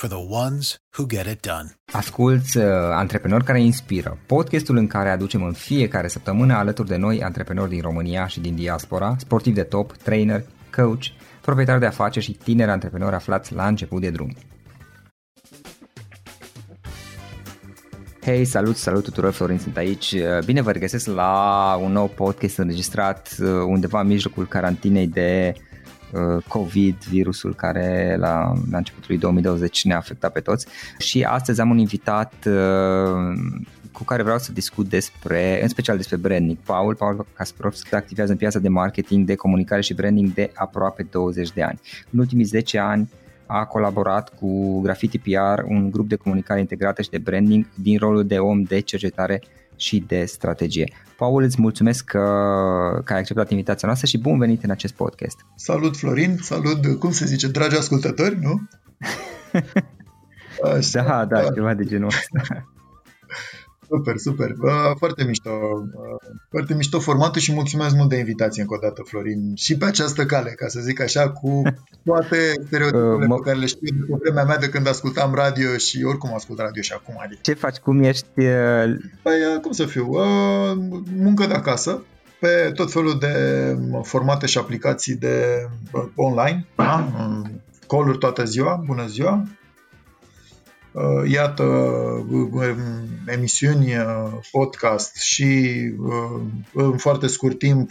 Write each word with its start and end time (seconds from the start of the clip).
for 0.00 0.08
the 0.08 0.26
ones 0.44 0.80
who 0.96 1.06
get 1.06 1.26
it 1.26 1.46
done. 1.46 1.74
Asculți 1.92 2.56
uh, 2.56 2.64
Antreprenori 2.92 3.44
care 3.44 3.62
inspiră, 3.62 4.18
podcastul 4.26 4.76
în 4.76 4.86
care 4.86 5.10
aducem 5.10 5.42
în 5.42 5.52
fiecare 5.52 6.08
săptămână 6.08 6.54
alături 6.54 6.88
de 6.88 6.96
noi 6.96 7.22
antreprenori 7.22 7.70
din 7.70 7.80
România 7.80 8.26
și 8.26 8.40
din 8.40 8.54
diaspora, 8.54 9.14
sportivi 9.18 9.54
de 9.54 9.62
top, 9.62 9.96
trainer, 9.96 10.44
coach, 10.76 11.02
proprietari 11.40 11.80
de 11.80 11.86
afaceri 11.86 12.24
și 12.24 12.32
tineri 12.32 12.70
antreprenori 12.70 13.14
aflați 13.14 13.54
la 13.54 13.66
început 13.66 14.00
de 14.00 14.10
drum. 14.10 14.36
Hei, 18.24 18.44
salut, 18.44 18.76
salut 18.76 19.04
tuturor, 19.04 19.32
Florin 19.32 19.58
sunt 19.58 19.76
aici. 19.76 20.14
Bine 20.44 20.60
vă 20.60 20.70
regăsesc 20.70 21.06
la 21.06 21.78
un 21.82 21.92
nou 21.92 22.06
podcast 22.06 22.58
înregistrat 22.58 23.36
uh, 23.40 23.48
undeva 23.48 24.00
în 24.00 24.06
mijlocul 24.06 24.46
carantinei 24.46 25.06
de 25.06 25.54
uh, 25.56 25.69
COVID, 26.48 27.04
virusul 27.04 27.54
care 27.54 28.16
la, 28.18 28.52
la 28.70 28.76
începutul 28.76 29.18
2020 29.18 29.84
ne-a 29.84 29.96
afectat 29.96 30.32
pe 30.32 30.40
toți. 30.40 30.66
Și 30.98 31.22
astăzi 31.22 31.60
am 31.60 31.70
un 31.70 31.78
invitat 31.78 32.32
uh, 32.46 33.38
cu 33.92 34.04
care 34.04 34.22
vreau 34.22 34.38
să 34.38 34.52
discut 34.52 34.88
despre, 34.88 35.62
în 35.62 35.68
special 35.68 35.96
despre 35.96 36.16
branding. 36.16 36.56
Paul, 36.66 36.94
Paul 36.94 37.26
Kasparovski 37.32 37.94
activează 37.94 38.32
în 38.32 38.38
piața 38.38 38.58
de 38.58 38.68
marketing, 38.68 39.26
de 39.26 39.34
comunicare 39.34 39.80
și 39.80 39.94
branding 39.94 40.32
de 40.32 40.50
aproape 40.54 41.06
20 41.10 41.52
de 41.52 41.62
ani. 41.62 41.80
În 42.10 42.18
ultimii 42.18 42.44
10 42.44 42.78
ani 42.78 43.10
a 43.46 43.64
colaborat 43.64 44.34
cu 44.34 44.80
Graffiti 44.80 45.18
PR, 45.18 45.62
un 45.68 45.90
grup 45.90 46.08
de 46.08 46.16
comunicare 46.16 46.60
integrată 46.60 47.02
și 47.02 47.10
de 47.10 47.18
branding 47.18 47.66
din 47.74 47.98
rolul 47.98 48.26
de 48.26 48.38
om 48.38 48.62
de 48.62 48.80
cercetare 48.80 49.42
și 49.80 50.04
de 50.06 50.24
strategie. 50.24 50.92
Paul, 51.16 51.42
îți 51.42 51.60
mulțumesc 51.60 52.04
că, 52.04 52.18
că 53.04 53.12
ai 53.12 53.18
acceptat 53.18 53.50
invitația 53.50 53.88
noastră 53.88 54.06
și 54.08 54.18
bun 54.18 54.38
venit 54.38 54.64
în 54.64 54.70
acest 54.70 54.94
podcast. 54.94 55.36
Salut 55.54 55.96
Florin, 55.96 56.36
salut, 56.42 56.98
cum 56.98 57.10
se 57.10 57.24
zice, 57.24 57.48
dragi 57.48 57.76
ascultători, 57.76 58.38
nu? 58.40 58.60
Așa, 60.76 61.02
da, 61.02 61.24
da, 61.24 61.50
ceva 61.54 61.74
de 61.74 61.84
genul 61.84 62.06
ăsta. 62.06 62.72
Super, 63.90 64.16
super. 64.16 64.54
Foarte 64.98 65.24
mișto. 65.24 65.50
Foarte 66.50 66.74
mișto 66.74 66.98
formatul 67.00 67.40
și 67.40 67.52
mulțumesc 67.52 67.94
mult 67.94 68.08
de 68.08 68.16
invitație 68.16 68.62
încă 68.62 68.74
o 68.74 68.78
dată, 68.82 69.02
Florin. 69.02 69.54
Și 69.54 69.76
pe 69.76 69.84
această 69.84 70.26
cale, 70.26 70.50
ca 70.50 70.68
să 70.68 70.80
zic 70.80 71.00
așa, 71.00 71.30
cu 71.30 71.62
toate 72.04 72.52
stereotipele 72.66 73.26
uh, 73.26 73.34
pe 73.36 73.42
care 73.44 73.58
le 73.58 73.66
știu 73.66 73.88
de 74.06 74.16
vremea 74.20 74.44
mea 74.44 74.58
de 74.58 74.68
când 74.68 74.88
ascultam 74.88 75.34
radio 75.34 75.76
și 75.76 76.04
oricum 76.04 76.34
ascult 76.34 76.58
radio 76.58 76.82
și 76.82 76.92
acum. 76.92 77.14
Adică. 77.24 77.40
Ce 77.42 77.54
faci? 77.54 77.76
Cum 77.76 78.02
ești? 78.02 78.26
Păi, 79.22 79.60
cum 79.62 79.72
să 79.72 79.84
fiu? 79.84 80.16
Muncă 81.16 81.46
de 81.46 81.54
acasă, 81.54 82.02
pe 82.40 82.72
tot 82.74 82.92
felul 82.92 83.18
de 83.18 83.34
formate 84.02 84.46
și 84.46 84.58
aplicații 84.58 85.14
de 85.14 85.66
online, 86.14 86.66
da? 86.76 87.08
call 87.86 88.16
toată 88.16 88.44
ziua, 88.44 88.82
bună 88.86 89.06
ziua, 89.06 89.42
Uh, 89.42 89.59
iată, 91.26 91.62
uh, 92.52 92.76
emisiuni, 93.26 93.96
uh, 93.96 94.32
podcast 94.50 95.16
și 95.16 95.80
în 96.72 96.96
foarte 96.96 97.26
scurt 97.26 97.58
timp 97.58 97.90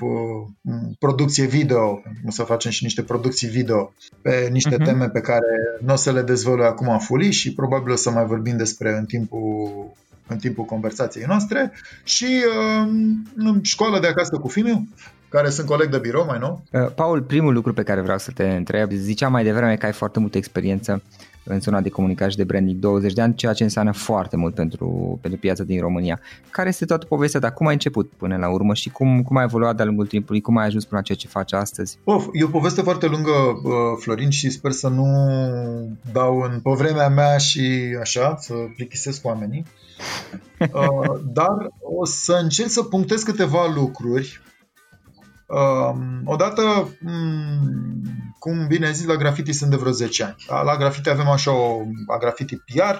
producție 1.00 1.46
video, 1.46 2.02
o 2.28 2.32
să 2.32 2.44
facem 2.44 2.72
și 2.72 2.84
niște 2.84 3.02
producții 3.02 3.48
video 3.48 3.94
pe 4.22 4.50
niște 4.52 4.76
uh-huh. 4.76 4.86
teme 4.86 5.10
pe 5.10 5.22
care 5.22 5.78
nu 5.86 5.94
o 5.94 5.96
să 5.96 6.12
le 6.12 6.22
dezvălui 6.22 6.66
acum 6.66 7.00
fully 7.00 7.32
și 7.32 7.54
probabil 7.54 7.92
o 7.92 7.96
să 7.96 8.10
mai 8.10 8.26
vorbim 8.26 8.58
despre 8.58 8.98
în 8.98 9.06
timpul 9.06 9.72
în 10.28 10.38
timpul 10.38 10.64
conversației 10.64 11.26
noastre 11.28 11.72
și 12.04 12.44
uh, 13.46 13.56
școală 13.62 14.00
de 14.00 14.08
acasă 14.08 14.38
cu 14.38 14.48
Fimiu, 14.48 14.88
care 15.30 15.50
sunt 15.50 15.68
coleg 15.68 15.90
de 15.90 15.98
birou 15.98 16.26
mai 16.26 16.38
nou. 16.40 16.64
Paul, 16.96 17.22
primul 17.22 17.54
lucru 17.54 17.74
pe 17.74 17.84
care 17.84 18.02
vreau 18.02 18.18
să 18.18 18.32
te 18.32 18.50
întreb, 18.50 18.92
ziceam 18.92 19.32
mai 19.32 19.44
devreme 19.44 19.76
că 19.76 19.86
ai 19.86 19.92
foarte 19.92 20.20
multă 20.20 20.38
experiență 20.38 21.02
în 21.44 21.60
zona 21.60 21.82
de 21.82 21.90
comunicare 21.90 22.32
și 22.32 22.38
de 22.38 22.44
branding 22.44 22.80
20 22.80 23.14
de 23.14 23.22
ani, 23.22 23.36
ceea 23.36 23.54
ce 23.54 23.64
înseamnă 23.64 23.92
foarte 23.92 24.38
mult 24.38 24.54
pentru, 24.54 25.18
pentru 25.22 25.40
piața 25.40 25.64
din 25.64 25.80
România. 25.80 26.20
Care 26.50 26.70
este 26.70 26.86
toată 26.86 27.06
povestea 27.06 27.40
ta? 27.40 27.52
Cum 27.52 27.68
ai 27.68 27.74
început 27.74 28.12
până 28.18 28.38
la 28.38 28.50
urmă 28.50 28.74
și 28.74 28.90
cum, 28.90 29.22
cum 29.24 29.38
ai 29.38 29.44
evoluat 29.44 29.76
de-a 29.76 29.86
lungul 29.86 30.08
timpului? 30.08 30.42
Cum 30.42 30.58
ai 30.58 30.66
ajuns 30.66 30.86
până 30.86 31.00
la 31.00 31.06
ceea 31.06 31.18
ce 31.18 31.28
faci 31.28 31.54
astăzi? 31.54 31.98
Of, 32.04 32.28
e 32.34 32.44
o 32.44 32.48
poveste 32.48 32.82
foarte 32.82 33.08
lungă, 33.08 33.32
uh, 33.32 33.72
Florin, 34.00 34.30
și 34.30 34.50
sper 34.50 34.72
să 34.72 34.88
nu 34.88 35.06
dau 36.12 36.40
în 36.40 36.60
pe 36.60 36.72
vremea 36.78 37.10
mea 37.10 37.38
și 37.38 37.98
așa, 38.00 38.36
să 38.40 38.54
plictisesc 38.76 39.26
oamenii. 39.26 39.66
Uh, 40.60 41.20
dar 41.34 41.58
o 41.82 42.06
să 42.06 42.40
încerc 42.42 42.70
să 42.70 42.84
punctez 42.84 43.24
câteva 43.24 43.72
lucruri 43.76 44.42
Um, 44.42 44.49
odată, 46.26 46.62
um, 47.06 48.02
cum 48.40 48.68
bine 48.68 48.86
ai 48.86 48.94
zis, 48.94 49.06
la 49.06 49.16
graffiti 49.16 49.52
sunt 49.52 49.70
de 49.70 49.76
vreo 49.76 49.92
10 49.92 50.24
ani. 50.24 50.36
Da? 50.48 50.62
La 50.62 50.78
graffiti 50.78 51.10
avem 51.10 51.28
așa 51.28 51.52
o 51.52 51.82
a 52.08 52.18
graffiti 52.18 52.56
PR, 52.56 52.96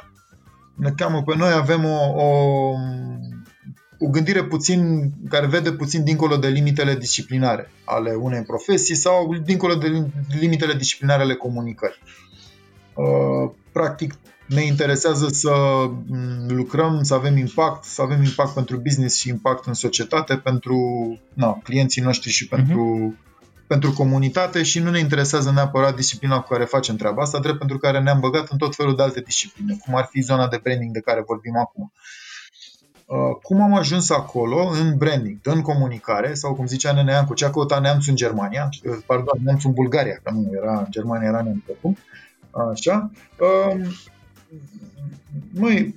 ne 0.76 0.92
cheamă 0.92 1.24
pe 1.24 1.36
noi, 1.36 1.52
avem 1.52 1.86
o, 1.86 2.24
o, 2.24 2.74
o 4.00 4.08
gândire 4.08 4.44
puțin, 4.44 5.12
care 5.30 5.48
vede 5.48 5.72
puțin 5.72 6.04
dincolo 6.04 6.38
de 6.38 6.48
limitele 6.48 6.96
disciplinare 6.96 7.72
ale 7.84 8.14
unei 8.14 8.42
profesii 8.42 8.96
sau 8.96 9.36
dincolo 9.36 9.76
de 9.76 10.06
limitele 10.40 10.74
disciplinare 10.74 11.22
ale 11.22 11.36
comunicării. 11.36 12.02
Uh, 12.94 13.52
practic, 13.72 14.14
ne 14.50 14.62
interesează 14.62 15.28
să 15.28 15.52
mm, 16.08 16.46
lucrăm, 16.48 17.04
să 17.04 17.14
avem 17.14 17.38
impact, 17.38 17.84
să 17.84 18.02
avem 18.02 18.24
impact 18.24 18.54
pentru 18.54 18.78
business 18.78 19.18
și 19.18 19.30
impact 19.30 19.66
în 19.66 19.74
societate, 19.74 20.36
pentru 20.38 20.78
na, 21.34 21.60
clienții 21.64 22.02
noștri 22.02 22.30
și 22.30 22.48
pentru, 22.48 23.14
uh-huh. 23.14 23.68
pentru 23.68 23.94
comunitate 23.94 24.64
și 24.64 24.80
nu 24.80 24.90
ne 24.90 25.00
interesează 25.00 25.52
neapărat 25.52 25.96
disciplina 25.96 26.40
cu 26.40 26.48
care 26.48 26.64
facem 26.64 26.96
treaba 26.96 27.22
asta, 27.22 27.40
drept 27.40 27.58
pentru 27.58 27.78
care 27.78 28.00
ne-am 28.00 28.20
băgat 28.20 28.48
în 28.48 28.58
tot 28.58 28.76
felul 28.76 28.96
de 28.96 29.02
alte 29.02 29.22
discipline, 29.22 29.78
cum 29.86 29.96
ar 29.96 30.08
fi 30.12 30.22
zona 30.22 30.48
de 30.48 30.60
branding 30.64 30.94
de 30.94 31.02
care 31.02 31.24
vorbim 31.28 31.58
acum. 31.58 31.92
Uh, 33.06 33.36
cum 33.42 33.62
am 33.62 33.74
ajuns 33.74 34.10
acolo 34.10 34.68
în 34.68 34.98
branding, 34.98 35.40
în 35.44 35.62
comunicare, 35.62 36.34
sau 36.34 36.56
cum 36.56 36.66
zicea 36.66 36.94
Nenean, 36.94 37.26
cu 37.26 37.34
ce 37.34 37.46
a 37.46 37.50
căutat 37.50 37.82
neamțul 37.82 38.10
în 38.10 38.16
Germania, 38.16 38.70
uh, 38.84 38.98
pardon, 39.06 39.40
neamțul 39.44 39.70
în 39.70 39.76
Bulgaria, 39.76 40.20
că 40.24 40.32
nu 40.32 40.50
era 40.56 40.78
în 40.78 40.86
Germania, 40.90 41.28
era 41.28 41.42
neamțul 41.42 41.96
Așa. 42.72 43.12
Um, 44.52 44.62
măi, 45.54 45.96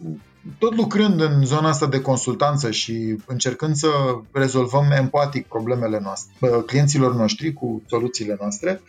tot 0.58 0.74
lucrând 0.74 1.20
în 1.20 1.44
zona 1.44 1.68
asta 1.68 1.86
de 1.86 2.00
consultanță 2.00 2.70
și 2.70 3.16
încercând 3.26 3.74
să 3.74 3.88
rezolvăm 4.32 4.90
empatic 4.90 5.46
problemele 5.46 6.00
noastre, 6.02 6.48
clienților 6.66 7.14
noștri 7.14 7.52
cu 7.52 7.82
soluțiile 7.86 8.36
noastre, 8.40 8.80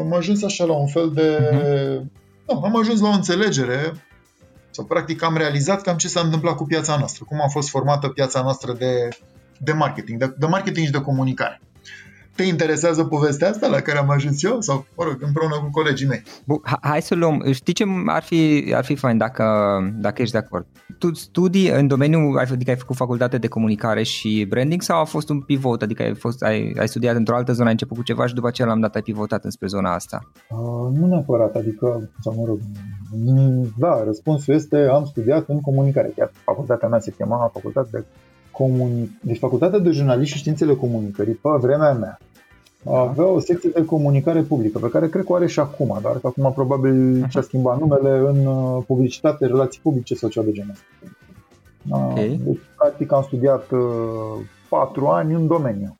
am 0.00 0.14
ajuns 0.14 0.42
așa 0.42 0.64
la 0.64 0.72
un 0.72 0.86
fel 0.86 1.10
de... 1.14 1.38
Uh-huh. 1.38 2.02
Nu, 2.46 2.60
am 2.62 2.76
ajuns 2.76 3.00
la 3.00 3.08
o 3.08 3.12
înțelegere 3.12 3.92
sau 4.70 4.84
practic 4.84 5.22
am 5.22 5.36
realizat 5.36 5.80
cam 5.80 5.96
ce 5.96 6.08
s-a 6.08 6.20
întâmplat 6.20 6.56
cu 6.56 6.64
piața 6.64 6.96
noastră, 6.96 7.24
cum 7.28 7.40
a 7.42 7.48
fost 7.48 7.68
formată 7.68 8.08
piața 8.08 8.42
noastră 8.42 8.72
de, 8.72 9.08
de 9.58 9.72
marketing, 9.72 10.18
de, 10.18 10.34
de 10.38 10.46
marketing 10.46 10.86
și 10.86 10.92
de 10.92 11.00
comunicare. 11.00 11.60
Te 12.38 12.44
interesează 12.44 13.04
povestea 13.04 13.48
asta 13.48 13.66
la 13.66 13.80
care 13.80 13.98
am 13.98 14.10
ajuns 14.10 14.42
eu? 14.42 14.60
Sau, 14.60 14.86
mă 14.96 15.04
rog, 15.04 15.16
împreună 15.20 15.54
cu 15.54 15.70
colegii 15.70 16.06
mei? 16.06 16.22
Bun, 16.44 16.60
hai 16.80 17.02
să 17.02 17.14
luăm. 17.14 17.44
Știi 17.52 17.72
ce 17.72 17.84
ar 18.06 18.22
fi, 18.22 18.72
ar 18.74 18.84
fi 18.84 18.96
fain 18.96 19.16
dacă, 19.16 19.44
dacă 20.00 20.22
ești 20.22 20.32
de 20.32 20.38
acord? 20.38 20.66
Tu 20.98 21.14
studii 21.14 21.68
în 21.68 21.86
domeniul, 21.86 22.38
adică 22.38 22.70
ai 22.70 22.76
făcut 22.76 22.96
facultate 22.96 23.38
de 23.38 23.48
comunicare 23.48 24.02
și 24.02 24.46
branding 24.48 24.82
sau 24.82 25.00
a 25.00 25.04
fost 25.04 25.28
un 25.28 25.40
pivot? 25.40 25.82
Adică 25.82 26.02
ai, 26.02 26.14
fost, 26.14 26.42
ai, 26.42 26.74
ai 26.78 26.88
studiat 26.88 27.16
într-o 27.16 27.36
altă 27.36 27.52
zonă, 27.52 27.66
ai 27.66 27.72
început 27.72 27.96
cu 27.96 28.02
ceva 28.02 28.26
și 28.26 28.34
după 28.34 28.46
aceea 28.46 28.68
l-am 28.68 28.80
dat 28.80 28.94
ai 28.94 29.02
pivotat 29.02 29.44
înspre 29.44 29.66
zona 29.66 29.94
asta? 29.94 30.30
Uh, 30.48 30.98
nu 30.98 31.06
neapărat, 31.06 31.54
adică, 31.54 32.10
sau 32.22 32.34
mă 32.36 32.44
rog, 32.46 32.60
da, 33.78 34.04
răspunsul 34.04 34.54
este 34.54 34.76
am 34.76 35.04
studiat 35.04 35.48
în 35.48 35.60
comunicare. 35.60 36.12
Chiar 36.16 36.30
facultatea 36.44 36.88
mea 36.88 36.98
se 36.98 37.14
chema 37.16 37.50
facultate 37.52 37.88
de 37.92 38.04
comuni... 38.50 39.18
Deci 39.22 39.38
facultatea 39.38 39.78
de 39.78 39.90
jurnalist 39.90 40.30
și 40.30 40.38
științele 40.38 40.74
comunicării, 40.74 41.34
pe 41.34 41.48
vremea 41.60 41.92
mea, 41.92 42.18
avea 42.84 43.24
o 43.24 43.40
secție 43.40 43.70
de 43.74 43.84
comunicare 43.84 44.42
publică, 44.42 44.78
pe 44.78 44.88
care 44.88 45.08
cred 45.08 45.24
că 45.24 45.32
o 45.32 45.34
are 45.34 45.46
și 45.46 45.60
acum, 45.60 45.98
dar 46.02 46.18
că 46.18 46.26
acum 46.26 46.52
probabil 46.52 47.26
și-a 47.28 47.40
schimbat 47.40 47.78
numele 47.78 48.18
în 48.18 48.46
uh, 48.46 48.82
publicitate, 48.86 49.46
relații 49.46 49.80
publice 49.82 50.14
sau 50.14 50.28
ceva 50.28 50.46
de 50.46 50.52
genul 50.52 50.70
ăsta. 50.70 50.84
Okay. 51.90 52.40
Deci, 52.44 52.58
practic, 52.76 53.12
am 53.12 53.22
studiat 53.22 53.70
uh, 53.70 54.44
patru 54.68 55.06
ani 55.06 55.34
în 55.34 55.46
domeniu. 55.46 55.96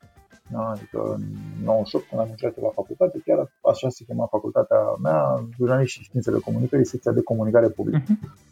Da? 0.51 0.69
Adică 0.69 1.13
în 1.15 1.21
98, 1.63 2.05
când 2.09 2.21
am 2.21 2.27
intrat 2.27 2.61
la 2.61 2.69
facultate, 2.73 3.21
chiar 3.25 3.51
așa 3.61 3.89
se 3.89 4.03
chema 4.03 4.25
facultatea 4.25 4.77
mea, 5.01 5.47
jurnalist 5.57 5.91
și 5.91 6.03
științele 6.03 6.39
comunicării, 6.39 6.85
secția 6.85 7.11
de 7.11 7.21
comunicare 7.21 7.67
publică. 7.67 8.01
Uh-huh. 8.03 8.47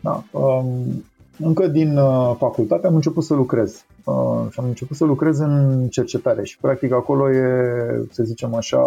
Da? 0.00 0.24
Um, 0.30 1.04
încă 1.38 1.66
din 1.66 1.96
uh, 1.96 2.34
facultate 2.38 2.86
am 2.86 2.94
început 2.94 3.24
să 3.24 3.34
lucrez 3.34 3.84
uh, 4.04 4.46
și 4.50 4.60
am 4.60 4.66
început 4.66 4.96
să 4.96 5.04
lucrez 5.04 5.38
în 5.38 5.86
cercetare 5.88 6.44
și 6.44 6.58
practic 6.58 6.92
acolo 6.92 7.32
e, 7.32 8.06
să 8.10 8.22
zicem 8.22 8.54
așa, 8.54 8.82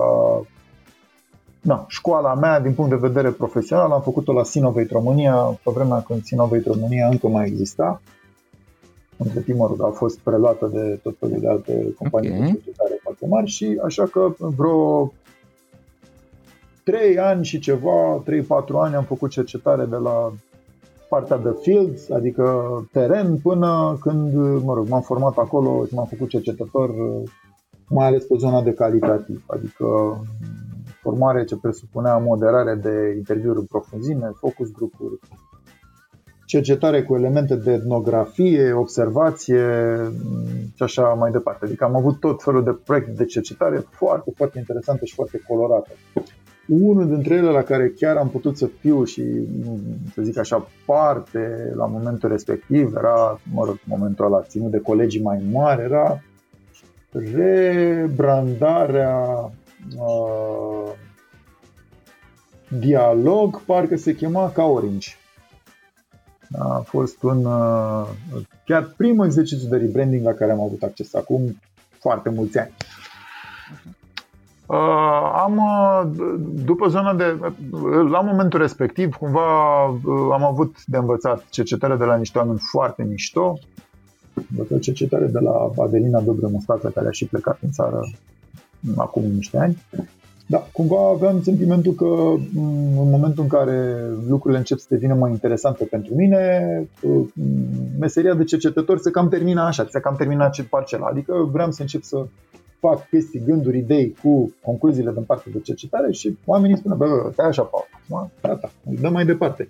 na, 1.61 1.85
școala 1.87 2.33
mea 2.33 2.59
din 2.59 2.73
punct 2.73 2.89
de 2.89 3.07
vedere 3.07 3.29
profesional, 3.29 3.91
am 3.91 4.01
făcut-o 4.01 4.33
la 4.33 4.43
Sinovate 4.43 4.87
România, 4.91 5.33
pe 5.63 5.71
vremea 5.73 6.01
când 6.01 6.23
Sinovate 6.23 6.63
România 6.65 7.07
încă 7.07 7.27
mai 7.27 7.45
exista. 7.45 8.01
Între 9.17 9.39
timp, 9.39 9.57
mă 9.57 9.67
rog, 9.67 9.83
a 9.83 9.89
fost 9.89 10.19
preluată 10.19 10.69
de 10.73 10.99
tot 11.03 11.15
felul 11.19 11.39
de 11.39 11.47
alte 11.47 11.93
companii 11.97 12.29
okay. 12.29 12.41
de 12.41 12.51
cercetare 12.51 12.99
foarte 13.01 13.27
mari 13.27 13.47
și 13.47 13.79
așa 13.85 14.05
că 14.05 14.33
vreo 14.37 15.13
3 16.83 17.17
ani 17.19 17.45
și 17.45 17.59
ceva, 17.59 18.23
3-4 18.23 18.25
ani 18.73 18.95
am 18.95 19.03
făcut 19.03 19.29
cercetare 19.29 19.85
de 19.85 19.95
la 19.95 20.31
partea 21.09 21.37
de 21.37 21.55
field, 21.61 21.97
adică 22.13 22.63
teren, 22.91 23.37
până 23.37 23.97
când, 24.01 24.33
mă 24.63 24.73
rog, 24.73 24.87
m-am 24.87 25.01
format 25.01 25.37
acolo 25.37 25.85
și 25.85 25.93
m-am 25.93 26.05
făcut 26.05 26.29
cercetător, 26.29 26.89
mai 27.89 28.07
ales 28.07 28.25
pe 28.25 28.35
zona 28.37 28.61
de 28.61 28.73
calitativ, 28.73 29.43
adică 29.47 29.85
formare 31.01 31.43
ce 31.43 31.57
presupunea 31.57 32.17
moderare 32.17 32.75
de 32.75 33.13
interviuri 33.17 33.59
în 33.59 33.65
profunzime, 33.65 34.31
focus 34.33 34.71
grupuri, 34.71 35.19
cercetare 36.45 37.03
cu 37.03 37.15
elemente 37.15 37.55
de 37.55 37.71
etnografie, 37.71 38.73
observație 38.73 39.65
și 40.75 40.83
așa 40.83 41.01
mai 41.01 41.31
departe. 41.31 41.65
Adică 41.65 41.83
am 41.83 41.95
avut 41.95 42.19
tot 42.19 42.43
felul 42.43 42.63
de 42.63 42.77
proiecte 42.85 43.11
de 43.11 43.25
cercetare 43.25 43.77
foarte, 43.89 44.31
foarte 44.35 44.57
interesante 44.57 45.05
și 45.05 45.15
foarte 45.15 45.41
colorate. 45.47 45.89
Unul 46.69 47.07
dintre 47.07 47.35
ele 47.35 47.49
la 47.49 47.61
care 47.61 47.89
chiar 47.89 48.17
am 48.17 48.29
putut 48.29 48.57
să 48.57 48.69
fiu 48.79 49.03
și, 49.03 49.23
să 50.13 50.21
zic 50.21 50.37
așa, 50.37 50.67
parte 50.85 51.73
la 51.75 51.85
momentul 51.85 52.29
respectiv, 52.29 52.95
era, 52.95 53.39
mă 53.53 53.65
rog, 53.65 53.79
momentul 53.83 54.25
ăla 54.25 54.41
ținut 54.41 54.71
de 54.71 54.79
colegii 54.79 55.21
mai 55.21 55.43
mari, 55.51 55.81
era 55.81 56.21
rebrandarea 57.11 59.25
uh, 59.97 60.91
dialog, 62.79 63.61
parcă 63.61 63.95
se 63.95 64.15
chema 64.15 64.51
ca 64.51 64.63
Orange. 64.63 65.09
A 66.59 66.83
fost 66.85 67.23
un 67.23 67.45
uh, 67.45 68.07
chiar 68.65 68.93
primul 68.97 69.25
exercițiu 69.25 69.69
de 69.69 69.77
rebranding 69.77 70.25
la 70.25 70.33
care 70.33 70.51
am 70.51 70.61
avut 70.61 70.83
acces 70.83 71.13
acum 71.13 71.59
foarte 71.99 72.29
mulți 72.29 72.57
ani. 72.57 72.71
Uh, 74.69 75.31
am, 75.33 75.57
uh, 75.57 76.09
după 76.65 76.87
zona 76.87 77.13
de, 77.13 77.39
la 78.09 78.21
momentul 78.21 78.59
respectiv, 78.59 79.15
cumva 79.15 79.83
am 80.33 80.43
avut 80.43 80.75
de 80.85 80.97
învățat 80.97 81.45
cercetare 81.49 81.95
de 81.95 82.03
la 82.03 82.15
niște 82.15 82.37
oameni 82.37 82.59
foarte 82.59 83.03
mișto. 83.03 83.59
După 84.55 84.77
cercetare 84.77 85.25
de 85.25 85.39
la 85.39 85.71
Adelina 85.83 86.19
Dobre 86.19 86.47
Mustață, 86.51 86.89
care 86.89 87.07
a 87.07 87.11
și 87.11 87.25
plecat 87.25 87.57
în 87.61 87.71
țară 87.71 87.99
acum 88.95 89.23
niște 89.23 89.57
ani. 89.57 89.77
Da, 90.45 90.67
cumva 90.71 91.09
aveam 91.13 91.41
sentimentul 91.41 91.93
că 91.93 92.05
mm, 92.05 92.99
în 93.01 93.09
momentul 93.09 93.43
în 93.43 93.49
care 93.49 93.95
lucrurile 94.27 94.59
încep 94.59 94.77
să 94.77 94.85
devină 94.89 95.13
mai 95.13 95.31
interesante 95.31 95.83
pentru 95.85 96.15
mine, 96.15 96.69
mm, 97.01 97.31
meseria 97.99 98.33
de 98.33 98.43
cercetător 98.43 98.97
se 98.97 99.11
cam 99.11 99.29
termina 99.29 99.65
așa, 99.65 99.87
se 99.89 99.99
cam 99.99 100.15
termina 100.15 100.49
ce 100.49 100.63
parcela. 100.63 101.07
Adică 101.07 101.49
vreau 101.51 101.71
să 101.71 101.81
încep 101.81 102.03
să 102.03 102.25
fac 102.79 103.09
chestii, 103.09 103.43
gânduri, 103.45 103.77
idei 103.77 104.15
cu 104.21 104.53
concluziile 104.63 105.11
din 105.11 105.23
partea 105.23 105.51
de 105.51 105.59
cercetare 105.59 106.11
și 106.11 106.37
oamenii 106.45 106.77
spun, 106.77 106.97
bă, 106.97 107.29
stai 107.31 107.47
așa, 107.47 107.63
Paul, 107.63 108.29
gata, 108.41 108.71
dă 108.83 109.09
mai 109.09 109.25
departe. 109.25 109.69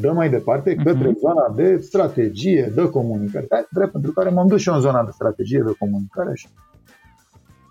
Dă 0.00 0.12
mai 0.12 0.30
departe 0.30 0.74
mhm. 0.74 0.84
către 0.84 1.10
uh-huh. 1.10 1.20
zona 1.20 1.52
de 1.56 1.76
strategie, 1.76 2.72
de 2.74 2.90
comunicare. 2.90 3.46
Da, 3.48 3.66
drept 3.70 3.92
pentru 3.92 4.12
care 4.12 4.30
m-am 4.30 4.46
dus 4.46 4.60
și 4.60 4.68
eu 4.68 4.74
în 4.74 4.80
zona 4.80 5.04
de 5.04 5.10
strategie, 5.10 5.62
de 5.66 5.74
comunicare 5.78 6.30
și 6.34 6.48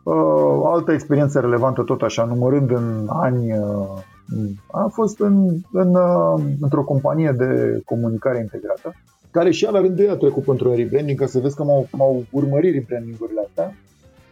Uh, 0.09 0.61
altă 0.63 0.91
experiență 0.91 1.39
relevantă 1.39 1.83
tot 1.83 2.01
așa, 2.01 2.23
numărând 2.23 2.71
în 2.71 3.07
ani, 3.09 3.57
uh, 3.57 3.87
a 4.71 4.87
fost 4.91 5.19
în, 5.19 5.55
în, 5.71 5.95
uh, 5.95 6.41
într-o 6.61 6.83
companie 6.83 7.33
de 7.37 7.81
comunicare 7.85 8.39
integrată, 8.39 8.93
care 9.31 9.51
și 9.51 9.65
ea 9.65 9.71
la 9.71 9.79
rândul 9.79 10.05
ei 10.05 10.09
a 10.09 10.15
trecut 10.15 10.43
pentru 10.43 10.69
un 10.69 10.75
rebranding, 10.75 11.19
ca 11.19 11.25
să 11.25 11.39
vezi 11.39 11.55
că 11.55 11.63
m-au, 11.63 11.87
m-au 11.91 12.25
urmărit 12.31 12.73
rebrandingurile 12.73 13.41
astea. 13.47 13.75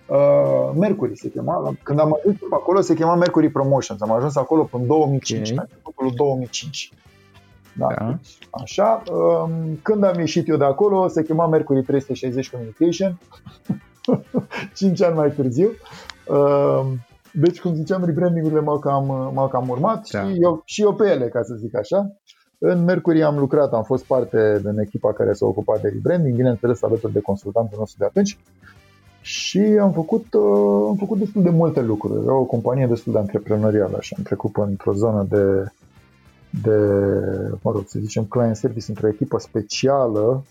Uh, 0.07 0.71
Mercury 0.75 1.18
se 1.18 1.30
chema, 1.30 1.74
când 1.83 2.00
am 2.00 2.18
ajuns 2.19 2.38
acolo 2.51 2.81
se 2.81 2.94
chema 2.94 3.15
Mercury 3.15 3.50
Promotions, 3.50 4.01
am 4.01 4.12
ajuns 4.12 4.36
acolo 4.36 4.63
până 4.63 4.81
în 4.81 4.88
2005, 4.88 5.50
okay. 5.50 5.68
în 5.95 6.15
2005. 6.15 6.92
Da. 7.74 7.88
da. 7.98 8.19
Așa, 8.50 9.04
um, 9.12 9.80
când 9.81 10.04
am 10.04 10.19
ieșit 10.19 10.48
eu 10.48 10.57
de 10.57 10.63
acolo, 10.63 11.07
se 11.07 11.24
chema 11.24 11.48
Mercury 11.48 11.83
360 11.83 12.50
Communication 12.50 13.19
5 14.75 15.01
ani 15.01 15.15
mai 15.15 15.31
târziu. 15.31 15.69
Ehm, 16.30 17.06
deci, 17.31 17.59
cum 17.59 17.75
ziceam, 17.75 18.06
rebranding-urile 18.06 18.59
m-au 18.59 18.80
cam, 18.80 19.06
m-au 19.33 19.48
cam 19.48 19.69
urmat 19.69 20.09
da. 20.09 20.24
și, 20.24 20.36
eu, 20.42 20.62
și 20.65 20.81
eu 20.81 20.94
pe 20.94 21.09
ele, 21.09 21.27
ca 21.27 21.44
să 21.44 21.54
zic 21.54 21.75
așa. 21.75 22.12
În 22.57 22.83
Mercury 22.83 23.24
am 23.24 23.38
lucrat, 23.38 23.74
am 23.74 23.83
fost 23.83 24.06
parte 24.06 24.62
din 24.63 24.80
echipa 24.80 25.13
care 25.13 25.33
s-a 25.33 25.45
ocupat 25.45 25.81
de 25.81 25.88
rebranding, 25.88 26.36
bineînțeles 26.36 26.83
alături 26.83 27.13
de 27.13 27.19
consultantul 27.19 27.77
nostru 27.80 27.98
de 28.00 28.06
atunci. 28.06 28.38
Și 29.28 29.60
am 29.60 29.92
făcut, 29.92 30.34
uh, 30.34 30.86
am 30.88 30.96
făcut 30.96 31.18
destul 31.18 31.42
de 31.42 31.50
multe 31.50 31.82
lucruri. 31.82 32.24
Era 32.24 32.36
o 32.36 32.44
companie 32.44 32.88
destul 32.88 33.14
de 33.14 33.20
antreprenorială 33.20 33.98
și 34.00 34.14
am 34.18 34.24
trecut 34.24 34.56
într-o 34.56 34.94
zonă 34.94 35.26
de, 35.30 35.72
de, 36.62 36.78
mă 37.62 37.72
rog, 37.72 37.84
să 37.88 38.00
zicem, 38.00 38.24
client 38.24 38.56
service, 38.56 38.86
într-o 38.90 39.08
echipă 39.08 39.38
specială 39.38 40.44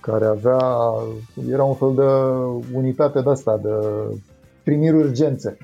care 0.00 0.24
avea, 0.24 0.60
era 1.50 1.64
un 1.64 1.74
fel 1.74 1.94
de 1.94 2.08
unitate 2.76 3.20
de 3.20 3.30
asta, 3.30 3.60
de 3.62 3.70
primiri 4.62 4.96
urgențe. 4.96 5.56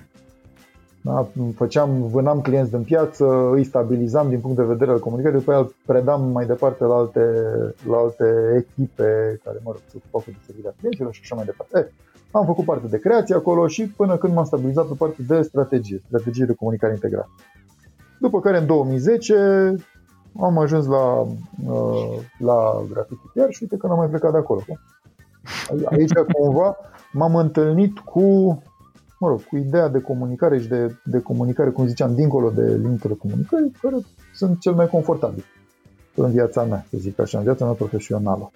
Da? 1.02 1.28
Făceam, 1.54 2.08
vânam 2.08 2.40
clienți 2.40 2.70
din 2.70 2.82
piață, 2.82 3.50
îi 3.52 3.64
stabilizam 3.64 4.28
din 4.28 4.40
punct 4.40 4.56
de 4.56 4.62
vedere 4.62 4.90
al 4.90 4.98
comunicării, 4.98 5.38
după 5.38 5.50
aia 5.50 5.60
îl 5.60 5.74
predam 5.86 6.30
mai 6.30 6.46
departe 6.46 6.84
la 6.84 6.94
alte, 6.94 7.20
la 7.88 7.96
alte 7.96 8.24
echipe 8.56 9.40
care, 9.44 9.58
mă 9.64 9.70
rog, 9.70 9.80
se 9.86 9.96
ocupau 9.96 10.20
cu 10.20 10.30
distribuirea 10.30 10.74
clienților 10.78 11.12
și 11.12 11.20
așa 11.22 11.34
mai 11.34 11.44
departe. 11.44 11.78
E, 11.78 11.92
am 12.30 12.44
făcut 12.44 12.64
parte 12.64 12.86
de 12.86 12.98
creație 12.98 13.34
acolo 13.34 13.66
și 13.66 13.86
până 13.86 14.16
când 14.16 14.34
m-am 14.34 14.44
stabilizat 14.44 14.86
pe 14.86 14.94
parte 14.98 15.22
de 15.22 15.42
strategie, 15.42 16.02
strategie 16.06 16.44
de 16.44 16.54
comunicare 16.54 16.92
integrată. 16.92 17.30
După 18.20 18.40
care 18.40 18.58
în 18.58 18.66
2010 18.66 19.74
am 20.40 20.58
ajuns 20.58 20.86
la, 20.86 21.20
uh, 21.66 22.18
la 22.38 22.84
graffiti 22.90 23.20
chiar 23.34 23.50
și 23.50 23.62
uite 23.62 23.76
că 23.76 23.86
n-am 23.86 23.96
mai 23.96 24.08
plecat 24.08 24.32
de 24.32 24.38
acolo. 24.38 24.60
Aici 25.84 26.12
cumva 26.32 26.76
m-am 27.12 27.36
întâlnit 27.36 27.98
cu, 27.98 28.20
mă 29.18 29.28
rog, 29.28 29.42
cu 29.44 29.56
ideea 29.56 29.88
de 29.88 30.00
comunicare 30.00 30.60
și 30.60 30.68
de, 30.68 30.96
de 31.04 31.20
comunicare, 31.20 31.70
cum 31.70 31.86
ziceam, 31.86 32.14
dincolo 32.14 32.50
de 32.50 32.76
limitele 32.82 33.14
comunicării, 33.14 33.72
care 33.80 33.96
sunt 34.34 34.60
cel 34.60 34.72
mai 34.72 34.88
confortabil 34.88 35.44
în 36.14 36.30
viața 36.30 36.62
mea, 36.62 36.86
să 36.90 36.96
zic 36.98 37.18
așa, 37.18 37.38
în 37.38 37.44
viața 37.44 37.64
mea 37.64 37.74
profesională. 37.74 38.50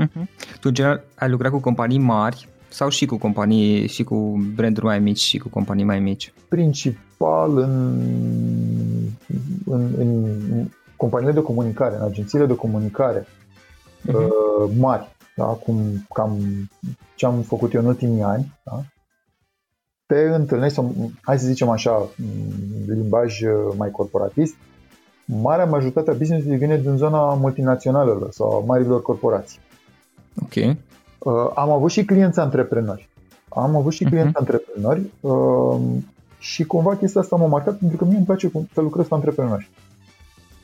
Uh-huh. 0.00 0.24
Tu, 0.60 0.70
general, 0.70 1.02
ai 1.14 1.30
lucrat 1.30 1.50
cu 1.50 1.58
companii 1.58 1.98
mari 1.98 2.48
sau 2.72 2.88
și 2.88 3.06
cu 3.06 3.16
companii, 3.16 3.86
și 3.86 4.04
cu 4.04 4.42
branduri 4.54 4.86
mai 4.86 4.98
mici 4.98 5.18
și 5.18 5.38
cu 5.38 5.48
companii 5.48 5.84
mai 5.84 6.00
mici? 6.00 6.32
Principal 6.48 7.58
în, 7.58 8.02
în, 9.66 9.94
în 9.98 10.68
companiile 10.96 11.32
de 11.32 11.42
comunicare, 11.42 11.96
în 11.96 12.02
agențiile 12.02 12.46
de 12.46 12.54
comunicare 12.54 13.26
uh-huh. 14.08 14.76
mari, 14.78 15.16
da? 15.36 15.44
cum 15.44 16.06
cam 16.14 16.38
ce 17.14 17.26
am 17.26 17.40
făcut 17.42 17.72
eu 17.72 17.80
în 17.80 17.86
ultimii 17.86 18.22
ani, 18.22 18.52
da? 18.64 18.82
te 20.06 20.18
întâlnești, 20.18 20.80
hai 21.22 21.38
să 21.38 21.46
zicem 21.46 21.68
așa, 21.68 22.08
limbaj 22.86 23.40
uh, 23.40 23.74
mai 23.76 23.90
corporatist, 23.90 24.54
marea 25.24 25.64
majoritate 25.64 26.10
a 26.10 26.14
business-ului 26.14 26.58
vine 26.58 26.78
din 26.78 26.96
zona 26.96 27.34
multinaționalelor 27.34 28.30
sau 28.30 28.64
marilor 28.66 29.02
corporații. 29.02 29.58
Ok. 30.42 30.76
Uh, 31.24 31.50
am 31.54 31.70
avut 31.70 31.90
și 31.90 32.04
clienți 32.04 32.40
antreprenori. 32.40 33.08
Am 33.48 33.76
avut 33.76 33.92
și 33.92 34.04
clienți 34.04 34.32
uh-huh. 34.32 34.38
antreprenori 34.38 35.10
uh, 35.20 35.80
și 36.38 36.64
cumva 36.64 36.96
chestia 36.96 37.20
asta 37.20 37.36
m-a 37.36 37.46
marcat 37.46 37.76
pentru 37.76 37.96
că 37.96 38.04
mie 38.04 38.16
îmi 38.16 38.24
place 38.24 38.50
să 38.72 38.80
lucrez 38.80 39.06
cu 39.06 39.14
antreprenori. 39.14 39.70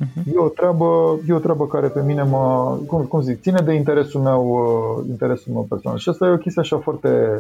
Uh-huh. 0.05 0.35
E, 0.35 0.39
o 0.39 0.49
treabă, 0.49 1.19
e 1.29 1.33
o 1.33 1.39
treabă 1.39 1.67
care 1.67 1.89
pe 1.89 2.03
mine 2.03 2.23
mă, 2.23 2.77
cum, 2.87 3.03
cum 3.03 3.21
zic, 3.21 3.41
ține 3.41 3.61
de 3.61 3.73
interesul 3.73 4.21
meu, 4.21 4.49
uh, 4.49 5.05
interesul 5.09 5.53
meu 5.53 5.63
personal. 5.63 5.99
Și 5.99 6.09
asta 6.09 6.27
e 6.27 6.31
o 6.31 6.37
chestie 6.37 6.63
așa 6.63 6.79
foarte, 6.79 7.39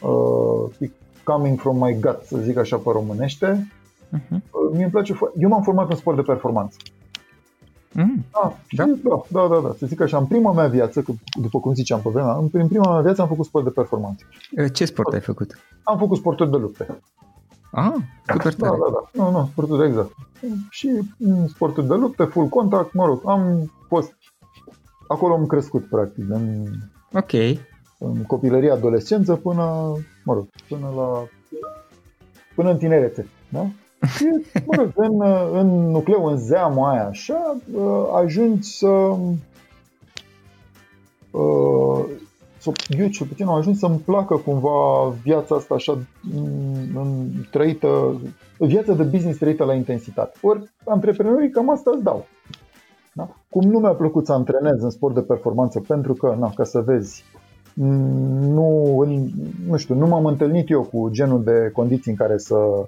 uh, 0.00 0.88
coming 1.24 1.58
from 1.58 1.76
my 1.76 1.96
gut, 2.00 2.18
să 2.24 2.36
zic 2.36 2.56
așa 2.56 2.76
pe 2.76 2.90
românește. 2.92 3.68
Uh-huh. 4.16 4.38
Mie 4.72 4.82
îmi 4.82 4.92
place 4.92 5.12
foarte... 5.12 5.36
Eu 5.40 5.48
m-am 5.48 5.62
format 5.62 5.90
în 5.90 5.96
sport 5.96 6.16
de 6.16 6.22
performanță. 6.22 6.76
Mm. 7.96 8.24
Da, 8.32 8.56
da? 8.70 8.84
da, 8.84 9.22
da, 9.28 9.46
da, 9.48 9.60
da, 9.60 9.74
să 9.78 9.86
zic 9.86 10.00
așa, 10.00 10.18
în 10.18 10.26
prima 10.26 10.52
mea 10.52 10.66
viață, 10.66 11.02
că, 11.02 11.12
după 11.40 11.60
cum 11.60 11.74
ziceam 11.74 12.00
pe 12.00 12.08
vremea, 12.10 12.32
în 12.52 12.68
prima 12.68 12.92
mea 12.92 13.00
viață 13.00 13.22
am 13.22 13.28
făcut 13.28 13.44
sport 13.44 13.64
de 13.64 13.70
performanță. 13.70 14.24
Ce 14.72 14.84
sport 14.84 15.12
ai 15.12 15.20
făcut? 15.20 15.58
Am 15.82 15.98
făcut 15.98 16.16
sporturi 16.16 16.50
de 16.50 16.56
lupte. 16.56 16.98
Ah, 17.70 17.94
super 18.26 18.54
da, 18.54 18.66
tare. 18.66 18.78
Da, 18.78 18.90
da, 18.90 19.08
da. 19.12 19.22
Nu, 19.22 19.30
nu, 19.30 19.48
sporturi 19.50 19.80
de 19.80 19.86
exact. 19.86 20.12
Și 20.70 21.00
sporturi 21.48 21.86
de 21.86 21.94
lupte, 21.94 22.24
full 22.24 22.48
contact, 22.48 22.92
mă 22.92 23.04
rog, 23.04 23.22
am 23.24 23.72
fost... 23.88 24.14
Acolo 25.08 25.34
am 25.34 25.46
crescut, 25.46 25.84
practic, 25.84 26.24
în, 26.28 26.64
ok. 27.12 27.32
în 27.98 28.22
copilărie, 28.26 28.70
adolescență, 28.70 29.34
până, 29.34 29.92
mă 30.24 30.34
rog, 30.34 30.46
până 30.68 30.92
la... 30.96 31.28
până 32.54 32.70
în 32.70 32.76
tinerețe, 32.76 33.28
da? 33.48 33.66
Și, 34.04 34.24
mă 34.66 34.74
rog, 34.76 34.92
în, 34.94 35.20
în 35.52 35.90
nucleu, 35.90 36.24
în 36.24 36.36
zeama 36.36 36.90
aia, 36.90 37.06
așa, 37.06 37.56
ajungi 38.14 38.68
să... 38.68 39.16
să 42.58 42.72
eu 42.98 43.08
cel 43.08 43.26
puțin 43.26 43.46
am 43.46 43.54
ajuns 43.54 43.78
să-mi 43.78 43.98
placă 43.98 44.36
cumva 44.36 45.08
viața 45.22 45.54
asta 45.54 45.74
așa 45.74 45.98
în, 46.94 47.28
trăită, 47.50 48.20
viața 48.58 48.92
de 48.92 49.02
business 49.02 49.38
trăită 49.38 49.64
la 49.64 49.74
intensitate. 49.74 50.38
Ori 50.42 50.70
antreprenorii 50.84 51.50
cam 51.50 51.70
asta 51.70 51.90
îți 51.94 52.02
dau. 52.02 52.26
Da? 53.12 53.28
Cum 53.48 53.70
nu 53.70 53.78
mi-a 53.78 53.92
plăcut 53.92 54.26
să 54.26 54.32
antrenez 54.32 54.82
în 54.82 54.90
sport 54.90 55.14
de 55.14 55.22
performanță 55.22 55.80
pentru 55.80 56.12
că, 56.14 56.36
na, 56.38 56.52
ca 56.54 56.64
să 56.64 56.80
vezi, 56.80 57.24
nu, 57.74 59.04
nu 59.68 59.76
știu, 59.76 59.94
nu 59.94 60.06
m-am 60.06 60.24
întâlnit 60.24 60.70
eu 60.70 60.82
cu 60.82 61.08
genul 61.10 61.44
de 61.44 61.70
condiții 61.72 62.10
în 62.10 62.16
care 62.16 62.38
să 62.38 62.54
Uh, 62.54 62.84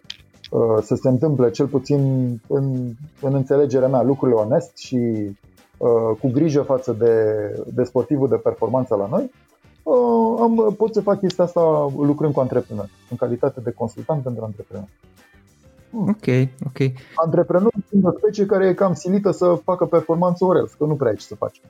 să 0.82 0.94
se 0.94 1.08
întâmple, 1.08 1.50
cel 1.50 1.66
puțin 1.66 2.00
în, 2.46 2.90
în 3.20 3.34
înțelegerea 3.34 3.88
mea, 3.88 4.02
lucrurile 4.02 4.40
onest 4.40 4.76
și 4.76 4.96
uh, 5.76 6.16
cu 6.20 6.30
grijă 6.30 6.62
față 6.62 6.92
de, 6.92 7.14
de 7.74 7.82
sportivul 7.82 8.28
de 8.28 8.36
performanță 8.36 8.94
la 8.94 9.08
noi, 9.10 9.30
uh, 9.82 10.40
am, 10.40 10.74
pot 10.76 10.94
să 10.94 11.00
fac 11.00 11.18
chestia 11.18 11.44
asta 11.44 11.92
lucrând 11.96 12.32
cu 12.32 12.40
antreprenori, 12.40 12.90
în 13.10 13.16
calitate 13.16 13.60
de 13.60 13.70
consultant 13.70 14.22
pentru 14.22 14.44
antreprenori. 14.44 14.90
Hmm. 15.90 16.08
Ok, 16.08 16.48
ok. 16.66 16.92
Antreprenor 17.14 17.72
sunt 17.88 18.04
o 18.04 18.10
specie 18.16 18.46
care 18.46 18.66
e 18.66 18.74
cam 18.74 18.94
silită 18.94 19.30
să 19.30 19.60
facă 19.64 19.84
performanță 19.84 20.44
orel, 20.44 20.70
că 20.78 20.84
nu 20.84 20.94
prea 20.94 21.10
ai 21.10 21.16
ce 21.16 21.26
să 21.26 21.34
faci 21.34 21.60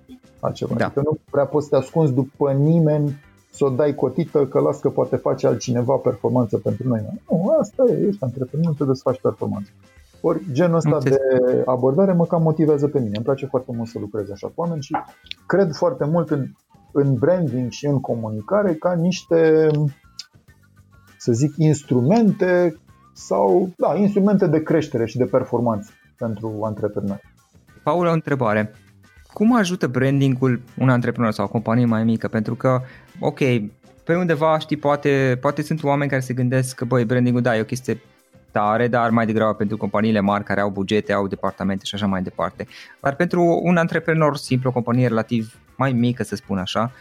altceva. 0.40 0.74
Da. 0.74 0.84
Adică 0.84 1.00
nu 1.04 1.18
prea 1.30 1.44
poți 1.44 1.68
să 1.68 1.70
te 1.70 1.82
ascunzi 1.82 2.12
după 2.12 2.52
nimeni 2.52 3.16
să 3.58 3.64
o 3.64 3.68
dai 3.68 3.94
cotită 3.94 4.46
că 4.46 4.60
las 4.60 4.78
că 4.78 4.90
poate 4.90 5.16
face 5.16 5.46
altcineva 5.46 5.94
performanță 5.94 6.58
pentru 6.58 6.88
noi. 6.88 7.00
Nu, 7.30 7.56
asta 7.60 7.84
e, 7.88 8.06
ești 8.06 8.24
antreprenor, 8.24 8.74
trebuie 8.74 8.96
să 8.96 9.02
faci 9.04 9.20
performanță. 9.20 9.70
Ori 10.20 10.42
genul 10.52 10.76
ăsta 10.76 10.98
de 10.98 11.18
abordare 11.64 12.12
mă 12.12 12.24
cam 12.24 12.42
motivează 12.42 12.88
pe 12.88 12.98
mine. 12.98 13.12
Îmi 13.14 13.24
place 13.24 13.46
foarte 13.46 13.72
mult 13.76 13.88
să 13.88 13.98
lucrez 13.98 14.30
așa 14.30 14.46
cu 14.46 14.52
oameni 14.56 14.82
și 14.82 14.96
cred 15.46 15.72
foarte 15.72 16.04
mult 16.04 16.30
în, 16.30 16.46
în 16.92 17.14
branding 17.14 17.70
și 17.70 17.86
în 17.86 18.00
comunicare 18.00 18.74
ca 18.74 18.92
niște, 18.92 19.70
să 21.18 21.32
zic, 21.32 21.54
instrumente 21.56 22.76
sau, 23.12 23.70
da, 23.76 23.94
instrumente 23.96 24.46
de 24.46 24.62
creștere 24.62 25.06
și 25.06 25.16
de 25.16 25.24
performanță 25.24 25.90
pentru 26.18 26.58
antreprenori. 26.62 27.22
Paul, 27.82 28.06
o 28.06 28.12
întrebare. 28.12 28.72
Cum 29.32 29.56
ajută 29.56 29.86
brandingul 29.86 30.60
un 30.78 30.88
antreprenor 30.88 31.32
sau 31.32 31.44
o 31.44 31.48
companie 31.48 31.84
mai 31.84 32.04
mică? 32.04 32.28
Pentru 32.28 32.54
că, 32.54 32.80
ok, 33.20 33.38
pe 34.04 34.16
undeva, 34.16 34.58
știi, 34.58 34.76
poate, 34.76 35.38
poate 35.40 35.62
sunt 35.62 35.82
oameni 35.82 36.10
care 36.10 36.22
se 36.22 36.34
gândesc 36.34 36.74
că, 36.74 36.84
băi, 36.84 37.04
brandingul, 37.04 37.42
da, 37.42 37.56
e 37.56 37.60
o 37.60 37.64
chestie 37.64 38.00
tare, 38.50 38.88
dar 38.88 39.10
mai 39.10 39.26
degrabă 39.26 39.54
pentru 39.54 39.76
companiile 39.76 40.20
mari 40.20 40.44
care 40.44 40.60
au 40.60 40.70
bugete, 40.70 41.12
au 41.12 41.26
departamente 41.26 41.84
și 41.84 41.94
așa 41.94 42.06
mai 42.06 42.22
departe. 42.22 42.66
Dar 43.00 43.14
pentru 43.14 43.60
un 43.62 43.76
antreprenor 43.76 44.36
simplu, 44.36 44.68
o 44.68 44.72
companie 44.72 45.06
relativ 45.06 45.58
mai 45.76 45.92
mică, 45.92 46.22
să 46.22 46.36
spun 46.36 46.58
așa, 46.58 46.92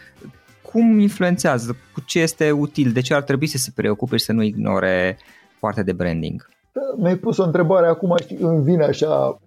cum 0.62 0.98
influențează, 0.98 1.76
cu 1.94 2.00
ce 2.06 2.20
este 2.20 2.50
util, 2.50 2.92
de 2.92 3.00
ce 3.00 3.14
ar 3.14 3.22
trebui 3.22 3.46
să 3.46 3.58
se 3.58 3.72
preocupe 3.74 4.16
și 4.16 4.24
să 4.24 4.32
nu 4.32 4.42
ignore 4.42 5.18
partea 5.60 5.82
de 5.82 5.92
branding? 5.92 6.48
Mi-ai 6.96 7.16
pus 7.16 7.38
o 7.38 7.44
întrebare 7.44 7.86
acum, 7.86 8.16
știi, 8.20 8.36
îmi 8.40 8.62
vine 8.62 8.84
așa 8.84 9.40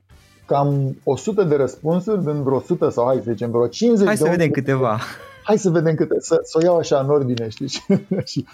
cam 0.45 0.97
100 1.03 1.43
de 1.43 1.55
răspunsuri 1.55 2.23
din 2.23 2.43
vreo 2.43 2.55
100 2.55 2.89
sau 2.89 3.05
hai 3.05 3.21
să 3.23 3.31
zicem 3.31 3.49
vreo 3.49 3.67
50 3.67 4.07
Hai 4.07 4.17
să 4.17 4.29
vedem 4.29 4.49
câteva. 4.49 4.99
Hai 5.51 5.59
să 5.59 5.69
vedem 5.69 5.95
câte, 5.95 6.15
să, 6.19 6.39
să 6.43 6.57
o 6.57 6.63
iau 6.63 6.77
așa 6.77 6.99
în 6.99 7.09
ordine, 7.09 7.49
știi? 7.49 7.67
și 8.31 8.45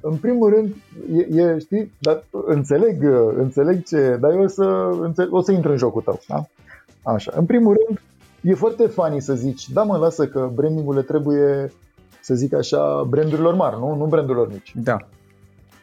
în 0.00 0.16
primul 0.16 0.50
rând, 0.50 0.74
e, 1.12 1.42
e, 1.42 1.58
știi, 1.58 1.92
dar 1.98 2.24
înțeleg, 2.46 3.04
înțeleg 3.36 3.84
ce, 3.84 4.16
dar 4.20 4.32
eu 4.32 4.42
o 4.42 4.46
să, 4.46 4.90
înțeleg, 5.00 5.32
o 5.32 5.40
să 5.40 5.52
intru 5.52 5.70
în 5.70 5.76
jocul 5.76 6.02
tău, 6.02 6.20
da? 6.28 6.44
Așa, 7.02 7.32
în 7.36 7.44
primul 7.44 7.80
rând, 7.86 8.00
e 8.40 8.54
foarte 8.54 8.86
funny 8.86 9.20
să 9.20 9.34
zici, 9.34 9.70
da 9.70 9.82
mă, 9.82 9.96
lasă 9.96 10.26
că 10.26 10.50
brandingul 10.54 11.02
trebuie, 11.02 11.72
să 12.20 12.34
zic 12.34 12.54
așa, 12.54 13.06
brandurilor 13.08 13.54
mari, 13.54 13.78
nu? 13.78 13.94
Nu 13.94 14.06
brandurilor 14.06 14.48
mici. 14.48 14.72
Da. 14.76 14.96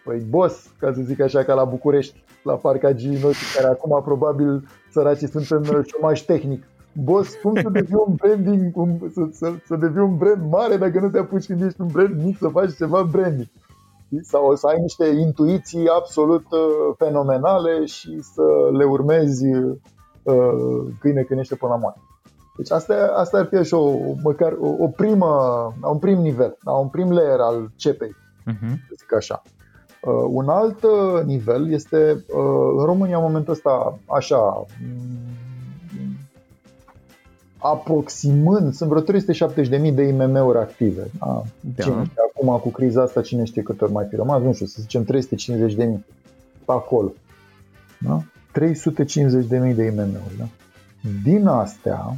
Păi 0.03 0.19
boss, 0.29 0.67
ca 0.79 0.93
să 0.93 1.01
zic 1.01 1.21
așa, 1.21 1.43
ca 1.43 1.53
la 1.53 1.63
București, 1.63 2.23
la 2.43 2.53
parcagii 2.53 3.19
noștri, 3.21 3.55
care 3.55 3.67
acum 3.67 4.01
probabil 4.03 4.67
săracii 4.91 5.29
sunt 5.29 5.49
în 5.49 5.83
șomaj 5.85 6.21
tehnic. 6.21 6.63
Boss, 7.03 7.35
cum 7.41 7.55
să 7.61 7.69
devii 7.69 8.03
un 8.07 8.15
branding, 8.15 8.77
un, 8.77 8.97
să, 9.13 9.27
să, 9.31 9.53
să 9.65 9.75
devii 9.75 10.01
un 10.01 10.17
brand 10.17 10.51
mare 10.51 10.77
dacă 10.77 10.99
nu 10.99 11.09
te 11.09 11.19
apuci 11.19 11.45
când 11.45 11.61
ești 11.61 11.81
un 11.81 11.87
brand 11.91 12.23
mic 12.23 12.37
să 12.37 12.47
faci 12.47 12.75
ceva 12.75 13.03
branding? 13.03 13.49
Sau 14.21 14.45
o 14.45 14.55
să 14.55 14.67
ai 14.67 14.81
niște 14.81 15.05
intuiții 15.05 15.87
absolut 15.87 16.45
uh, 16.51 16.95
fenomenale 16.97 17.85
și 17.85 18.19
să 18.21 18.43
le 18.77 18.83
urmezi 18.83 19.45
uh, 20.23 20.85
câine 20.99 21.21
când 21.21 21.39
ești 21.39 21.55
până 21.55 21.71
la 21.71 21.77
moarte. 21.77 21.99
Deci 22.57 22.71
asta, 22.71 23.13
asta 23.15 23.37
ar 23.37 23.45
fi 23.45 23.55
așa 23.55 23.77
o, 23.77 23.93
măcar 24.23 24.57
o, 24.59 24.67
o 24.79 24.87
primă, 24.87 25.27
un 25.81 25.97
prim 25.97 26.17
nivel, 26.17 26.57
da, 26.63 26.71
un 26.71 26.87
prim 26.87 27.11
layer 27.11 27.39
al 27.39 27.71
cepei, 27.75 28.15
uh-huh. 28.51 28.69
să 28.87 28.93
zic 28.97 29.13
așa. 29.13 29.41
Uh, 30.01 30.25
un 30.27 30.49
alt 30.49 30.83
uh, 30.83 31.23
nivel 31.25 31.71
este 31.71 32.25
uh, 32.27 32.73
în 32.77 32.85
România 32.85 33.17
în 33.17 33.23
momentul 33.23 33.53
ăsta 33.53 33.99
așa 34.05 34.65
mm, 34.81 35.39
aproximând, 37.59 38.73
sunt 38.73 38.89
vreo 38.89 39.01
370.000 39.01 39.93
de 39.93 40.03
IMM-uri 40.03 40.57
active. 40.57 41.11
Da? 41.19 41.43
Da. 41.75 41.83
Cine 41.83 42.03
știe, 42.03 42.21
acum 42.33 42.59
cu 42.59 42.69
criza 42.69 43.01
asta 43.01 43.21
cine 43.21 43.43
știe 43.43 43.61
cât 43.61 43.81
ori 43.81 43.91
mai 43.91 44.05
fi 44.09 44.15
rămas, 44.15 44.41
nu 44.41 44.53
știu, 44.53 44.65
să 44.65 44.77
zicem 44.81 45.05
350.000 45.05 45.99
pe 46.65 46.71
acolo. 46.71 47.13
Da? 47.99 48.21
350.000 48.59 49.75
de 49.75 49.83
IMM-uri. 49.83 50.37
Da? 50.37 50.47
Din 51.23 51.47
astea, 51.47 52.17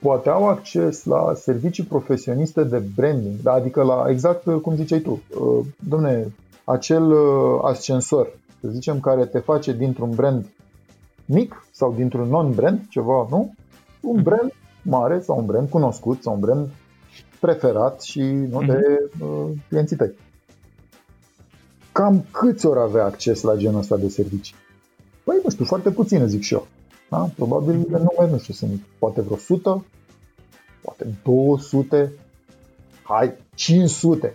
poate 0.00 0.28
au 0.28 0.48
acces 0.48 1.04
la 1.04 1.32
servicii 1.34 1.84
profesioniste 1.84 2.64
de 2.64 2.82
branding, 2.96 3.40
da? 3.42 3.52
adică 3.52 3.82
la 3.82 4.04
exact 4.08 4.60
cum 4.62 4.74
ziceai 4.74 5.00
tu, 5.00 5.22
uh, 5.40 5.66
domne, 5.88 6.34
acel 6.64 7.10
uh, 7.10 7.60
ascensor, 7.62 8.38
să 8.60 8.68
zicem, 8.68 9.00
care 9.00 9.24
te 9.24 9.38
face 9.38 9.72
dintr-un 9.72 10.10
brand 10.10 10.46
mic 11.24 11.66
sau 11.72 11.92
dintr-un 11.92 12.28
non-brand, 12.28 12.88
ceva, 12.88 13.26
nu? 13.30 13.54
Un 14.00 14.14
mhm. 14.14 14.22
brand 14.22 14.52
mare 14.82 15.20
sau 15.20 15.38
un 15.38 15.46
brand 15.46 15.68
cunoscut 15.68 16.22
sau 16.22 16.34
un 16.34 16.40
brand 16.40 16.68
preferat 17.40 18.02
și 18.02 18.22
nu, 18.22 18.62
de 18.64 19.10
mhm. 19.12 19.26
uh, 19.26 19.50
clienții 19.68 19.96
tăi. 19.96 20.12
Cam 21.92 22.24
câți 22.30 22.66
ori 22.66 22.80
avea 22.80 23.04
acces 23.04 23.42
la 23.42 23.56
genul 23.56 23.78
ăsta 23.78 23.96
de 23.96 24.08
servicii? 24.08 24.54
Păi, 25.24 25.40
nu 25.44 25.50
știu, 25.50 25.64
foarte 25.64 25.90
puține, 25.90 26.26
zic 26.26 26.42
și 26.42 26.54
eu. 26.54 26.66
Da? 27.08 27.30
Probabil 27.36 27.86
de 27.88 27.96
nume, 27.96 28.30
nu 28.30 28.38
știu, 28.38 28.54
sunt 28.54 28.80
poate 28.98 29.20
vreo 29.20 29.36
100, 29.36 29.84
poate 30.80 31.06
200, 31.22 32.12
hai, 33.02 33.32
500. 33.54 34.34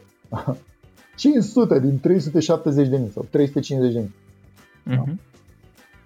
500 1.16 1.80
din 1.86 2.00
370 2.00 2.88
de 2.88 2.98
mii 2.98 3.12
sau 3.12 3.26
350 3.30 3.94
de 3.94 4.00
mii. 4.00 4.16
Uh-huh. 4.98 5.27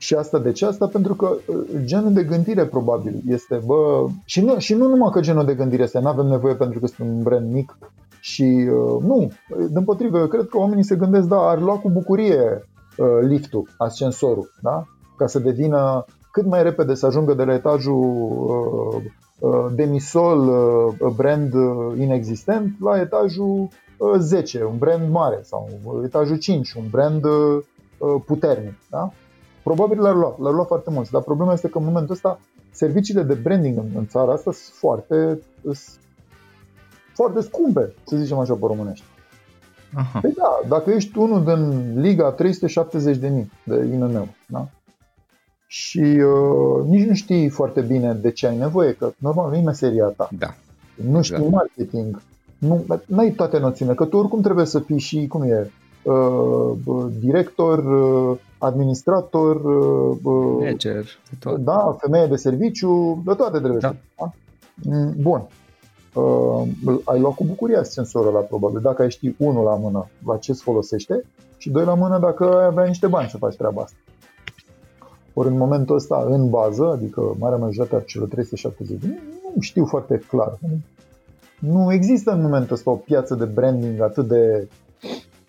Da? 0.09 0.17
Mhm. 0.17 0.23
Și 0.23 0.27
asta 0.27 0.39
de 0.39 0.51
ce? 0.51 0.65
Asta 0.65 0.87
pentru 0.87 1.15
că 1.15 1.37
uh, 1.47 1.57
genul 1.83 2.13
de 2.13 2.23
gândire 2.23 2.65
probabil 2.65 3.21
este, 3.27 3.61
bă, 3.65 4.05
și 4.25 4.41
nu, 4.41 4.57
și 4.57 4.73
nu 4.73 4.87
numai 4.87 5.11
că 5.11 5.19
genul 5.19 5.45
de 5.45 5.55
gândire 5.55 5.83
este, 5.83 5.99
nu 5.99 6.07
avem 6.07 6.25
nevoie 6.25 6.55
pentru 6.55 6.79
că 6.79 6.87
sunt 6.87 7.09
un 7.09 7.23
brand 7.23 7.51
mic 7.51 7.77
și 8.19 8.69
uh, 8.71 9.03
nu, 9.03 9.31
din 9.69 9.83
potrivă, 9.83 10.17
eu 10.17 10.27
cred 10.27 10.47
că 10.47 10.57
oamenii 10.57 10.83
se 10.83 10.95
gândesc, 10.95 11.27
da, 11.27 11.49
ar 11.49 11.61
lua 11.61 11.75
cu 11.75 11.89
bucurie 11.89 12.67
uh, 12.97 13.07
liftul, 13.21 13.67
ascensorul, 13.77 14.51
da? 14.61 14.85
Ca 15.17 15.27
să 15.27 15.39
devină 15.39 16.05
cât 16.31 16.45
mai 16.45 16.63
repede 16.63 16.93
să 16.93 17.05
ajungă 17.05 17.33
de 17.33 17.43
la 17.43 17.53
etajul 17.53 17.99
uh, 17.99 19.03
uh, 19.39 19.65
demisol, 19.75 20.47
uh, 20.47 21.13
brand 21.15 21.53
inexistent, 21.99 22.75
la 22.79 22.99
etajul 22.99 23.67
10, 24.17 24.63
un 24.63 24.77
brand 24.77 25.11
mare, 25.11 25.39
sau 25.43 25.69
etajul 26.03 26.37
5, 26.37 26.73
un 26.73 26.83
brand 26.89 27.25
puternic. 28.25 28.73
Da? 28.89 29.11
Probabil 29.63 30.01
l-ar 30.01 30.15
lua, 30.15 30.35
l-ar 30.39 30.53
lua 30.53 30.63
foarte 30.63 30.89
mult, 30.89 31.09
dar 31.09 31.21
problema 31.21 31.53
este 31.53 31.69
că 31.69 31.77
în 31.77 31.83
momentul 31.83 32.13
ăsta 32.13 32.39
serviciile 32.71 33.23
de 33.23 33.33
branding 33.33 33.77
în, 33.77 33.85
în 33.95 34.07
țara 34.07 34.31
asta 34.31 34.51
sunt 34.51 34.75
foarte, 34.75 35.41
sunt 35.61 35.77
foarte 37.13 37.41
scumpe, 37.41 37.93
să 38.03 38.17
zicem 38.17 38.37
așa 38.37 38.53
pe 38.53 38.65
românești. 38.65 39.05
Aha. 39.95 40.19
Păi 40.19 40.31
da, 40.31 40.59
dacă 40.67 40.89
ești 40.89 41.17
unul 41.17 41.43
din 41.43 41.93
Liga 42.01 42.31
370 42.31 43.17
de 43.17 43.27
mii 43.27 43.51
de 43.63 43.75
IMM, 43.75 44.35
da? 44.47 44.67
și 45.71 45.99
uh, 45.99 46.85
nici 46.87 47.07
nu 47.07 47.13
știi 47.13 47.49
foarte 47.49 47.81
bine 47.81 48.13
de 48.13 48.31
ce 48.31 48.47
ai 48.47 48.57
nevoie, 48.57 48.93
că 48.93 49.11
normal 49.17 49.49
nu 49.49 49.55
e 49.55 49.61
meseria 49.61 50.05
ta. 50.05 50.29
Da. 50.39 50.55
Nu 51.11 51.21
știi 51.21 51.35
Exact. 51.35 51.53
marketing, 51.53 52.21
nu 53.05 53.17
ai 53.17 53.31
toate 53.31 53.59
noțiunile, 53.59 53.97
că 53.97 54.05
tu 54.05 54.17
oricum 54.17 54.41
trebuie 54.41 54.65
să 54.65 54.79
fii 54.79 54.99
și, 54.99 55.27
cum 55.27 55.41
e, 55.41 55.71
uh, 56.03 56.71
bă, 56.83 57.09
director, 57.19 57.77
uh, 57.77 58.37
administrator, 58.61 59.55
uh, 59.55 60.17
bă, 60.21 60.31
Manager, 60.31 61.05
tot. 61.39 61.57
da, 61.57 61.95
femeie 61.99 62.25
de 62.27 62.35
serviciu, 62.35 63.21
de 63.25 63.33
toate 63.33 63.57
trebuie 63.57 63.79
Da. 63.79 63.87
să 63.87 63.93
fii. 63.93 64.01
Da? 64.17 64.31
Mm, 64.97 65.13
Bun. 65.21 65.47
Uh, 66.13 66.63
ai 67.03 67.19
luat 67.19 67.33
cu 67.35 67.43
bucurie 67.43 67.77
ascensorul 67.77 68.27
ăla, 68.35 68.39
probabil. 68.39 68.81
Dacă 68.81 69.01
ai 69.01 69.09
ști 69.11 69.35
unul 69.37 69.63
la 69.63 69.75
mână 69.75 70.07
la 70.27 70.37
ce 70.37 70.51
îți 70.51 70.61
folosește 70.61 71.23
și 71.57 71.69
doi 71.69 71.85
la 71.85 71.93
mână 71.93 72.19
dacă 72.19 72.57
ai 72.59 72.65
avea 72.65 72.85
niște 72.85 73.07
bani 73.07 73.29
să 73.29 73.37
faci 73.37 73.55
treaba 73.55 73.81
asta. 73.81 73.97
Ori 75.33 75.47
în 75.47 75.57
momentul 75.57 75.95
ăsta, 75.95 76.25
în 76.29 76.49
bază, 76.49 76.85
adică 76.91 77.35
marea 77.39 77.57
majoritate 77.57 77.95
a 77.95 77.99
celor 78.05 78.27
370 78.27 78.99
de 79.01 79.07
mii, 79.07 79.19
nu 79.55 79.61
știu 79.61 79.85
foarte 79.85 80.17
clar. 80.27 80.57
Nu 81.59 81.93
există 81.93 82.31
în 82.31 82.41
momentul 82.41 82.75
ăsta 82.75 82.91
o 82.91 82.95
piață 82.95 83.35
de 83.35 83.45
branding 83.45 84.01
atât 84.01 84.27
de 84.27 84.67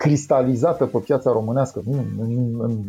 cristalizată 0.03 0.87
pe 0.87 0.99
piața 0.99 1.33
românească. 1.33 1.83
Nu, 1.85 2.05
nu, 2.17 2.67
nu, 2.67 2.85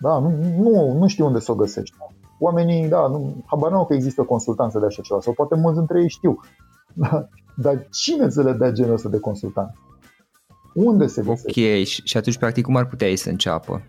da, 0.00 0.18
nu, 0.18 0.30
nu, 0.58 0.98
nu 0.98 1.06
știu 1.06 1.26
unde 1.26 1.38
să 1.38 1.52
o 1.52 1.54
găsești. 1.54 1.96
Oamenii, 2.38 2.88
da, 2.88 3.06
nu, 3.06 3.44
habar 3.46 3.70
n-au 3.70 3.86
că 3.86 3.94
există 3.94 4.22
consultanță 4.22 4.78
de 4.78 4.86
așa 4.86 5.02
ceva, 5.02 5.20
sau 5.20 5.32
poate 5.32 5.54
mulți 5.54 5.78
dintre 5.78 6.00
ei 6.00 6.08
știu. 6.08 6.40
Dar 7.64 7.86
cine 7.90 8.28
să 8.28 8.42
le 8.42 8.52
dea 8.52 8.70
genul 8.70 8.92
ăsta 8.92 9.08
de 9.08 9.18
consultant? 9.18 9.70
Unde 10.74 11.06
se 11.06 11.20
Ok, 11.20 11.26
găsește? 11.26 11.82
și, 11.82 12.02
și 12.04 12.16
atunci 12.16 12.38
practic 12.38 12.64
cum 12.64 12.76
ar 12.76 12.86
putea 12.86 13.08
ei 13.08 13.16
să 13.16 13.28
înceapă? 13.28 13.82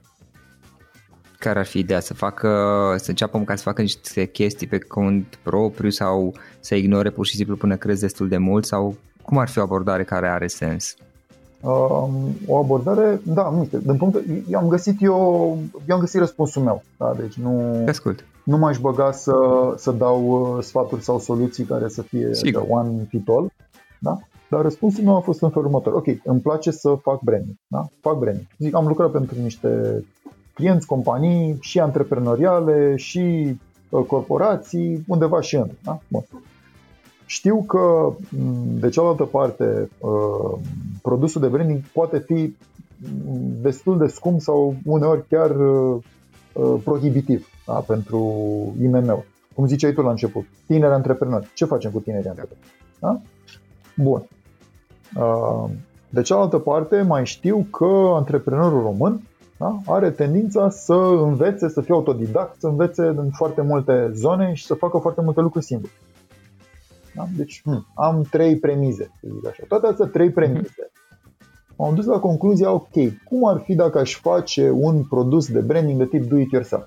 Care 1.39 1.59
ar 1.59 1.65
fi 1.65 1.79
ideea? 1.79 1.99
Să 1.99 2.13
facă, 2.13 2.49
să 2.97 3.09
înceapă 3.09 3.37
măcar 3.37 3.57
să 3.57 3.63
facă 3.63 3.81
niște 3.81 4.25
chestii 4.25 4.67
pe 4.67 4.77
cont 4.77 5.39
propriu 5.43 5.89
sau 5.89 6.33
să 6.59 6.75
ignore 6.75 7.09
pur 7.09 7.25
și 7.25 7.35
simplu 7.35 7.55
până 7.55 7.75
crezi 7.75 8.01
destul 8.01 8.27
de 8.27 8.37
mult 8.37 8.65
sau 8.65 8.95
cum 9.21 9.37
ar 9.37 9.49
fi 9.49 9.59
o 9.59 9.61
abordare 9.61 10.03
care 10.03 10.29
are 10.29 10.47
sens? 10.47 10.95
Um, 11.65 12.13
o 12.47 12.57
abordare, 12.57 13.21
da, 13.25 13.49
nu 13.49 13.63
știu, 13.65 13.79
din 13.79 13.97
punct, 13.97 14.23
eu 14.49 14.59
am 14.59 14.67
găsit 14.67 15.01
eu, 15.01 15.13
eu 15.87 15.95
am 15.95 15.99
găsit 15.99 16.19
răspunsul 16.19 16.61
meu, 16.63 16.83
da, 16.97 17.13
deci 17.19 17.33
nu, 17.33 17.81
Te 17.83 17.89
ascult. 17.89 18.25
nu 18.43 18.57
m-aș 18.57 18.79
băga 18.79 19.11
să, 19.11 19.33
să 19.77 19.91
dau 19.91 20.25
uh, 20.55 20.63
sfaturi 20.63 21.03
sau 21.03 21.19
soluții 21.19 21.63
care 21.63 21.87
să 21.87 22.01
fie 22.01 22.33
Sigur. 22.33 22.61
de 22.61 22.67
one 22.69 23.05
fit 23.09 23.27
all, 23.29 23.51
da? 23.99 24.17
Dar 24.49 24.61
răspunsul 24.61 25.03
meu 25.03 25.15
a 25.15 25.19
fost 25.19 25.41
în 25.41 25.49
felul 25.49 25.65
următor. 25.65 25.93
Ok, 25.93 26.05
îmi 26.23 26.39
place 26.39 26.71
să 26.71 26.97
fac 27.01 27.21
branding, 27.21 27.55
da? 27.67 27.87
Fac 28.01 28.17
branding. 28.17 28.45
Zic, 28.57 28.75
am 28.75 28.87
lucrat 28.87 29.11
pentru 29.11 29.35
niște 29.41 30.03
clienți, 30.53 30.85
companii 30.85 31.57
și 31.61 31.79
antreprenoriale 31.79 32.95
și 32.95 33.55
uh, 33.89 34.05
corporații, 34.05 35.03
undeva 35.07 35.41
și 35.41 35.55
în. 35.55 35.69
Da? 35.83 35.99
Bun. 36.07 36.23
Știu 37.33 37.63
că, 37.63 38.13
m, 38.29 38.79
de 38.79 38.89
cealaltă 38.89 39.23
parte, 39.23 39.89
uh, 39.99 40.59
produsul 41.01 41.41
de 41.41 41.47
branding 41.47 41.79
poate 41.93 42.19
fi 42.19 42.33
m, 42.33 42.55
destul 43.61 43.97
de 43.97 44.07
scump 44.07 44.41
sau 44.41 44.75
uneori 44.85 45.27
chiar 45.29 45.49
uh, 45.49 45.97
uh, 46.53 46.81
prohibitiv 46.83 47.47
da? 47.67 47.73
pentru 47.73 48.17
IMM-uri. 48.81 49.27
Cum 49.55 49.67
ziceai 49.67 49.93
tu 49.93 50.01
la 50.01 50.09
început, 50.09 50.45
tineri 50.67 50.93
antreprenori. 50.93 51.51
Ce 51.53 51.65
facem 51.65 51.91
cu 51.91 51.99
tinerii 51.99 52.29
antreprenori? 52.29 52.67
Da? 52.99 53.21
Bun. 53.95 54.27
Uh, 55.15 55.69
De 56.09 56.21
cealaltă 56.21 56.57
parte, 56.57 57.01
mai 57.01 57.25
știu 57.25 57.67
că 57.71 58.11
antreprenorul 58.13 58.81
român 58.81 59.21
da, 59.57 59.79
are 59.85 60.11
tendința 60.11 60.69
să 60.69 60.93
învețe, 61.23 61.69
să 61.69 61.81
fie 61.81 61.93
autodidact, 61.93 62.59
să 62.59 62.67
învețe 62.67 63.05
în 63.05 63.29
foarte 63.31 63.61
multe 63.61 64.11
zone 64.13 64.53
și 64.53 64.65
să 64.65 64.73
facă 64.73 64.97
foarte 64.97 65.21
multe 65.21 65.41
lucruri 65.41 65.65
singur. 65.65 65.89
Da? 67.15 67.27
Deci 67.37 67.61
hm, 67.65 67.85
am 67.95 68.21
trei 68.29 68.57
premize, 68.57 69.11
să 69.21 69.27
zic 69.35 69.47
așa. 69.47 69.63
Toate 69.67 69.87
astea 69.87 70.05
trei 70.05 70.29
premize. 70.31 70.91
M-am 71.77 71.95
dus 71.95 72.05
la 72.05 72.19
concluzia, 72.19 72.71
ok, 72.71 72.93
cum 73.23 73.45
ar 73.47 73.61
fi 73.63 73.75
dacă 73.75 73.99
aș 73.99 74.15
face 74.19 74.69
un 74.69 75.03
produs 75.03 75.51
de 75.51 75.59
branding 75.59 75.97
de 75.97 76.05
tip 76.05 76.23
do-it-yourself? 76.23 76.83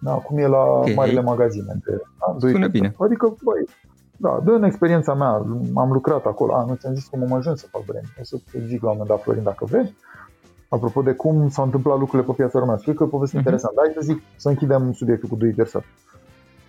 Da, 0.00 0.12
cum 0.12 0.38
e 0.38 0.46
la 0.46 0.62
Ok. 0.64 0.94
marile 0.94 1.20
magazine. 1.20 1.72
De, 1.84 1.90
da, 2.18 2.26
do 2.26 2.34
it 2.34 2.40
Sună 2.40 2.48
yourself. 2.52 2.72
bine. 2.72 2.94
Adică, 2.98 3.36
băi, 3.42 3.64
da, 4.16 4.40
din 4.44 4.62
experiența 4.62 5.14
mea, 5.14 5.28
am 5.74 5.92
lucrat 5.92 6.24
acolo. 6.26 6.54
A, 6.54 6.64
nu 6.64 6.74
ți-am 6.74 6.94
zis 6.94 7.06
cum 7.06 7.22
am 7.22 7.32
ajuns 7.32 7.60
să 7.60 7.66
fac 7.70 7.84
branding. 7.84 8.12
O 8.20 8.24
să 8.24 8.36
te 8.52 8.58
zic 8.66 8.82
la 8.82 8.90
un 8.90 8.96
moment 8.96 9.08
dat, 9.08 9.22
Florin, 9.22 9.42
dacă 9.42 9.64
vrei. 9.64 9.94
Apropo 10.68 11.02
de 11.02 11.12
cum 11.12 11.48
s-au 11.48 11.64
întâmplat 11.64 11.98
lucrurile 11.98 12.28
pe 12.28 12.34
piața 12.36 12.58
românească, 12.58 12.84
cred 12.86 12.96
că 12.96 13.02
e 13.02 13.06
o 13.06 13.10
poveste 13.16 13.36
Mhm. 13.36 13.44
interesantă. 13.46 13.80
Hai 13.84 13.92
să 13.94 14.00
zic, 14.02 14.22
să 14.36 14.48
închidem 14.48 14.92
subiectul 14.92 15.28
cu 15.28 15.36
do 15.36 15.46
it 15.46 15.56
yourself. 15.56 15.84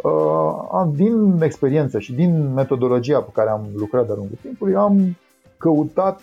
Uh, 0.04 0.88
din 0.94 1.42
experiență 1.42 2.00
și 2.00 2.14
din 2.14 2.54
metodologia 2.54 3.20
pe 3.22 3.30
care 3.34 3.50
am 3.50 3.68
lucrat 3.76 4.06
de-a 4.06 4.16
lungul 4.16 4.38
timpului, 4.42 4.76
am 4.76 5.18
căutat 5.58 6.22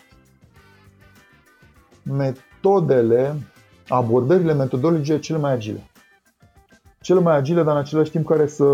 metodele, 2.02 3.36
abordările 3.88 4.54
metodologice 4.54 5.18
cele 5.18 5.38
mai 5.38 5.52
agile. 5.52 5.90
Cele 7.00 7.20
mai 7.20 7.36
agile, 7.36 7.62
dar 7.62 7.74
în 7.74 7.80
același 7.80 8.10
timp 8.10 8.26
care 8.26 8.46
să 8.46 8.64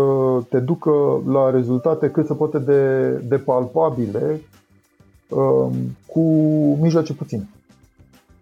te 0.49 0.59
ducă 0.59 1.21
la 1.27 1.49
rezultate 1.49 2.09
cât 2.09 2.25
se 2.27 2.33
poate 2.33 2.59
de, 2.59 3.09
de 3.09 3.37
palpabile 3.37 4.41
um, 5.29 5.73
cu 6.05 6.21
mijloace 6.81 7.13
puține 7.13 7.49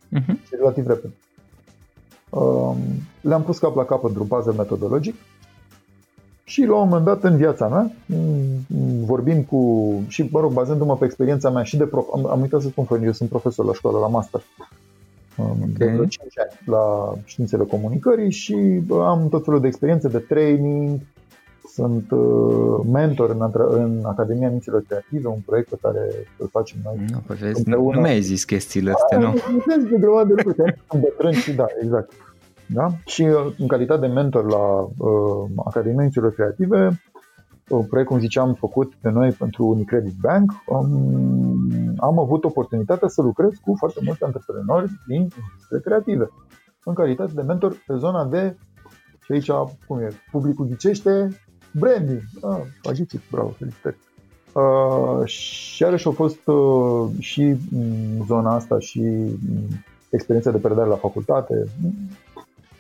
Mhm. 0.10 0.32
și 0.46 0.56
relativ 0.58 0.88
repede. 0.88 1.14
Um, 2.30 2.78
le-am 3.22 3.44
pus 3.44 3.58
cap 3.58 3.76
la 3.76 3.86
capăt 3.86 4.10
într-un 4.10 4.28
puzzle 4.28 4.54
metodologic 4.54 5.16
și 6.50 6.64
la 6.66 6.76
un 6.76 6.88
moment 6.88 7.06
dat 7.06 7.24
în 7.24 7.36
viața 7.38 7.68
mea, 7.68 7.92
m- 7.92 9.06
vorbind 9.06 9.46
cu, 9.46 9.92
și 10.08 10.30
mă 10.32 10.40
rog, 10.40 10.52
bazându-mă 10.52 10.96
pe 10.98 11.06
experiența 11.06 11.50
mea 11.50 11.64
și 11.64 11.78
de 11.78 11.84
prof, 11.86 12.06
am, 12.14 12.26
am 12.28 12.42
uitat 12.42 12.62
să 12.62 12.68
spun, 12.68 12.86
Florin, 12.86 13.06
eu 13.06 13.12
sunt 13.12 13.30
profesor 13.30 13.66
la 13.66 13.74
școală, 13.74 13.98
la 14.00 14.08
master. 14.08 14.42
Um, 15.38 15.56
De 15.78 15.86
vreo 15.86 16.06
5 16.06 16.34
ani 16.40 16.60
la 16.66 17.14
științele 17.26 17.64
comunicării 17.64 18.32
și 18.32 18.56
bă, 18.86 19.06
am 19.08 19.30
tot 19.30 19.44
felul 19.44 19.60
de 19.62 19.68
experiențe 19.68 20.08
de 20.08 20.18
training, 20.18 21.00
sunt 21.74 22.12
uh, 22.12 22.80
mentor 22.92 23.30
în, 23.30 23.42
antre- 23.42 23.68
în 23.70 24.00
Academia 24.04 24.50
Minților 24.50 24.84
Creative, 24.88 25.28
un 25.28 25.40
proiect 25.46 25.70
pe 25.70 25.78
care 25.82 26.00
îl 26.38 26.48
facem 26.52 26.78
noi 26.84 26.96
Nu, 27.12 27.22
păi 27.28 27.36
vezi, 27.36 27.52
nu, 27.54 27.60
Împreună. 27.66 27.96
nu 27.96 28.02
mi-ai 28.02 28.22
zis 28.22 28.44
chestiile 28.44 28.92
astea, 28.92 29.18
nu? 29.20 29.30
Vezi 29.66 29.90
de 29.90 29.98
grămadă 30.00 30.34
de 30.34 30.42
lucruri, 30.44 30.76
sunt 30.90 31.02
bătrân 31.02 31.32
și 31.34 31.52
da, 31.54 31.66
exact. 31.84 32.12
Da? 32.74 32.88
Și 33.06 33.22
uh, 33.22 33.54
în 33.58 33.68
calitate 33.68 34.00
de 34.00 34.14
mentor 34.14 34.50
la 34.50 34.88
uh, 34.98 35.50
Academia 35.66 36.02
Minților 36.02 36.34
Creative, 36.34 37.02
un 37.70 37.86
proiect, 37.86 38.10
cum 38.10 38.20
ziceam, 38.20 38.54
făcut 38.54 38.94
de 39.02 39.10
noi 39.10 39.32
pentru 39.32 39.66
Unicredit 39.66 40.16
Bank, 40.22 40.52
um, 40.68 41.94
am 41.98 42.20
avut 42.20 42.44
oportunitatea 42.44 43.08
să 43.08 43.22
lucrez 43.22 43.52
cu 43.62 43.76
foarte 43.78 44.00
mulți 44.04 44.24
antreprenori 44.24 44.92
din 45.08 45.16
industrie 45.16 45.80
creative, 45.84 46.30
în 46.84 46.94
calitate 46.94 47.32
de 47.36 47.42
mentor 47.42 47.84
pe 47.88 47.96
zona 47.98 48.26
de, 48.26 48.58
și 49.24 49.32
aici, 49.32 49.52
cum 49.88 50.00
e, 50.00 50.10
publicul 50.32 50.66
ghicește, 50.66 51.30
branding. 51.72 52.22
Ah, 52.42 52.62
agicit, 52.84 53.22
bravo, 53.32 53.50
felicitări. 53.50 53.98
Uh, 54.54 55.26
și 55.26 55.82
iarăși 55.84 56.08
a 56.08 56.12
fost 56.12 56.48
uh, 56.48 57.10
și 57.20 57.56
mm, 57.72 58.26
zona 58.26 58.56
asta 58.56 58.80
și 58.80 59.02
mm, 59.02 59.68
experiența 60.10 60.52
de 60.52 60.58
predare 60.58 60.90
la 60.90 60.96
facultate. 60.96 61.64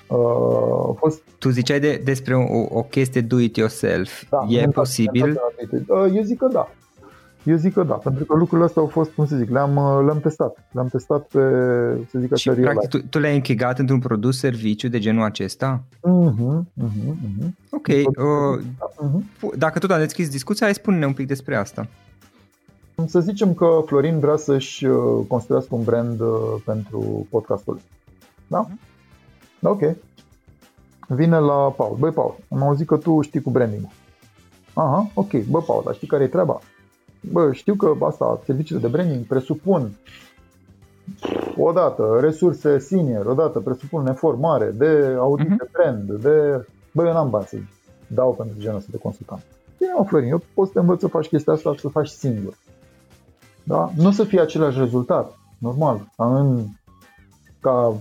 Uh, 0.10 0.90
a 0.90 0.96
fost 0.98 1.22
Tu 1.40 1.50
ziceai 1.50 1.80
de, 1.80 2.02
despre 2.04 2.36
o, 2.36 2.78
o 2.78 2.84
chestie 2.84 3.22
do-it-yourself. 3.22 4.24
da, 4.30 4.46
e 4.50 4.56
mental- 4.56 4.72
posibil? 4.72 5.24
mental 5.26 5.54
ability. 5.62 5.92
Uh, 5.92 6.16
Eu 6.18 6.24
zic 6.24 6.38
că 6.38 6.48
da. 6.52 6.70
Eu 7.44 7.56
zic 7.56 7.74
că 7.74 7.84
da, 7.84 7.94
pentru 7.94 8.26
că 8.26 8.36
lucrurile 8.36 8.68
astea 8.68 8.82
au 8.82 8.88
fost, 8.88 9.12
cum 9.12 9.26
să 9.28 9.36
zic, 9.36 9.50
le-am, 9.50 9.76
uh, 9.76 10.04
le-am 10.06 10.20
testat. 10.20 10.68
Le-am 10.72 10.88
testat 10.88 11.22
pe, 11.28 11.40
să 12.10 12.20
zic 12.20 12.36
Și 12.36 12.50
așa, 12.50 12.60
real 12.60 12.74
practic 12.74 12.90
tu, 13.02 13.08
tu 13.10 13.20
le-ai 13.20 13.36
închegat 13.36 13.80
într-un 13.80 14.00
produs 14.00 14.40
serviciu 14.40 14.88
de 14.88 15.00
genul 15.00 15.24
acesta? 15.24 15.84
Mhm, 16.02 16.68
mhm, 16.74 17.18
mhm. 17.38 17.56
Ok, 17.70 17.88
uh, 17.88 18.64
Mhm. 19.02 19.24
dacă 19.58 19.80
tot 19.80 19.92
am 19.92 20.00
deschis 20.00 20.30
discuția, 20.30 20.66
hai 20.66 20.76
spune-ne 20.76 21.06
un 21.06 21.14
pic 21.14 21.28
despre 21.28 21.56
asta. 21.56 21.88
Să 23.06 23.20
zicem 23.20 23.54
că 23.54 23.68
Florin 23.86 24.20
vrea 24.20 24.36
să-și 24.36 24.86
uh, 24.86 25.26
construiască 25.28 25.76
un 25.76 25.84
brand 25.84 26.20
uh, 26.20 26.28
pentru 26.66 27.28
podcastul. 27.30 27.80
Da? 28.48 28.58
Da, 28.58 28.68
ok. 29.64 29.80
Vine 31.08 31.40
la 31.40 31.54
Paul. 31.78 31.96
Băi, 32.00 32.12
Paul, 32.12 32.36
am 32.50 32.62
auzit 32.64 32.88
că 32.88 32.98
tu 32.98 33.22
știi 33.22 33.42
cu 33.42 33.50
branding. 33.50 33.84
Aha, 34.74 35.10
ok. 35.14 35.32
Bă, 35.50 35.62
Paul, 35.62 35.82
dar 35.86 35.94
știi 35.96 36.08
care 36.08 36.24
e 36.24 36.28
treaba? 36.28 36.60
Bă, 37.32 37.52
știu 37.54 37.76
că 37.76 37.94
asta, 38.06 38.42
serviciile 38.46 38.82
de 38.82 38.88
branding 38.88 39.26
presupun 39.26 39.92
odată 41.58 42.18
resurse 42.22 42.78
senior, 42.80 43.26
odată 43.26 43.60
presupun 43.60 44.08
efort 44.08 44.40
mare 44.40 44.72
de 44.72 45.16
audit 45.20 45.48
Mhm. 45.50 45.58
de 45.58 45.70
brand, 45.72 46.12
de... 46.22 46.66
Bă, 46.94 47.06
eu 47.06 47.14
n-am 47.14 47.30
bani 47.30 47.46
să 47.46 47.58
dau 48.08 48.34
pentru 48.34 48.56
genul 48.60 48.78
ăsta 48.78 48.90
de 48.92 48.98
consultant. 48.98 49.42
Bine, 49.78 49.92
mă, 49.98 50.04
Florin, 50.06 50.30
eu 50.30 50.42
pot 50.54 50.68
să 50.68 50.74
te 50.74 50.80
învăț 50.80 51.00
să 51.00 51.08
faci 51.08 51.28
chestia 51.28 51.54
asta, 51.54 51.74
să 51.80 51.88
faci 51.88 52.08
singur. 52.08 52.58
Da? 53.64 53.92
Nu 53.96 54.08
o 54.08 54.12
să 54.12 54.24
fie 54.24 54.42
același 54.42 54.78
rezultat, 54.80 55.38
normal. 55.58 56.12
În, 56.16 56.66
ca 57.62 57.94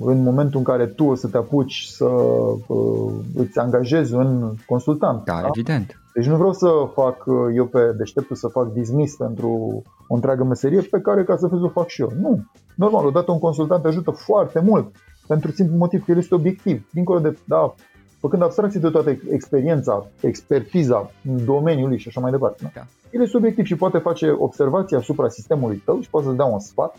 în 0.00 0.22
momentul 0.22 0.58
în 0.58 0.64
care 0.64 0.86
tu 0.86 1.04
o 1.04 1.14
să 1.14 1.28
te 1.28 1.36
apuci 1.36 1.84
să 1.88 2.04
uh, 2.04 3.12
îți 3.34 3.58
angajezi 3.58 4.14
un 4.14 4.54
consultant. 4.66 5.24
Da, 5.24 5.40
da, 5.40 5.46
evident. 5.46 6.00
Deci 6.14 6.26
nu 6.26 6.36
vreau 6.36 6.52
să 6.52 6.68
fac 6.94 7.26
uh, 7.26 7.36
eu 7.54 7.66
pe 7.66 7.92
deșteptul 7.96 8.36
să 8.36 8.48
fac 8.48 8.72
dismis 8.72 9.16
pentru 9.16 9.82
o 10.08 10.14
întreagă 10.14 10.44
meserie 10.44 10.80
pe 10.80 11.00
care 11.00 11.24
ca 11.24 11.36
să 11.36 11.48
fiu 11.48 11.64
o 11.64 11.68
fac 11.68 11.88
și 11.88 12.00
eu. 12.00 12.12
Nu. 12.20 12.44
Normal, 12.74 13.06
odată 13.06 13.32
un 13.32 13.38
consultant 13.38 13.82
te 13.82 13.88
ajută 13.88 14.10
foarte 14.10 14.60
mult 14.60 14.86
pentru 15.26 15.50
simplu 15.50 15.76
motiv 15.76 16.04
că 16.04 16.10
el 16.10 16.16
este 16.16 16.34
obiectiv. 16.34 16.88
Dincolo 16.92 17.18
de, 17.18 17.38
da, 17.44 17.74
făcând 18.18 18.42
abstracție 18.42 18.80
de 18.80 18.88
toată 18.88 19.16
experiența, 19.30 20.06
expertiza 20.20 21.10
în 21.28 21.44
domeniul 21.44 21.96
și 21.96 22.08
așa 22.08 22.20
mai 22.20 22.30
departe. 22.30 22.62
Da? 22.62 22.70
Da. 22.74 22.86
El 23.10 23.22
este 23.22 23.36
obiectiv 23.36 23.64
și 23.64 23.76
poate 23.76 23.98
face 23.98 24.34
observații 24.38 24.96
asupra 24.96 25.28
sistemului 25.28 25.82
tău 25.84 26.00
și 26.00 26.10
poate 26.10 26.26
să-ți 26.26 26.38
dea 26.38 26.46
un 26.46 26.58
sfat 26.58 26.96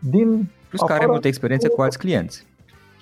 din 0.00 0.50
Plus 0.68 0.80
că 0.80 0.92
are 0.92 1.06
multă 1.06 1.26
experiență 1.26 1.68
cu 1.68 1.82
alți 1.82 1.98
clienți. 1.98 2.46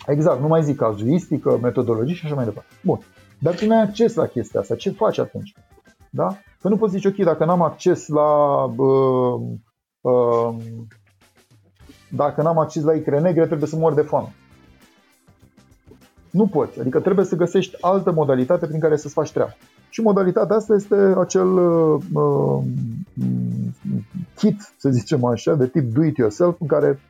Exact, 0.06 0.40
nu 0.40 0.46
mai 0.46 0.62
zic 0.62 0.76
cazuistică, 0.76 1.58
metodologii 1.62 2.14
și 2.14 2.24
așa 2.24 2.34
mai 2.34 2.44
departe. 2.44 2.70
Bun. 2.82 2.98
Dar 3.38 3.54
tu 3.54 3.66
nu 3.66 3.74
ai 3.74 3.82
acces 3.82 4.14
la 4.14 4.26
chestia 4.26 4.60
asta. 4.60 4.74
Ce 4.74 4.90
faci 4.90 5.18
atunci? 5.18 5.54
Da? 6.10 6.38
Că 6.60 6.68
nu 6.68 6.76
poți 6.76 6.92
zice, 6.92 7.08
ok, 7.08 7.16
dacă 7.16 7.44
n-am 7.44 7.62
acces 7.62 8.06
la 8.06 8.64
uh, 8.64 9.40
uh, 10.00 10.54
dacă 12.08 12.42
n-am 12.42 12.58
acces 12.58 12.82
la 12.82 12.94
icre 12.94 13.20
negre, 13.20 13.46
trebuie 13.46 13.68
să 13.68 13.76
mor 13.76 13.94
de 13.94 14.00
foame. 14.00 14.34
Nu 16.30 16.46
poți. 16.46 16.80
Adică 16.80 17.00
trebuie 17.00 17.24
să 17.24 17.36
găsești 17.36 17.76
altă 17.80 18.12
modalitate 18.12 18.66
prin 18.66 18.80
care 18.80 18.96
să-ți 18.96 19.14
faci 19.14 19.32
treaba. 19.32 19.56
Și 19.88 20.00
modalitatea 20.00 20.56
asta 20.56 20.74
este 20.74 20.94
acel 20.94 21.46
uh, 21.46 22.02
uh, 22.12 22.62
kit, 24.34 24.72
să 24.76 24.90
zicem 24.90 25.24
așa, 25.24 25.54
de 25.54 25.66
tip 25.66 25.92
do-it-yourself, 25.92 26.60
în 26.60 26.66
care 26.66 27.00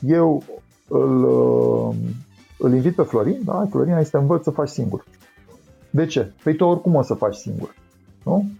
eu 0.00 0.44
îl, 0.88 1.24
uh, 1.24 1.94
îl 2.58 2.74
invit 2.74 2.94
pe 2.94 3.02
Florin, 3.02 3.40
da? 3.44 3.66
Florin, 3.70 3.92
hai 3.92 4.04
să 4.04 4.10
te 4.10 4.16
învăț 4.16 4.42
să 4.42 4.50
faci 4.50 4.68
singur. 4.68 5.04
De 5.90 6.06
ce? 6.06 6.32
Păi 6.42 6.56
tu 6.56 6.64
oricum 6.64 6.94
o 6.94 7.02
să 7.02 7.14
faci 7.14 7.34
singur. 7.34 7.74
Nu? 8.24 8.50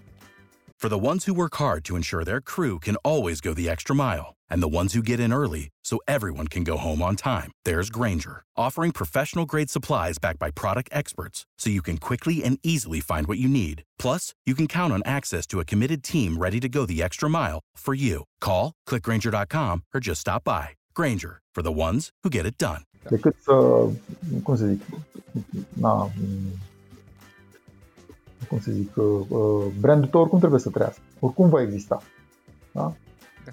For 0.77 0.91
the 0.91 1.09
ones 1.09 1.25
who 1.25 1.35
work 1.35 1.57
hard 1.57 1.83
to 1.83 1.97
ensure 1.97 2.23
their 2.23 2.41
crew 2.41 2.79
can 2.79 2.97
always 3.03 3.41
go 3.41 3.53
the 3.53 3.69
extra 3.69 3.95
mile, 3.95 4.38
and 4.51 4.63
the 4.63 4.75
ones 4.81 4.93
who 4.93 5.03
get 5.03 5.21
in 5.21 5.33
early 5.33 5.69
so 5.85 5.99
everyone 6.07 6.49
can 6.49 6.65
go 6.65 6.77
home 6.77 7.01
on 7.01 7.17
time, 7.17 7.51
there's 7.65 7.91
Granger, 7.91 8.43
offering 8.57 8.93
professional 8.93 9.47
grade 9.47 9.71
supplies 9.71 10.19
backed 10.19 10.39
by 10.39 10.51
product 10.51 10.89
experts 10.93 11.47
so 11.59 11.71
you 11.71 11.83
can 11.83 11.99
quickly 11.99 12.45
and 12.45 12.59
easily 12.63 13.01
find 13.01 13.27
what 13.27 13.39
you 13.39 13.49
need. 13.49 13.83
Plus, 13.99 14.35
you 14.45 14.55
can 14.55 14.67
count 14.67 14.93
on 14.93 15.03
access 15.05 15.47
to 15.47 15.61
a 15.61 15.65
committed 15.65 16.03
team 16.03 16.37
ready 16.37 16.61
to 16.61 16.69
go 16.69 16.85
the 16.87 17.03
extra 17.03 17.29
mile 17.29 17.61
for 17.77 17.95
you. 17.95 18.25
Call, 18.41 18.73
clickgranger.com, 18.89 19.83
or 19.95 20.01
just 20.01 20.21
stop 20.21 20.45
by. 20.45 20.71
Granger, 20.95 21.41
for 21.55 21.63
the 21.63 21.73
ones 21.73 22.11
who 22.23 22.31
get 22.31 22.47
it 22.47 22.57
done. 22.59 22.83
Decât 23.09 23.37
trebuie 30.39 30.61
să 30.61 30.71
trăiască, 30.71 31.01
oricum 31.21 31.49
va 31.49 31.61
exista. 31.61 32.03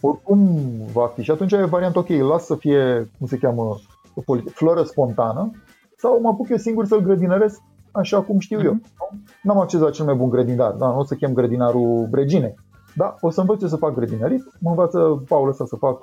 Oricum 0.02 0.50
va 0.94 1.12
fi. 1.16 1.22
Și 1.22 1.32
atunci 1.32 1.52
e 1.52 1.64
varianta, 1.64 2.00
ok, 2.00 2.10
las 2.10 2.46
să 2.46 2.56
fie, 2.56 3.10
cum 3.18 3.28
se 3.28 3.38
cheamă, 3.38 3.80
o 4.14 4.22
poliție, 4.22 4.52
floră 4.52 4.84
spontană, 4.84 5.52
sau 5.98 6.22
mă 6.22 6.28
apuc 6.28 6.50
eu 6.50 6.58
singur 6.58 6.86
să-l 6.86 7.02
grădinăresc 7.02 7.62
așa 7.92 8.22
cum 8.22 8.40
știu 8.40 8.60
mm-hmm. 8.60 8.66
eu. 8.66 8.72
Nu? 8.72 9.20
N-am 9.44 9.60
acces 9.60 9.80
la 9.80 9.90
cel 9.90 10.06
mai 10.06 10.16
bun 10.16 10.30
grădinar, 10.30 10.72
da, 10.72 10.88
nu 10.88 11.00
o 11.00 11.04
să 11.04 11.16
chem 11.16 11.34
grădinarul 11.34 12.10
regine. 12.12 12.54
Da, 12.96 13.16
o 13.20 13.30
să 13.30 13.40
învăț 13.40 13.62
eu 13.62 13.68
să 13.68 13.76
fac 13.76 13.94
grădinărit, 13.94 14.44
mă 14.60 14.70
învață 14.70 15.24
Paul 15.28 15.50
ăsta 15.50 15.66
să 15.66 15.76
fac 15.76 16.02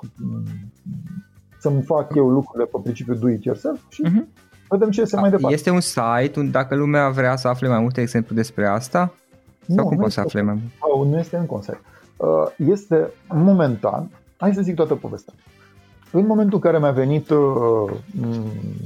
să-mi 1.59 1.81
fac 1.81 2.15
eu 2.15 2.29
lucrurile 2.29 2.65
pe 2.65 2.77
principiul 2.83 3.17
do 3.17 3.29
it 3.29 3.43
yourself 3.43 3.79
și 3.89 4.03
mm-hmm 4.07 4.43
vedem 4.73 4.91
ce 4.91 5.01
este 5.01 5.19
mai 5.19 5.29
departe. 5.29 5.55
Este 5.55 5.69
un 5.69 5.79
site 5.79 6.39
unde 6.39 6.51
dacă 6.51 6.75
lumea 6.75 7.09
vrea 7.09 7.35
să 7.35 7.47
afle 7.47 7.67
mai 7.67 7.79
multe 7.79 8.01
exemple 8.01 8.35
despre 8.35 8.67
asta? 8.67 9.13
Sau 9.67 9.75
nu, 9.75 9.83
cum 9.83 9.97
poți 9.97 10.13
să 10.13 10.19
afle 10.19 10.41
mai 10.41 10.53
multe? 10.53 11.09
Nu 11.09 11.17
este 11.17 11.37
în 11.37 11.45
concept. 11.45 11.79
Uh, 11.79 11.92
este 12.57 13.13
momentan, 13.29 14.09
hai 14.37 14.53
să 14.53 14.61
zic 14.61 14.75
toată 14.75 14.95
povestea. 14.95 15.33
În 16.11 16.25
momentul 16.25 16.53
în 16.53 16.59
care 16.59 16.79
mi-a 16.79 16.91
venit, 16.91 17.29
uh, 17.29 17.91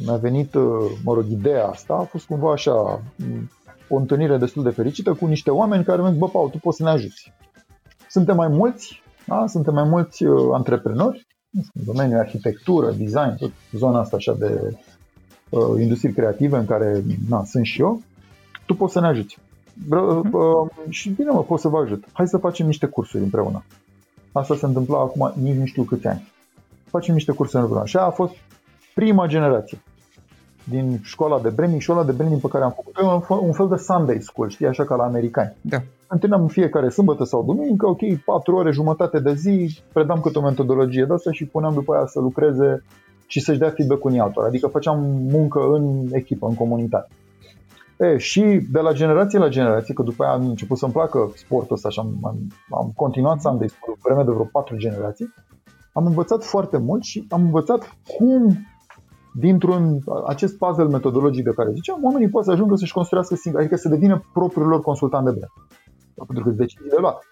mi-a 0.05 0.15
venit 0.15 0.53
uh, 0.53 0.91
mă 1.03 1.13
rog, 1.13 1.25
ideea 1.29 1.67
asta, 1.67 1.93
a 1.93 2.03
fost 2.03 2.25
cumva 2.25 2.51
așa 2.51 3.01
o 3.89 3.95
întâlnire 3.95 4.37
destul 4.37 4.63
de 4.63 4.69
fericită 4.69 5.13
cu 5.13 5.25
niște 5.25 5.51
oameni 5.51 5.83
care 5.83 5.97
mi-au 5.97 6.11
zis, 6.11 6.19
bă, 6.19 6.27
Paul, 6.27 6.49
tu 6.49 6.57
poți 6.57 6.77
să 6.77 6.83
ne 6.83 6.89
ajuți. 6.89 7.33
Suntem 8.09 8.35
mai 8.35 8.47
mulți, 8.47 9.01
da? 9.25 9.47
suntem 9.47 9.73
mai 9.73 9.83
mulți 9.83 10.23
antreprenori 10.53 11.27
în 11.51 11.83
domeniul 11.85 12.19
arhitectură, 12.19 12.91
design, 12.91 13.35
tot 13.37 13.51
zona 13.71 13.99
asta 13.99 14.15
așa 14.15 14.33
de 14.33 14.77
uh, 15.49 15.81
industrie 15.81 16.13
creative 16.13 16.57
în 16.57 16.65
care 16.65 17.03
na, 17.29 17.43
sunt 17.43 17.65
și 17.65 17.81
eu, 17.81 18.01
tu 18.65 18.75
poți 18.75 18.93
să 18.93 18.99
ne 18.99 19.07
ajuți. 19.07 19.37
Vreau, 19.87 20.21
mhm. 20.23 20.33
uh, 20.33 20.69
și 20.89 21.09
bine 21.09 21.29
mă, 21.29 21.43
pot 21.43 21.59
să 21.59 21.67
vă 21.67 21.77
ajut. 21.77 22.03
Hai 22.13 22.27
să 22.27 22.37
facem 22.37 22.65
niște 22.65 22.85
cursuri 22.85 23.23
împreună. 23.23 23.63
Asta 24.31 24.55
se 24.55 24.65
întâmpla 24.65 24.99
acum 24.99 25.33
nici 25.41 25.55
nu 25.55 25.65
știu 25.65 25.83
câți 25.83 26.07
ani. 26.07 26.31
Facem 26.89 27.13
niște 27.13 27.31
cursuri 27.31 27.61
împreună. 27.61 27.85
Și 27.85 27.97
a 27.97 28.09
fost 28.09 28.33
prima 28.93 29.27
generație 29.27 29.77
din 30.69 30.99
școala 31.03 31.39
de 31.39 31.49
branding, 31.49 31.81
școala 31.81 32.03
de 32.03 32.11
branding 32.11 32.41
pe 32.41 32.47
care 32.47 32.63
am 32.63 32.75
făcut 32.75 32.97
un, 33.29 33.37
un 33.47 33.53
fel 33.53 33.67
de 33.67 33.75
Sunday 33.75 34.21
school, 34.21 34.49
știi, 34.49 34.67
așa 34.67 34.85
ca 34.85 34.95
la 34.95 35.03
americani. 35.03 35.55
Da. 35.61 35.77
Întâlneam 36.07 36.41
în 36.41 36.47
fiecare 36.47 36.89
sâmbătă 36.89 37.23
sau 37.23 37.43
duminică, 37.43 37.87
ok, 37.87 37.99
4 38.25 38.55
ore, 38.55 38.71
jumătate 38.71 39.19
de 39.19 39.33
zi, 39.33 39.79
predam 39.93 40.19
câte 40.19 40.37
o 40.37 40.41
metodologie 40.41 41.05
de 41.05 41.13
asta 41.13 41.31
și 41.31 41.45
puneam 41.45 41.73
după 41.73 41.93
aia 41.93 42.05
să 42.05 42.19
lucreze 42.19 42.83
și 43.27 43.39
să-și 43.39 43.59
dea 43.59 43.69
feedback 43.69 44.03
unii 44.03 44.19
altora. 44.19 44.47
Adică 44.47 44.67
făceam 44.67 44.99
muncă 45.29 45.59
în 45.59 46.07
echipă, 46.11 46.47
în 46.47 46.55
comunitate. 46.55 47.09
E, 47.99 48.17
și 48.17 48.41
de 48.71 48.79
la 48.79 48.91
generație 48.91 49.39
la 49.39 49.47
generație, 49.47 49.93
că 49.93 50.03
după 50.03 50.23
aia 50.23 50.33
am 50.33 50.47
început 50.47 50.77
să-mi 50.77 50.91
placă 50.91 51.31
sportul 51.35 51.75
ăsta 51.75 51.89
și 51.89 51.99
am, 51.99 52.19
am, 52.23 52.37
am 52.69 52.91
continuat 52.95 53.41
să 53.41 53.47
am 53.47 53.57
de 53.57 53.67
sport 53.67 53.99
vreme 54.01 54.23
de 54.23 54.31
vreo 54.31 54.49
patru 54.51 54.77
generații, 54.77 55.33
am 55.93 56.05
învățat 56.05 56.43
foarte 56.43 56.77
mult 56.77 57.03
și 57.03 57.25
am 57.29 57.41
învățat 57.41 57.95
cum 58.17 58.57
dintr-un 59.33 59.99
acest 60.27 60.57
puzzle 60.57 60.87
metodologic 60.87 61.43
de 61.43 61.51
care 61.55 61.71
ziceam, 61.73 62.03
oamenii 62.03 62.29
pot 62.29 62.43
să 62.43 62.51
ajungă 62.51 62.75
să-și 62.75 62.93
construiască 62.93 63.35
singur, 63.35 63.59
adică 63.59 63.75
să 63.75 63.89
devină 63.89 64.23
propriul 64.33 64.67
lor 64.67 64.81
consultant 64.81 65.25
de 65.25 65.31
brand. 65.31 65.51
Pentru 66.27 66.43
că 66.43 66.49
decizii 66.49 66.89
de 66.89 66.95
luat. 66.99 67.23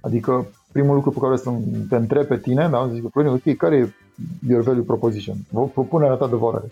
Adică 0.00 0.46
primul 0.72 0.94
lucru 0.94 1.10
pe 1.10 1.18
care 1.18 1.36
să 1.36 1.50
te 1.88 1.96
întreb 1.96 2.26
pe 2.26 2.36
tine, 2.36 2.68
da, 2.68 2.88
zic, 2.92 3.04
ok, 3.14 3.56
care 3.56 3.76
e 3.76 3.92
your 4.48 4.62
value 4.62 4.82
proposition, 4.82 5.36
propunerea 5.72 6.14
ta 6.14 6.26
de 6.26 6.36
valoare, 6.36 6.70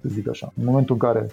să 0.00 0.08
zic 0.08 0.28
așa. 0.28 0.52
În 0.56 0.64
momentul 0.64 0.94
în 0.94 1.00
care, 1.00 1.26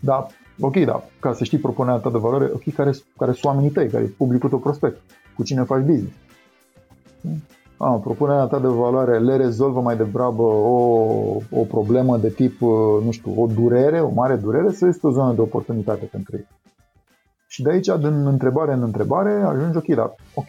da, 0.00 0.26
ok, 0.60 0.76
da, 0.76 1.04
ca 1.20 1.32
să 1.32 1.44
știi 1.44 1.58
propunerea 1.58 1.98
ta 1.98 2.10
de 2.10 2.18
valoare, 2.18 2.50
ok, 2.54 2.74
care, 2.74 2.90
care 3.16 3.32
sunt 3.32 3.44
oamenii 3.44 3.70
tăi, 3.70 3.88
care 3.88 4.04
e 4.04 4.14
publicul 4.16 4.48
tău 4.48 4.58
prospect, 4.58 5.00
cu 5.36 5.42
cine 5.42 5.62
faci 5.62 5.84
business. 5.84 6.14
A, 7.76 7.90
propunerea 7.90 8.44
ta 8.44 8.58
de 8.58 8.66
valoare 8.66 9.18
le 9.18 9.36
rezolvă 9.36 9.80
mai 9.80 9.96
degrabă 9.96 10.42
o, 10.42 10.78
o 11.50 11.62
problemă 11.68 12.18
de 12.18 12.28
tip, 12.28 12.60
nu 13.04 13.08
știu, 13.10 13.42
o 13.42 13.46
durere, 13.46 14.00
o 14.00 14.10
mare 14.14 14.36
durere, 14.36 14.72
sau 14.72 14.88
este 14.88 15.06
o 15.06 15.10
zonă 15.10 15.32
de 15.34 15.40
oportunitate 15.40 16.04
pentru 16.04 16.36
ei. 16.36 16.46
Și 17.48 17.62
de 17.62 17.70
aici, 17.70 17.86
din 17.86 18.26
întrebare 18.26 18.72
în 18.72 18.82
întrebare, 18.82 19.42
ajungi, 19.42 19.76
ok, 19.76 19.86
da, 19.86 20.14
ok, 20.34 20.48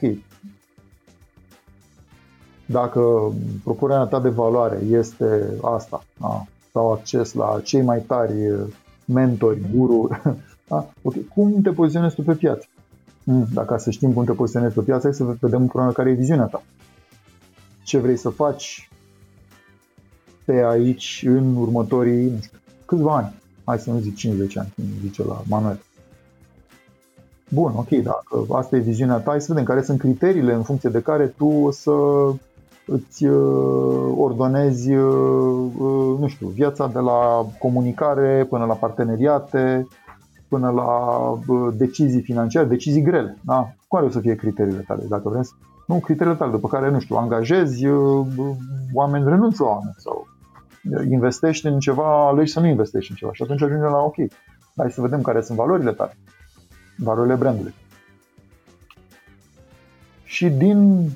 dacă 2.66 3.32
propunerea 3.64 4.04
ta 4.04 4.20
de 4.20 4.30
valoare 4.30 4.80
este 4.90 5.58
asta, 5.62 6.04
da? 6.20 6.44
sau 6.72 6.92
acces 6.92 7.34
la 7.34 7.60
cei 7.64 7.82
mai 7.82 8.00
tari 8.00 8.34
mentori, 9.08 9.62
guru, 9.76 10.10
da? 10.70 10.90
okay. 11.02 11.28
cum 11.34 11.62
te 11.62 11.70
poziționezi 11.70 12.16
tu 12.16 12.22
pe 12.22 12.34
piață? 12.34 12.66
Hmm, 13.24 13.48
dacă 13.54 13.78
să 13.78 13.92
știm 13.92 14.12
cum 14.14 14.26
te 14.26 14.32
poziționezi 14.32 14.74
pe 14.74 14.82
piață, 14.82 15.02
hai 15.04 15.14
să 15.14 15.36
vedem 15.40 15.62
împreună 15.62 15.92
care 15.92 16.10
e 16.10 16.14
viziunea 16.14 16.46
ta. 16.46 16.64
Ce 17.84 17.98
vrei 17.98 18.18
să 18.18 18.30
faci 18.30 18.90
pe 20.46 20.64
aici 20.64 21.24
în 21.28 21.56
următorii, 21.56 22.30
nu 22.30 22.40
știu, 22.42 22.58
câțiva 22.86 23.16
ani. 23.16 23.34
Hai 23.64 23.80
să 23.80 23.92
nu 23.92 24.00
zic 24.00 24.16
50 24.16 24.58
ani, 24.58 24.74
cum 24.76 24.84
zice 25.02 25.24
la 25.24 25.42
Manuel. 25.48 25.80
Bun, 27.50 27.74
ok, 27.76 27.90
dacă 27.90 28.46
asta 28.52 28.76
e 28.76 28.80
viziunea 28.80 29.18
ta, 29.18 29.30
hai 29.30 29.42
să 29.42 29.48
vedem 29.50 29.64
care 29.64 29.82
sunt 29.82 30.00
criteriile 30.00 30.54
în 30.54 30.64
funcție 30.64 30.90
de 30.90 31.02
care 31.02 31.28
tu 31.28 31.46
o 31.46 31.72
să 31.72 31.92
îți 32.88 33.26
uh, 33.26 34.14
ordonezi, 34.18 34.94
uh, 34.94 35.72
uh, 35.78 36.20
nu 36.20 36.28
știu, 36.28 36.48
viața 36.48 36.88
de 36.88 37.00
la 37.00 37.46
comunicare 37.60 38.46
până 38.50 38.66
la 38.66 38.74
parteneriate, 38.74 39.88
până 40.48 40.70
la 40.70 40.90
decizii 41.74 42.22
financiare, 42.22 42.68
decizii 42.68 43.02
grele. 43.02 43.38
Da? 43.42 43.74
Care 43.90 44.06
o 44.06 44.10
să 44.10 44.20
fie 44.20 44.36
criteriile 44.36 44.84
tale, 44.88 45.04
dacă 45.10 45.30
vreți? 45.30 45.54
Nu, 45.88 46.00
criteriile 46.00 46.38
tale, 46.38 46.52
după 46.52 46.68
care, 46.68 46.90
nu 46.90 47.00
știu, 47.00 47.16
angajezi 47.16 47.86
oameni, 48.94 49.30
renunță 49.30 49.64
oameni 49.64 49.96
sau 49.98 50.28
investești 51.10 51.68
în 51.68 51.80
ceva, 51.80 52.28
alegi 52.28 52.52
să 52.52 52.60
nu 52.60 52.68
investești 52.68 53.12
în 53.12 53.18
ceva 53.18 53.34
și 53.34 53.42
atunci 53.44 53.62
ajunge 53.62 53.84
la 53.84 53.98
ok. 53.98 54.16
Hai 54.76 54.92
să 54.92 55.02
vedem 55.02 55.22
care 55.22 55.42
sunt 55.42 55.58
valorile 55.58 55.92
tale, 55.92 56.18
valorile 56.98 57.36
brandului. 57.36 57.74
Și 60.24 60.50
din 60.50 61.10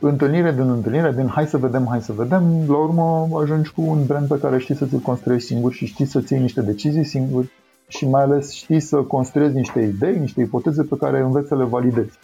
întâlnire 0.00 0.52
din 0.52 0.70
întâlnire, 0.70 1.12
din 1.12 1.26
hai 1.26 1.46
să 1.46 1.56
vedem, 1.56 1.86
hai 1.88 2.02
să 2.02 2.12
vedem, 2.12 2.42
la 2.68 2.76
urmă 2.76 3.28
ajungi 3.42 3.70
cu 3.70 3.82
un 3.82 4.06
brand 4.06 4.28
pe 4.28 4.38
care 4.38 4.58
știi 4.58 4.74
să 4.74 4.86
ți-l 4.86 4.98
construiești 4.98 5.46
singur 5.46 5.72
și 5.72 5.86
știi 5.86 6.04
să 6.04 6.20
ții 6.20 6.38
niște 6.38 6.62
decizii 6.62 7.04
singuri 7.04 7.50
și 7.88 8.08
mai 8.08 8.22
ales 8.22 8.52
știi 8.52 8.80
să 8.80 8.96
construiezi 8.96 9.54
niște 9.54 9.80
idei, 9.80 10.18
niște 10.18 10.40
ipoteze 10.40 10.82
pe 10.82 10.96
care 10.96 11.20
înveți 11.20 11.48
să 11.48 11.56
le 11.56 11.64
validezi 11.64 12.18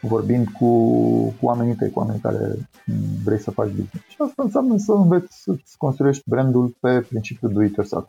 vorbind 0.00 0.48
cu, 0.48 0.92
cu 1.24 1.46
oamenii 1.46 1.74
tăi, 1.74 1.90
cu 1.90 1.98
oamenii 1.98 2.20
care 2.20 2.68
vrei 3.24 3.38
să 3.38 3.50
faci 3.50 3.68
business. 3.68 4.08
Și 4.08 4.16
asta 4.18 4.42
înseamnă 4.42 4.76
să 4.76 4.92
înveți 4.92 5.42
să-ți 5.42 5.76
construiești 5.76 6.22
brandul 6.26 6.76
pe 6.80 7.00
principiul 7.08 7.52
do 7.52 7.62
it 7.62 7.76
yourself. 7.76 8.06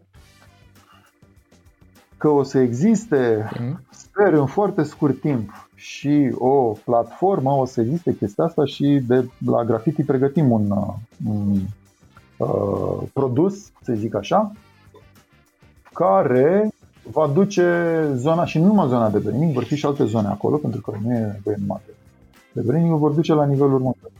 Că 2.17 2.27
o 2.27 2.43
să 2.43 2.59
existe, 2.59 3.49
mm. 3.59 3.81
sper, 3.91 4.33
în 4.33 4.45
foarte 4.45 4.83
scurt 4.83 5.19
timp 5.19 5.69
și 5.81 6.35
o 6.37 6.73
platformă, 6.85 7.51
o 7.51 7.65
să 7.65 7.81
existe 7.81 8.15
chestia 8.15 8.43
asta 8.43 8.65
și 8.65 9.01
de 9.07 9.29
la 9.45 9.63
Graffiti 9.63 10.03
pregătim 10.03 10.51
un, 10.51 10.71
un 11.27 11.59
uh, 12.37 13.07
produs, 13.13 13.71
să 13.81 13.93
zic 13.93 14.15
așa, 14.15 14.51
care 15.93 16.69
va 17.11 17.27
duce 17.27 18.07
zona, 18.15 18.45
și 18.45 18.59
nu 18.59 18.65
numai 18.65 18.87
zona 18.87 19.09
de 19.09 19.17
branding, 19.17 19.53
vor 19.53 19.63
fi 19.63 19.75
și 19.75 19.85
alte 19.85 20.05
zone 20.05 20.27
acolo, 20.27 20.57
pentru 20.57 20.81
că 20.81 20.93
nu 21.03 21.13
e 21.13 21.19
nevoie 21.19 21.55
numai 21.59 21.81
de 22.51 22.61
branding, 22.61 22.97
vor 22.97 23.11
duce 23.11 23.33
la 23.33 23.45
nivelul 23.45 23.73
următor. 23.73 24.11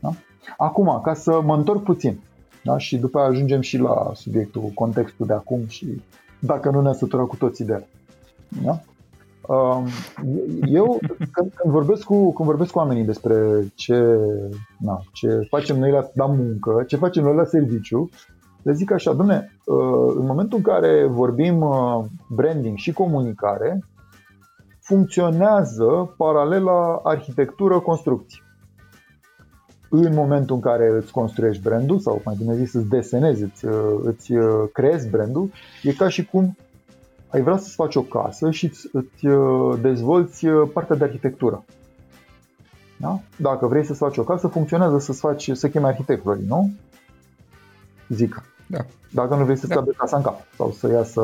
Da? 0.00 0.14
Acum, 0.56 1.00
ca 1.02 1.14
să 1.14 1.40
mă 1.44 1.54
întorc 1.54 1.82
puțin, 1.82 2.20
da? 2.64 2.78
și 2.78 2.96
după 2.96 3.18
aia 3.18 3.28
ajungem 3.28 3.60
și 3.60 3.78
la 3.78 4.10
subiectul, 4.14 4.70
contextul 4.74 5.26
de 5.26 5.32
acum 5.32 5.66
și 5.66 6.02
dacă 6.38 6.70
nu 6.70 6.80
ne 6.80 6.92
sătură 6.92 7.22
cu 7.22 7.36
toții 7.36 7.64
de 7.64 7.84
da? 8.62 8.80
Um, 9.48 9.86
eu, 10.66 10.98
când, 11.32 11.52
când, 11.54 11.72
vorbesc 11.72 12.02
cu, 12.04 12.32
când 12.32 12.48
vorbesc 12.48 12.70
cu 12.70 12.78
oamenii 12.78 13.04
despre 13.04 13.66
ce, 13.74 14.18
na, 14.78 15.00
ce 15.12 15.46
facem 15.48 15.78
noi 15.78 15.90
la, 15.90 16.08
la 16.14 16.26
muncă, 16.26 16.84
ce 16.86 16.96
facem 16.96 17.24
noi 17.24 17.34
la 17.34 17.44
serviciu, 17.44 18.08
le 18.62 18.72
zic 18.72 18.90
așa, 18.90 19.12
domne, 19.12 19.56
uh, 19.64 20.14
în 20.16 20.26
momentul 20.26 20.58
în 20.58 20.64
care 20.64 21.06
vorbim 21.06 21.60
uh, 21.60 22.04
branding 22.28 22.76
și 22.76 22.92
comunicare, 22.92 23.84
funcționează 24.80 26.14
paralela 26.16 27.00
arhitectură-construcție. 27.02 28.42
În 29.90 30.14
momentul 30.14 30.54
în 30.54 30.60
care 30.60 30.88
îți 30.96 31.12
construiești 31.12 31.62
brandul, 31.62 31.98
sau 31.98 32.20
mai 32.24 32.34
bine 32.38 32.54
zis 32.54 32.72
îți 32.72 32.88
desenezi, 32.88 33.42
îți, 33.42 33.66
uh, 33.66 34.00
îți 34.02 34.32
creezi 34.72 35.08
brandul, 35.10 35.50
e 35.82 35.92
ca 35.92 36.08
și 36.08 36.26
cum 36.26 36.56
ai 37.30 37.42
vrea 37.42 37.56
să-ți 37.56 37.74
faci 37.74 37.94
o 37.94 38.02
casă 38.02 38.50
și 38.50 38.64
îți, 38.64 38.88
îți 38.92 39.26
dezvolți 39.80 40.46
partea 40.46 40.96
de 40.96 41.04
arhitectură. 41.04 41.64
Da? 42.96 43.20
Dacă 43.36 43.66
vrei 43.66 43.84
să-ți 43.84 43.98
faci 43.98 44.16
o 44.16 44.22
casă, 44.22 44.48
funcționează 44.48 44.98
să-ți 44.98 45.20
faci, 45.20 45.50
să 45.52 45.68
chemi 45.68 45.86
arhitectul, 45.86 46.40
nu? 46.46 46.70
zic. 48.08 48.42
Da. 48.66 48.78
Dacă 49.12 49.34
nu 49.34 49.44
vrei 49.44 49.56
să-ți 49.56 49.74
da. 49.74 49.84
casa 49.96 50.16
în 50.16 50.22
cap 50.22 50.40
sau 50.56 50.70
să 50.70 50.92
iasă 50.92 51.20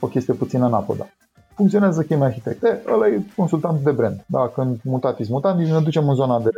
o 0.00 0.06
chestie 0.06 0.34
puțină 0.34 0.66
în 0.66 0.72
apă, 0.72 0.94
da. 0.98 1.06
Funcționează 1.54 2.02
chemia 2.02 2.26
arhitect. 2.26 2.62
E, 2.62 2.82
ăla 2.92 3.08
e 3.08 3.22
consultant 3.36 3.80
de 3.80 3.90
brand. 3.90 4.24
Da, 4.26 4.48
când 4.48 4.80
mutatis 4.84 5.28
mutandis 5.28 5.68
ne 5.68 5.80
ducem 5.80 6.08
în 6.08 6.14
zona 6.14 6.40
de, 6.40 6.50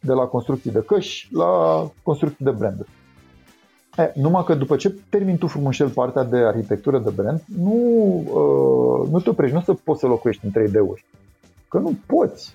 de 0.00 0.12
la 0.12 0.24
construcții 0.24 0.70
de 0.70 0.82
căși 0.86 1.28
la 1.32 1.82
construcții 2.02 2.44
de 2.44 2.50
brand. 2.50 2.86
E, 3.96 4.12
numai 4.14 4.44
că 4.44 4.54
după 4.54 4.76
ce 4.76 4.94
termin 5.08 5.38
tu 5.38 5.46
frumușel 5.46 5.88
partea 5.88 6.24
de 6.24 6.36
arhitectură 6.36 6.98
de 6.98 7.10
brand, 7.10 7.42
nu, 7.58 7.72
uh, 8.24 9.08
nu 9.10 9.20
te 9.20 9.30
oprești, 9.30 9.54
nu 9.54 9.62
să 9.62 9.72
poți 9.72 10.00
să 10.00 10.06
locuiești 10.06 10.44
în 10.44 10.50
3D-uri. 10.50 11.04
Că 11.68 11.78
nu 11.78 11.98
poți 12.06 12.54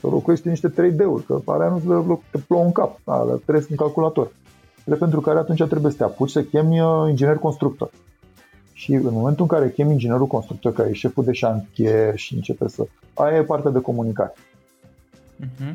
să 0.00 0.06
locuiești 0.06 0.46
în 0.46 0.50
niște 0.52 0.70
3D-uri, 0.70 1.26
că 1.26 1.40
alea 1.44 1.68
nu 1.84 2.22
te 2.30 2.38
plouă 2.38 2.64
în 2.64 2.72
cap, 2.72 3.00
da, 3.04 3.38
trebuie 3.44 3.66
în 3.68 3.76
calculator 3.76 4.30
pentru 4.98 5.20
care 5.20 5.38
atunci 5.38 5.62
trebuie 5.64 5.90
să 5.90 5.96
te 5.96 6.04
apuci 6.04 6.30
să 6.30 6.42
chemi 6.42 6.80
uh, 6.80 7.08
inginer 7.08 7.36
constructor. 7.36 7.90
Și 8.72 8.92
în 8.92 9.12
momentul 9.12 9.42
în 9.42 9.58
care 9.58 9.70
chemi 9.70 9.92
inginerul 9.92 10.26
constructor, 10.26 10.72
care 10.72 10.88
e 10.88 10.92
șeful 10.92 11.24
de 11.24 11.32
șantier 11.32 12.16
și 12.16 12.34
începe 12.34 12.68
să... 12.68 12.86
Aia 13.14 13.36
e 13.36 13.42
partea 13.42 13.70
de 13.70 13.80
comunicare. 13.80 14.32
Uh-huh. 15.40 15.74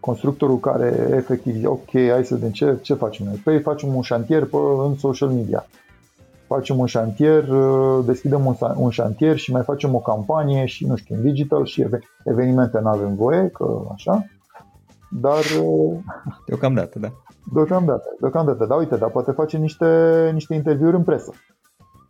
Constructorul 0.00 0.58
care 0.58 1.08
efectiv 1.10 1.54
zice, 1.54 1.66
ok, 1.66 1.90
hai 1.90 2.24
să 2.24 2.34
vedem 2.34 2.50
ce, 2.50 2.78
ce 2.82 2.94
facem 2.94 3.26
noi. 3.26 3.40
Păi 3.44 3.60
facem 3.60 3.94
un 3.94 4.02
șantier 4.02 4.44
pe, 4.44 4.56
în 4.86 4.96
social 4.96 5.28
media. 5.28 5.66
Facem 6.46 6.78
un 6.78 6.86
șantier, 6.86 7.48
uh, 7.48 8.04
deschidem 8.04 8.46
un, 8.46 8.54
un 8.76 8.90
șantier 8.90 9.36
și 9.36 9.52
mai 9.52 9.62
facem 9.62 9.94
o 9.94 9.98
campanie 9.98 10.64
și, 10.66 10.86
nu 10.86 10.96
știu, 10.96 11.14
în 11.14 11.22
digital 11.22 11.64
și 11.64 11.86
evenimente 12.24 12.78
nu 12.80 12.88
avem 12.88 13.14
voie, 13.14 13.48
că 13.48 13.80
așa. 13.92 14.24
Dar... 15.20 15.44
Uh, 15.64 15.98
Deocamdată, 16.46 16.98
da. 16.98 17.12
Deocamdată, 17.52 18.16
deocamdată. 18.20 18.66
Dar 18.66 18.78
uite, 18.78 18.96
dar 18.96 19.10
poate 19.10 19.30
face 19.30 19.56
niște, 19.56 20.30
niște 20.32 20.54
interviuri 20.54 20.96
în 20.96 21.02
presă 21.02 21.32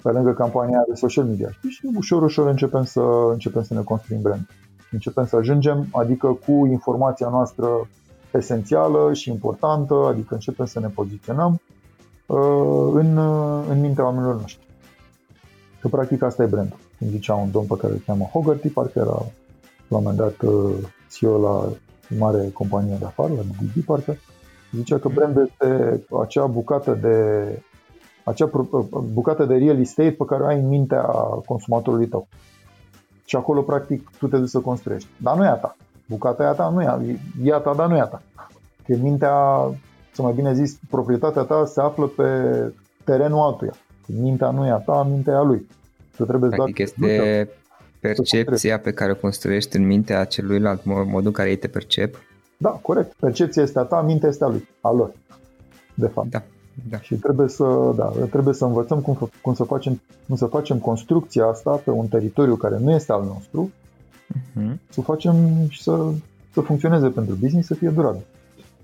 pe 0.03 0.11
lângă 0.11 0.33
campania 0.33 0.85
de 0.89 0.95
social 0.95 1.25
media. 1.25 1.49
Și 1.69 1.91
ușor, 1.97 2.23
ușor 2.23 2.49
începem 2.49 2.85
să, 2.85 3.01
începem 3.33 3.63
să 3.63 3.75
ne 3.75 3.83
construim 3.83 4.21
brand. 4.21 4.49
Începem 4.91 5.27
să 5.27 5.37
ajungem, 5.37 5.87
adică 5.91 6.39
cu 6.47 6.67
informația 6.67 7.29
noastră 7.29 7.89
esențială 8.33 9.13
și 9.13 9.31
importantă, 9.31 9.95
adică 9.95 10.35
începem 10.35 10.67
să 10.67 10.81
ne 10.81 10.89
poziționăm 10.89 11.61
uh, 12.27 12.91
în, 12.93 13.17
uh, 13.17 13.65
în 13.69 13.81
mintea 13.81 14.05
oamenilor 14.05 14.41
noștri. 14.41 14.67
Că 15.81 15.89
practic 15.89 16.23
asta 16.23 16.43
e 16.43 16.47
brandul. 16.47 16.79
Cum 16.99 17.09
zicea 17.09 17.35
un 17.35 17.51
domn 17.51 17.67
pe 17.67 17.77
care 17.77 17.93
îl 17.93 18.03
cheamă 18.07 18.25
Hogarty, 18.25 18.69
parcă 18.69 18.99
era 18.99 19.07
la 19.89 19.97
un 19.97 20.03
moment 20.03 20.17
dat 20.17 20.43
uh, 20.43 20.75
CEO 21.11 21.39
la 21.39 21.69
mare 22.19 22.51
companie 22.53 22.97
de 22.99 23.05
afară, 23.05 23.33
la 23.33 23.43
BB, 23.43 23.85
parcă, 23.85 24.17
Zicea 24.73 24.99
că 24.99 25.09
brand 25.09 25.37
este 25.37 26.03
acea 26.23 26.47
bucată 26.47 26.95
de 26.95 27.19
acea 28.25 28.51
bucată 29.13 29.45
de 29.45 29.55
real 29.55 29.81
estate 29.81 30.11
pe 30.11 30.25
care 30.25 30.43
o 30.43 30.47
ai 30.47 30.61
în 30.61 30.69
mintea 30.69 31.03
consumatorului 31.47 32.09
tău. 32.09 32.29
Și 33.29 33.37
acolo, 33.37 33.63
practic, 33.63 34.11
tu 34.19 34.27
te 34.27 34.37
duci 34.37 34.49
să 34.49 34.61
construiești. 34.61 35.09
Dar 35.17 35.37
nu 35.37 35.45
e 35.45 35.49
a 35.49 35.55
ta. 35.55 35.77
Bucata 36.07 36.43
e 36.43 36.47
a 36.47 36.53
ta, 36.53 36.69
nu 36.69 36.83
e 36.83 36.87
a, 36.87 37.01
e 37.43 37.55
a 37.55 37.59
ta, 37.59 37.75
dar 37.75 37.89
nu 37.89 37.97
e 37.97 38.01
a 38.01 38.05
ta. 38.05 38.23
Că 38.87 38.97
mintea, 39.01 39.35
să 40.13 40.23
mai 40.23 40.33
bine 40.33 40.55
zis, 40.55 40.79
proprietatea 40.91 41.43
ta 41.43 41.65
se 41.67 41.81
află 41.81 42.07
pe 42.07 42.25
terenul 43.05 43.41
altuia. 43.41 43.73
Mintea 44.07 44.51
nu 44.51 44.67
e 44.67 44.71
a 44.71 44.77
ta, 44.77 45.07
mintea 45.11 45.33
e 45.33 45.37
a 45.37 45.43
lui. 45.43 45.69
Tu 46.17 46.25
trebuie 46.25 46.51
practic 46.51 46.95
doar 46.95 47.11
este 47.11 47.49
percepția 48.01 48.79
pe 48.79 48.93
care 48.93 49.11
o 49.11 49.15
construiești 49.15 49.77
în 49.77 49.87
mintea 49.87 50.25
celuilalt, 50.25 50.85
modul 50.85 51.27
în 51.27 51.33
care 51.33 51.49
ei 51.49 51.57
te 51.57 51.69
percep 51.69 52.17
da, 52.61 52.71
corect. 52.71 53.13
Percepția 53.13 53.63
este 53.63 53.79
a 53.79 53.83
ta, 53.83 54.03
mintea 54.03 54.29
este 54.29 54.45
a 54.45 54.49
lui, 54.49 54.69
a 54.81 54.91
lor, 54.91 55.13
de 55.95 56.07
fapt. 56.07 56.29
Da. 56.31 56.43
Da. 56.91 57.01
Și 57.01 57.15
trebuie 57.15 57.49
să, 57.49 57.93
da, 57.97 58.13
trebuie 58.31 58.55
să 58.55 58.65
învățăm 58.65 59.01
cum, 59.01 59.31
cum, 59.43 59.55
să 59.55 59.65
facem, 59.65 60.01
cum 60.27 60.37
să 60.37 60.47
facem 60.47 60.79
construcția 60.79 61.47
asta 61.47 61.71
pe 61.71 61.91
un 61.91 62.07
teritoriu 62.07 62.57
care 62.57 62.79
nu 62.79 62.91
este 62.91 63.13
al 63.13 63.25
nostru, 63.25 63.71
uh-huh. 64.35 64.77
să 64.89 65.01
facem 65.01 65.35
și 65.69 65.83
să, 65.83 66.11
să 66.53 66.61
funcționeze 66.61 67.09
pentru 67.09 67.35
business, 67.41 67.67
să 67.67 67.75
fie 67.75 67.89
durabil. 67.89 68.25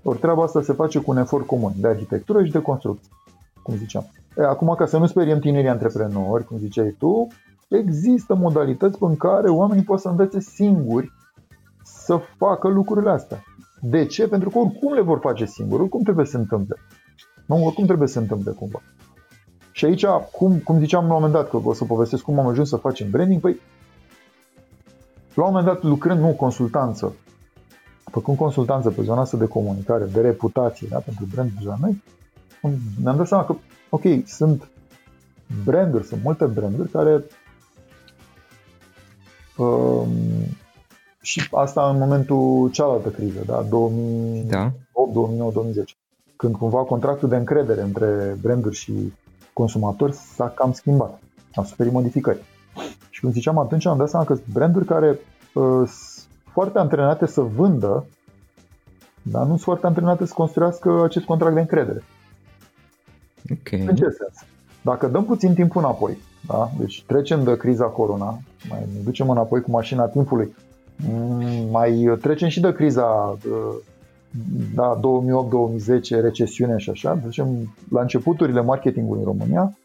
Ori 0.03 0.19
treaba 0.19 0.43
asta 0.43 0.61
se 0.61 0.73
face 0.73 0.99
cu 0.99 1.11
un 1.11 1.17
efort 1.17 1.45
comun 1.45 1.73
de 1.77 1.87
arhitectură 1.87 2.43
și 2.43 2.51
de 2.51 2.61
construcție, 2.61 3.09
cum 3.61 3.75
ziceam. 3.75 4.05
E, 4.37 4.43
acum, 4.43 4.75
ca 4.77 4.85
să 4.85 4.97
nu 4.97 5.05
speriem 5.05 5.39
tinerii 5.39 5.69
antreprenori, 5.69 6.45
cum 6.45 6.57
ziceai 6.57 6.95
tu, 6.99 7.27
există 7.67 8.35
modalități 8.35 8.97
în 8.99 9.15
care 9.15 9.49
oamenii 9.49 9.83
pot 9.83 9.99
să 9.99 10.09
învețe 10.09 10.39
singuri 10.39 11.11
să 11.83 12.19
facă 12.37 12.67
lucrurile 12.67 13.09
astea. 13.09 13.43
De 13.81 14.05
ce? 14.05 14.27
Pentru 14.27 14.49
că 14.49 14.57
oricum 14.57 14.93
le 14.93 15.01
vor 15.01 15.19
face 15.21 15.45
singuri, 15.45 15.81
oricum 15.81 16.01
trebuie 16.01 16.25
să 16.25 16.31
se 16.31 16.37
întâmple. 16.37 16.75
Nu, 17.45 17.65
oricum 17.65 17.85
trebuie 17.85 18.07
să 18.07 18.13
se 18.13 18.19
întâmple 18.19 18.51
cumva. 18.51 18.81
Și 19.71 19.85
aici, 19.85 20.05
cum, 20.05 20.57
cum 20.57 20.79
ziceam 20.79 21.07
la 21.07 21.13
un 21.13 21.21
moment 21.21 21.33
dat, 21.33 21.49
că 21.49 21.59
o 21.63 21.73
să 21.73 21.85
povestesc 21.85 22.23
cum 22.23 22.39
am 22.39 22.47
ajuns 22.47 22.69
să 22.69 22.75
facem 22.75 23.09
branding, 23.09 23.41
păi 23.41 23.59
la 25.33 25.45
un 25.45 25.49
moment 25.53 25.65
dat 25.65 25.83
lucrând, 25.83 26.19
nu, 26.19 26.27
consultanță, 26.27 27.15
făcând 28.11 28.37
consultanță 28.37 28.89
pe 28.89 29.01
zona 29.01 29.21
asta 29.21 29.37
de 29.37 29.47
comunicare, 29.47 30.05
de 30.05 30.21
reputație, 30.21 30.87
da, 30.89 30.97
pentru 30.97 31.25
brandul 31.33 31.67
la 31.67 31.75
noi, 31.79 32.03
ne-am 33.03 33.17
dat 33.17 33.27
seama 33.27 33.45
că, 33.45 33.55
ok, 33.89 34.03
sunt 34.25 34.67
branduri, 35.63 36.05
sunt 36.05 36.23
multe 36.23 36.45
branduri 36.45 36.89
care 36.89 37.23
um, 39.57 40.09
și 41.21 41.47
asta 41.51 41.89
în 41.89 41.97
momentul 41.97 42.69
cealaltă 42.71 43.09
criză, 43.09 43.43
da? 43.45 43.61
2008, 43.61 44.49
da. 44.49 44.71
2009, 45.13 45.51
2010. 45.51 45.95
Când 46.35 46.55
cumva 46.55 46.77
contractul 46.77 47.29
de 47.29 47.35
încredere 47.35 47.81
între 47.81 48.37
branduri 48.41 48.75
și 48.75 49.13
consumatori 49.53 50.13
s-a 50.13 50.49
cam 50.49 50.71
schimbat. 50.71 51.19
A 51.53 51.63
suferit 51.63 51.91
modificări. 51.91 52.43
Și 53.09 53.21
cum 53.21 53.31
ziceam 53.31 53.57
atunci, 53.57 53.85
am 53.85 53.97
dat 53.97 54.09
seama 54.09 54.25
că 54.25 54.33
sunt 54.33 54.47
branduri 54.47 54.85
care 54.85 55.09
uh, 55.09 55.83
sunt 55.85 56.27
foarte 56.51 56.79
antrenate 56.79 57.25
să 57.25 57.41
vândă, 57.41 58.05
dar 59.21 59.41
nu 59.41 59.47
sunt 59.47 59.61
foarte 59.61 59.85
antrenate 59.85 60.25
să 60.25 60.33
construiască 60.33 61.03
acest 61.03 61.25
contract 61.25 61.53
de 61.53 61.59
încredere. 61.59 62.03
Okay. 63.51 63.79
În 63.79 63.95
ce 63.95 64.03
sens? 64.03 64.45
Dacă 64.81 65.07
dăm 65.07 65.25
puțin 65.25 65.53
timp 65.53 65.75
înapoi, 65.75 66.17
da? 66.47 66.71
deci 66.79 67.03
trecem 67.07 67.43
de 67.43 67.57
criza 67.57 67.85
corona, 67.85 68.39
mai 68.69 68.79
ne 68.93 68.99
ducem 69.03 69.29
înapoi 69.29 69.61
cu 69.61 69.71
mașina 69.71 70.05
timpului 70.05 70.53
Mm, 71.03 71.69
mai 71.71 72.17
trecem 72.21 72.47
și 72.47 72.59
de 72.59 72.73
criza 72.73 73.37
da, 74.73 74.99
2008-2010, 74.99 76.21
recesiune 76.21 76.77
și 76.77 76.89
așa, 76.89 77.21
zicem, 77.25 77.47
la 77.89 78.01
începuturile 78.01 78.61
marketingului 78.61 79.21
în 79.21 79.27
România, 79.27 79.77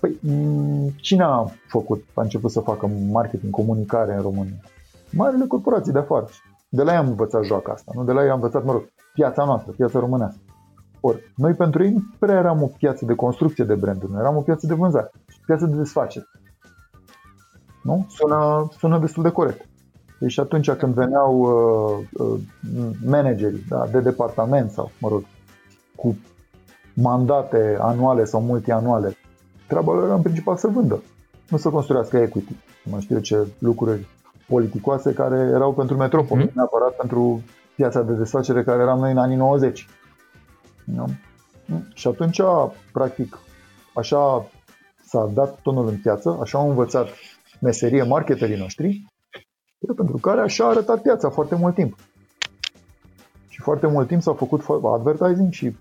păi, 0.00 0.18
mm, 0.20 0.88
cine 0.96 1.22
a 1.22 1.46
făcut, 1.66 2.04
a 2.14 2.22
început 2.22 2.50
să 2.50 2.60
facă 2.60 2.90
marketing, 3.10 3.52
comunicare 3.52 4.14
în 4.14 4.22
România? 4.22 4.60
Marile 5.10 5.46
corporații 5.46 5.92
de 5.92 5.98
afară. 5.98 6.26
De 6.68 6.82
la 6.82 6.92
ei 6.92 6.98
am 6.98 7.08
învățat 7.08 7.44
joaca 7.44 7.72
asta, 7.72 7.92
nu? 7.94 8.04
De 8.04 8.12
la 8.12 8.22
ei 8.22 8.28
am 8.28 8.34
învățat, 8.34 8.64
mă 8.64 8.72
rog, 8.72 8.82
piața 9.14 9.44
noastră, 9.44 9.72
piața 9.72 9.98
românească. 9.98 10.40
Ori, 11.00 11.32
noi 11.36 11.52
pentru 11.52 11.84
ei 11.84 11.90
nu 11.90 12.02
prea 12.18 12.38
eram 12.38 12.62
o 12.62 12.66
piață 12.66 13.04
de 13.04 13.14
construcție 13.14 13.64
de 13.64 13.74
branduri, 13.74 14.12
noi 14.12 14.20
eram 14.20 14.36
o 14.36 14.40
piață 14.40 14.66
de 14.66 14.74
vânzare, 14.74 15.10
piață 15.46 15.66
de 15.66 15.76
desfacere. 15.76 16.24
Nu? 17.82 18.06
Sună, 18.08 18.68
sună 18.78 18.98
destul 18.98 19.22
de 19.22 19.30
corect. 19.30 19.68
Deci 20.22 20.38
atunci 20.38 20.70
când 20.70 20.94
veneau 20.94 21.40
uh, 21.40 22.06
uh, 22.12 22.40
managerii 23.06 23.64
da, 23.68 23.86
de 23.92 24.00
departament 24.00 24.70
sau, 24.70 24.90
mă 24.98 25.08
rog, 25.08 25.24
cu 25.96 26.16
mandate 26.94 27.76
anuale 27.80 28.24
sau 28.24 28.40
multianuale, 28.40 29.16
treaba 29.66 29.92
lor 29.92 30.04
era 30.04 30.14
în 30.14 30.22
principal 30.22 30.56
să 30.56 30.68
vândă, 30.68 31.02
nu 31.48 31.56
să 31.56 31.68
construiască 31.68 32.16
equity. 32.16 32.56
Nu 32.82 33.00
știu 33.00 33.18
ce 33.18 33.46
lucruri 33.58 34.08
politicoase 34.48 35.12
care 35.12 35.36
erau 35.36 35.72
pentru 35.72 35.96
metropol, 35.96 36.38
mm-hmm. 36.38 36.52
neapărat 36.52 36.96
pentru 36.96 37.42
piața 37.76 38.02
de 38.02 38.12
desfacere 38.12 38.62
care 38.62 38.82
eram 38.82 38.98
noi 38.98 39.10
în 39.10 39.18
anii 39.18 39.36
90. 39.36 39.88
Da? 40.84 41.04
Și 41.94 42.08
atunci, 42.08 42.40
practic, 42.92 43.38
așa 43.94 44.46
s-a 45.06 45.30
dat 45.34 45.58
tonul 45.62 45.88
în 45.88 45.96
piață, 45.96 46.38
așa 46.40 46.58
au 46.58 46.68
învățat 46.68 47.08
meserie 47.60 48.02
marketerii 48.02 48.58
noștri, 48.58 49.11
pentru 49.96 50.16
care 50.16 50.40
așa 50.40 50.64
a 50.64 50.68
arătat 50.68 51.02
piața 51.02 51.30
foarte 51.30 51.54
mult 51.54 51.74
timp. 51.74 51.96
Și 53.48 53.60
foarte 53.60 53.86
mult 53.86 54.08
timp 54.08 54.22
s-a 54.22 54.32
făcut 54.32 54.62
advertising 54.84 55.52
și 55.52 55.76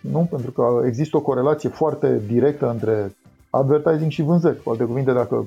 nu, 0.00 0.26
pentru 0.30 0.50
că 0.50 0.82
există 0.86 1.16
o 1.16 1.20
corelație 1.20 1.68
foarte 1.68 2.22
directă 2.26 2.70
între 2.70 3.16
advertising 3.50 4.10
și 4.10 4.22
vânzări. 4.22 4.62
Cu 4.62 4.70
alte 4.70 4.84
cuvinte, 4.84 5.12
dacă 5.12 5.46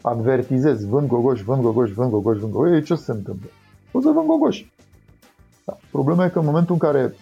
advertizezi, 0.00 0.86
vând 0.86 1.08
gogoși, 1.08 1.44
vând 1.44 1.62
gogoși, 1.62 1.92
vând 1.92 2.10
gogoși, 2.10 2.40
vând 2.40 2.52
gogoși, 2.52 2.82
ce 2.82 2.94
se 2.94 3.12
întâmplă? 3.12 3.48
O 3.92 4.00
să 4.00 4.10
vând 4.10 4.26
gogoși. 4.26 4.72
Da. 5.64 5.76
Problema 5.90 6.24
e 6.24 6.28
că 6.28 6.38
în 6.38 6.44
momentul 6.44 6.72
în 6.72 6.78
care 6.78 7.14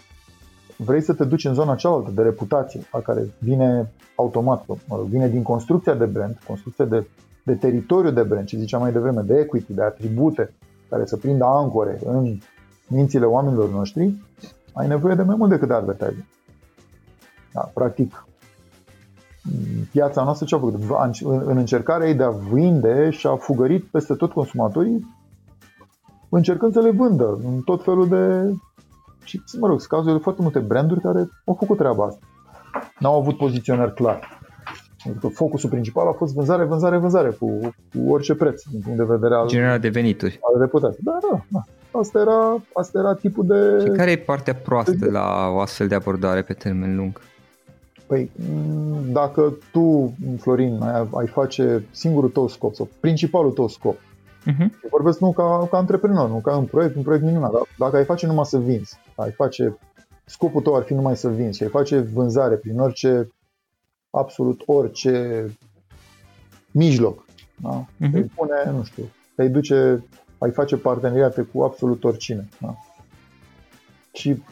vrei 0.77 1.01
să 1.01 1.13
te 1.13 1.23
duci 1.23 1.45
în 1.45 1.53
zona 1.53 1.75
cealaltă 1.75 2.11
de 2.11 2.21
reputație, 2.21 2.81
a 2.91 2.99
care 2.99 3.29
vine 3.39 3.91
automat, 4.15 4.65
mă 4.67 4.95
rog, 4.95 5.05
vine 5.05 5.29
din 5.29 5.43
construcția 5.43 5.93
de 5.93 6.05
brand, 6.05 6.37
construcția 6.47 6.85
de, 6.85 7.07
de 7.45 7.55
teritoriu 7.55 8.11
de 8.11 8.23
brand, 8.23 8.47
ce 8.47 8.57
ziceam 8.57 8.81
mai 8.81 8.91
devreme, 8.91 9.21
de 9.21 9.39
equity, 9.39 9.73
de 9.73 9.81
atribute 9.81 10.53
care 10.89 11.05
să 11.05 11.17
prindă 11.17 11.45
ancore 11.45 11.99
în 12.05 12.37
mințile 12.87 13.25
oamenilor 13.25 13.69
noștri, 13.69 14.13
ai 14.73 14.87
nevoie 14.87 15.15
de 15.15 15.23
mai 15.23 15.35
mult 15.35 15.49
decât 15.49 15.67
de 15.67 15.73
advertising. 15.73 16.25
Da, 17.53 17.71
practic, 17.73 18.25
piața 19.91 20.23
noastră 20.23 20.45
ce 20.45 20.55
a 20.55 20.59
făcut? 20.59 20.75
În 21.45 21.57
încercarea 21.57 22.07
ei 22.07 22.15
de 22.15 22.23
a 22.23 22.29
vinde 22.29 23.09
și 23.09 23.27
a 23.27 23.35
fugărit 23.35 23.83
peste 23.83 24.13
tot 24.13 24.31
consumatorii 24.31 25.15
încercând 26.29 26.73
să 26.73 26.79
le 26.79 26.91
vândă 26.91 27.39
în 27.43 27.61
tot 27.61 27.83
felul 27.83 28.07
de 28.07 28.53
și, 29.23 29.41
mă 29.59 29.67
rog, 29.67 29.79
sunt 29.79 29.91
cazuri 29.91 30.15
de 30.15 30.23
foarte 30.23 30.41
multe 30.41 30.59
branduri 30.59 31.01
care 31.01 31.29
au 31.45 31.55
făcut 31.59 31.77
treaba 31.77 32.05
asta. 32.05 32.25
N-au 32.99 33.19
avut 33.19 33.37
poziționări 33.37 33.93
clar. 33.93 34.34
Pentru 35.05 35.27
că 35.27 35.35
focusul 35.35 35.69
principal 35.69 36.07
a 36.07 36.11
fost 36.11 36.33
vânzare, 36.33 36.63
vânzare, 36.63 36.97
vânzare 36.97 37.29
cu, 37.29 37.59
cu 37.93 38.11
orice 38.11 38.35
preț, 38.35 38.63
din 38.71 38.79
punct 38.79 38.97
de 38.97 39.03
vedere 39.03 39.35
al... 39.35 39.47
Generarea 39.47 39.77
de 39.77 39.89
venituri. 39.89 40.39
Al 40.53 40.61
reputației. 40.61 41.03
Da, 41.03 41.17
da, 41.31 41.41
da. 41.47 41.63
Asta 41.99 42.19
era, 42.19 42.61
asta 42.73 42.99
era 42.99 43.13
tipul 43.13 43.45
de... 43.47 43.79
Și 43.79 43.97
care 43.97 44.11
e 44.11 44.17
partea 44.17 44.55
proastă 44.55 45.11
la 45.11 45.49
o 45.53 45.59
astfel 45.59 45.87
de 45.87 45.95
abordare 45.95 46.41
pe 46.41 46.53
termen 46.53 46.95
lung? 46.95 47.21
Păi, 48.07 48.31
dacă 49.11 49.57
tu, 49.71 50.13
Florin, 50.39 50.79
ai, 50.81 51.07
ai 51.13 51.27
face 51.27 51.85
singurul 51.91 52.29
tău 52.29 52.47
scop 52.47 52.73
sau 52.73 52.89
principalul 52.99 53.51
tău 53.51 53.67
scop 53.67 53.95
Uh-huh. 54.45 54.89
vorbesc 54.89 55.19
nu 55.19 55.31
ca, 55.31 55.67
ca 55.71 55.77
antreprenor, 55.77 56.29
nu 56.29 56.39
ca 56.39 56.57
un 56.57 56.65
proiect, 56.65 56.95
un 56.95 57.01
proiect 57.01 57.25
minunat. 57.25 57.51
Dar 57.51 57.61
dacă 57.77 57.95
ai 57.95 58.03
face 58.03 58.25
numai 58.25 58.45
să 58.45 58.57
vinzi, 58.57 58.97
ai 59.15 59.31
face, 59.31 59.77
scopul 60.25 60.61
tău 60.61 60.75
ar 60.75 60.83
fi 60.83 60.93
numai 60.93 61.15
să 61.15 61.29
vinzi 61.29 61.57
și 61.57 61.63
ai 61.63 61.69
face 61.69 61.99
vânzare 61.99 62.55
prin 62.55 62.79
orice, 62.79 63.29
absolut 64.17 64.61
orice 64.65 65.45
mijloc, 66.71 67.25
da? 67.55 67.85
Uh-huh. 67.85 68.11
Te 68.11 68.21
pune, 68.35 68.71
nu 68.71 68.83
știu, 68.83 69.03
te 69.35 69.47
duce, 69.47 70.03
ai 70.37 70.51
face 70.51 70.77
parteneriate 70.77 71.41
cu 71.41 71.61
absolut 71.61 72.03
oricine. 72.03 72.49
Da? 72.61 72.75
Și 74.13 74.43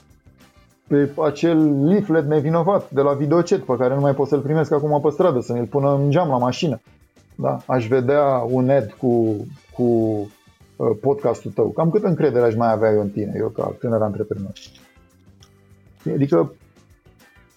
pe 0.87 1.11
acel 1.23 1.85
leaflet 1.85 2.25
nevinovat 2.25 2.91
de 2.91 3.01
la 3.01 3.13
videocet 3.13 3.63
pe 3.63 3.75
care 3.77 3.93
nu 3.93 3.99
mai 3.99 4.13
pot 4.13 4.27
să-l 4.27 4.41
primesc 4.41 4.71
acum 4.71 5.01
pe 5.01 5.09
stradă, 5.09 5.39
să 5.39 5.53
mi-l 5.53 5.65
pună 5.65 5.95
în 5.95 6.09
geam 6.09 6.29
la 6.29 6.37
mașină. 6.37 6.81
Da? 7.35 7.57
Aș 7.65 7.87
vedea 7.87 8.45
un 8.49 8.69
ad 8.69 8.91
cu 8.91 9.35
cu 9.73 9.83
uh, 9.83 10.97
podcastul 11.01 11.51
tău, 11.51 11.69
cam 11.69 11.89
cât 11.89 12.03
încredere 12.03 12.45
aș 12.45 12.55
mai 12.55 12.71
avea 12.71 12.91
eu 12.91 13.01
în 13.01 13.09
tine, 13.09 13.33
eu 13.37 13.47
ca 13.47 13.75
tânăr 13.79 14.01
antreprenor. 14.01 14.51
Adică, 16.13 16.53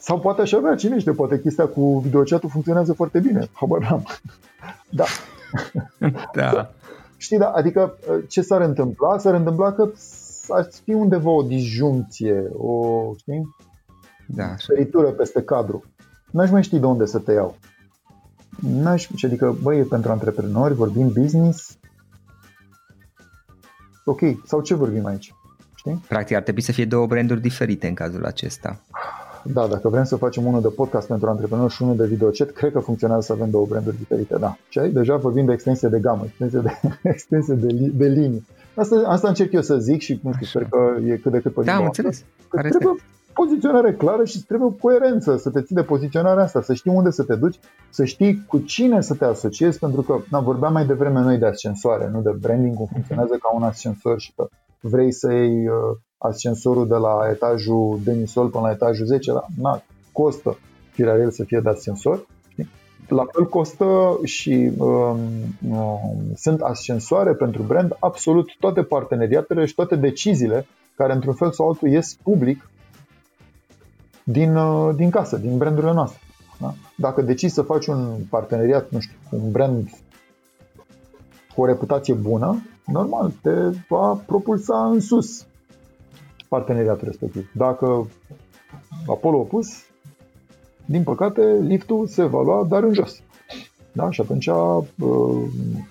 sau 0.06 0.20
poate 0.20 0.40
aș 0.40 0.52
avea, 0.52 0.74
cine 0.74 0.98
știe, 0.98 1.12
poate 1.12 1.40
chestia 1.40 1.66
cu 1.66 1.98
videochatul 1.98 2.48
funcționează 2.48 2.92
foarte 2.92 3.20
bine, 3.20 3.48
habar 3.52 3.80
n-am. 3.80 4.06
Da. 4.90 5.04
da. 6.34 6.70
Știi, 7.16 7.38
da, 7.38 7.50
adică 7.50 7.98
uh, 8.10 8.24
ce 8.28 8.42
s-ar 8.42 8.60
întâmpla? 8.60 9.18
S-ar 9.18 9.34
întâmpla 9.34 9.72
că 9.72 9.90
ar 10.48 10.68
fi 10.84 10.92
undeva 10.92 11.30
o 11.30 11.42
disjuncție, 11.42 12.50
o, 12.52 13.12
știi? 13.16 13.56
Da. 14.26 14.54
Feritură 14.66 15.10
peste 15.10 15.42
cadru. 15.42 15.84
N-aș 16.30 16.50
mai 16.50 16.62
ști 16.62 16.78
de 16.78 16.86
unde 16.86 17.04
să 17.04 17.18
te 17.18 17.32
iau. 17.32 17.56
N-aș, 18.60 19.08
adică, 19.24 19.56
băi, 19.62 19.82
pentru 19.82 20.10
antreprenori, 20.10 20.74
vorbim 20.74 21.12
business, 21.12 21.78
ok, 24.04 24.20
sau 24.44 24.60
ce 24.60 24.74
vorbim 24.74 25.06
aici? 25.06 25.34
Știi? 25.74 26.02
Practic 26.08 26.36
ar 26.36 26.42
trebui 26.42 26.62
să 26.62 26.72
fie 26.72 26.84
două 26.84 27.06
branduri 27.06 27.40
diferite 27.40 27.86
în 27.86 27.94
cazul 27.94 28.24
acesta. 28.24 28.80
Da, 29.52 29.66
dacă 29.66 29.88
vrem 29.88 30.04
să 30.04 30.16
facem 30.16 30.46
unul 30.46 30.60
de 30.60 30.68
podcast 30.68 31.06
pentru 31.06 31.28
antreprenori 31.28 31.72
și 31.72 31.82
unul 31.82 31.96
de 31.96 32.06
videochat, 32.06 32.50
cred 32.50 32.72
că 32.72 32.78
funcționează 32.78 33.20
să 33.20 33.32
avem 33.32 33.50
două 33.50 33.66
branduri 33.68 33.96
diferite, 33.96 34.36
da. 34.38 34.56
Și 34.68 34.78
aici 34.78 34.92
deja 34.92 35.16
vorbim 35.16 35.44
de 35.44 35.52
extensie 35.52 35.88
de 35.88 35.98
gamă, 35.98 36.24
extensie 36.24 36.58
de, 36.58 36.70
extensie 37.14 37.54
de, 37.54 37.66
li, 37.66 37.92
de 37.94 38.06
linii. 38.06 38.46
Asta, 38.74 39.02
asta 39.06 39.28
încerc 39.28 39.52
eu 39.52 39.62
să 39.62 39.78
zic 39.78 40.00
și 40.00 40.20
nu 40.22 40.32
știu, 40.32 40.46
sper 40.46 40.64
că 40.64 40.96
e 41.06 41.16
cât 41.16 41.32
de 41.32 41.40
cât 41.40 41.54
pe 41.54 41.62
Da, 41.62 41.74
am 41.74 41.84
înțeles. 41.84 42.24
Care 42.48 42.68
trebuie, 42.68 42.94
poziționare 43.32 43.94
clară 43.94 44.24
și 44.24 44.44
trebuie 44.44 44.76
coerență, 44.80 45.36
să 45.36 45.50
te 45.50 45.62
ții 45.62 45.74
de 45.74 45.82
poziționarea 45.82 46.42
asta, 46.42 46.62
să 46.62 46.74
știi 46.74 46.92
unde 46.94 47.10
să 47.10 47.22
te 47.22 47.34
duci, 47.34 47.58
să 47.90 48.04
știi 48.04 48.44
cu 48.46 48.58
cine 48.58 49.00
să 49.00 49.14
te 49.14 49.24
asociezi, 49.24 49.78
pentru 49.78 50.02
că 50.02 50.18
na, 50.30 50.40
vorbeam 50.40 50.72
mai 50.72 50.86
devreme 50.86 51.20
noi 51.20 51.38
de 51.38 51.46
ascensoare, 51.46 52.10
nu 52.12 52.20
de 52.22 52.30
branding, 52.40 52.76
cum 52.76 52.88
funcționează 52.92 53.36
ca 53.40 53.54
un 53.54 53.62
ascensor 53.62 54.20
și 54.20 54.32
că 54.36 54.48
vrei 54.80 55.12
să 55.12 55.32
iei 55.32 55.68
uh, 55.68 55.96
ascensorul 56.18 56.86
de 56.86 56.94
la 56.94 57.28
etajul 57.30 58.00
demisol 58.04 58.48
până 58.48 58.66
la 58.66 58.70
etajul 58.70 59.06
10, 59.06 59.32
la, 59.32 59.44
na, 59.60 59.82
costă 60.12 60.58
firea 60.90 61.14
el 61.14 61.30
să 61.30 61.44
fie 61.44 61.60
de 61.60 61.68
ascensor. 61.68 62.26
La 63.08 63.24
fel 63.32 63.46
costă 63.46 64.18
și 64.24 64.72
um, 64.76 65.18
um, 65.70 66.34
sunt 66.34 66.60
ascensoare 66.60 67.32
pentru 67.32 67.62
brand 67.62 67.96
absolut 68.00 68.48
toate 68.60 68.82
parteneriatele 68.82 69.64
și 69.64 69.74
toate 69.74 69.96
deciziile 69.96 70.66
care 70.96 71.12
într-un 71.12 71.34
fel 71.34 71.52
sau 71.52 71.68
altul 71.68 71.88
ies 71.88 72.14
public 72.22 72.70
din, 74.24 74.56
uh, 74.56 74.94
din 74.94 75.10
casă, 75.10 75.36
din 75.36 75.58
brandurile 75.58 75.92
noastre. 75.92 76.20
Da? 76.60 76.74
Dacă 76.96 77.22
decizi 77.22 77.54
să 77.54 77.62
faci 77.62 77.86
un 77.86 78.16
parteneriat, 78.30 78.90
nu 78.90 79.00
știu, 79.00 79.16
un 79.30 79.50
brand 79.50 79.90
cu 81.54 81.60
o 81.60 81.66
reputație 81.66 82.14
bună, 82.14 82.62
normal, 82.86 83.32
te 83.42 83.50
va 83.88 84.22
propulsa 84.26 84.86
în 84.86 85.00
sus 85.00 85.46
parteneriatul 86.48 87.06
respectiv. 87.06 87.50
Dacă 87.54 88.08
Apollo 89.06 89.38
opus, 89.38 89.84
din 90.84 91.02
păcate, 91.02 91.42
liftul 91.60 92.06
se 92.06 92.24
va 92.24 92.42
lua 92.42 92.66
dar 92.68 92.82
în 92.82 92.94
jos. 92.94 93.22
Da? 93.92 94.10
Și 94.10 94.20
atunci 94.20 94.46
uh, 94.46 94.84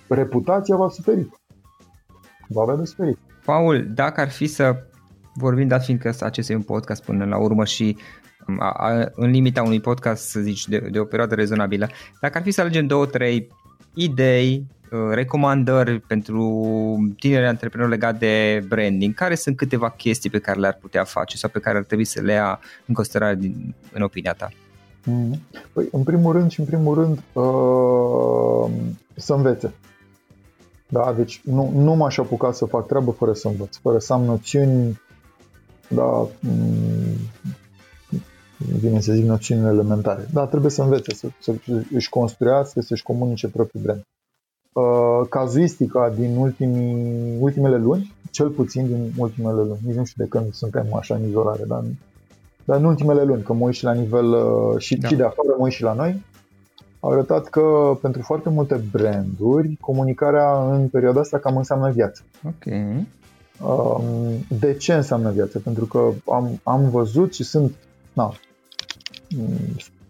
reputația 0.08 0.76
va 0.76 0.88
suferi. 0.88 1.28
Va 2.48 2.62
avea 2.62 2.74
de 2.74 2.84
suferit. 2.84 3.18
Paul, 3.44 3.86
dacă 3.94 4.20
ar 4.20 4.30
fi 4.30 4.46
să 4.46 4.76
vorbim, 5.34 5.68
dat 5.68 5.84
fiindcă 5.84 6.14
acesta 6.20 6.52
e 6.52 6.56
un 6.56 6.62
podcast 6.62 7.04
până 7.04 7.24
la 7.24 7.38
urmă 7.38 7.64
și 7.64 7.96
a, 8.58 8.70
a, 8.70 9.10
în 9.14 9.30
limita 9.30 9.62
unui 9.62 9.80
podcast, 9.80 10.28
să 10.28 10.40
zici, 10.40 10.68
de, 10.68 10.88
de 10.90 10.98
o 10.98 11.04
perioadă 11.04 11.34
rezonabilă. 11.34 11.88
Dacă 12.20 12.38
ar 12.38 12.44
fi 12.44 12.50
să 12.50 12.60
alegem 12.60 12.86
două, 12.86 13.06
trei 13.06 13.48
idei, 13.96 14.66
uh, 14.92 15.14
recomandări 15.14 16.00
pentru 16.00 17.14
tineri 17.18 17.46
antreprenori 17.46 17.90
legat 17.90 18.18
de 18.18 18.64
branding, 18.68 19.14
care 19.14 19.34
sunt 19.34 19.56
câteva 19.56 19.90
chestii 19.90 20.30
pe 20.30 20.38
care 20.38 20.58
le-ar 20.58 20.78
putea 20.80 21.04
face 21.04 21.36
sau 21.36 21.50
pe 21.50 21.58
care 21.60 21.78
ar 21.78 21.84
trebui 21.84 22.04
să 22.04 22.20
le 22.20 22.32
ia 22.32 22.60
în 22.86 22.94
considerare 22.94 23.34
din, 23.34 23.74
în 23.92 24.02
opinia 24.02 24.32
ta? 24.32 24.48
Mm. 25.04 25.40
Păi, 25.72 25.88
în 25.92 26.02
primul 26.02 26.32
rând 26.32 26.50
și 26.50 26.60
în 26.60 26.66
primul 26.66 26.94
rând 26.94 27.22
uh, 27.32 28.70
să 29.14 29.34
învețe. 29.34 29.74
Da? 30.88 31.12
Deci 31.16 31.40
nu, 31.44 31.72
nu 31.74 31.94
m-aș 31.94 32.16
apuca 32.18 32.52
să 32.52 32.64
fac 32.64 32.86
treabă 32.86 33.10
fără 33.10 33.32
să 33.32 33.48
învăț, 33.48 33.76
fără 33.76 33.98
să 33.98 34.12
am 34.12 34.22
noțiuni, 34.22 35.00
da, 35.88 36.28
vine 38.58 39.00
să 39.00 39.12
zic 39.12 39.24
noțiuni 39.24 39.66
elementare. 39.66 40.28
Da, 40.32 40.46
trebuie 40.46 40.70
să 40.70 40.82
învețe, 40.82 41.14
să, 41.14 41.28
să 41.40 41.54
își 41.94 42.08
construiască, 42.08 42.80
să-și 42.80 43.02
comunice 43.02 43.48
propriul 43.48 43.82
brand. 43.82 44.02
Uh, 44.72 45.26
cazuistica 45.28 46.12
din 46.16 46.36
ultimii, 46.36 47.36
ultimele 47.40 47.76
luni, 47.76 48.14
cel 48.30 48.48
puțin 48.48 48.86
din 48.86 49.12
ultimele 49.16 49.62
luni, 49.62 49.78
nici 49.86 49.94
nu 49.94 50.04
știu 50.04 50.24
de 50.24 50.30
când 50.30 50.52
suntem 50.52 50.94
așa 50.94 51.14
în 51.14 51.28
izolare, 51.28 51.64
dar, 51.66 51.84
dar 52.64 52.78
în 52.78 52.84
ultimele 52.84 53.22
luni, 53.22 53.42
că 53.42 53.52
mă 53.52 53.64
uit 53.64 53.74
și 53.74 53.84
la 53.84 53.92
nivel 53.92 54.32
uh, 54.32 54.78
și, 54.78 54.96
da. 54.96 55.08
și 55.08 55.14
de 55.14 55.22
afară, 55.22 55.54
mă 55.58 55.64
uit 55.64 55.72
și 55.72 55.82
la 55.82 55.92
noi, 55.92 56.24
a 57.00 57.10
arătat 57.10 57.48
că 57.48 57.98
pentru 58.00 58.22
foarte 58.22 58.48
multe 58.48 58.80
branduri, 58.92 59.76
comunicarea 59.80 60.74
în 60.74 60.88
perioada 60.88 61.20
asta 61.20 61.38
cam 61.38 61.56
înseamnă 61.56 61.90
viață. 61.90 62.22
Ok. 62.46 62.64
Um, 63.68 64.12
de 64.58 64.74
ce 64.74 64.94
înseamnă 64.94 65.30
viață? 65.30 65.58
Pentru 65.58 65.84
că 65.84 66.10
am, 66.32 66.60
am 66.62 66.90
văzut 66.90 67.34
și 67.34 67.44
sunt 67.44 67.72
na, 68.12 68.34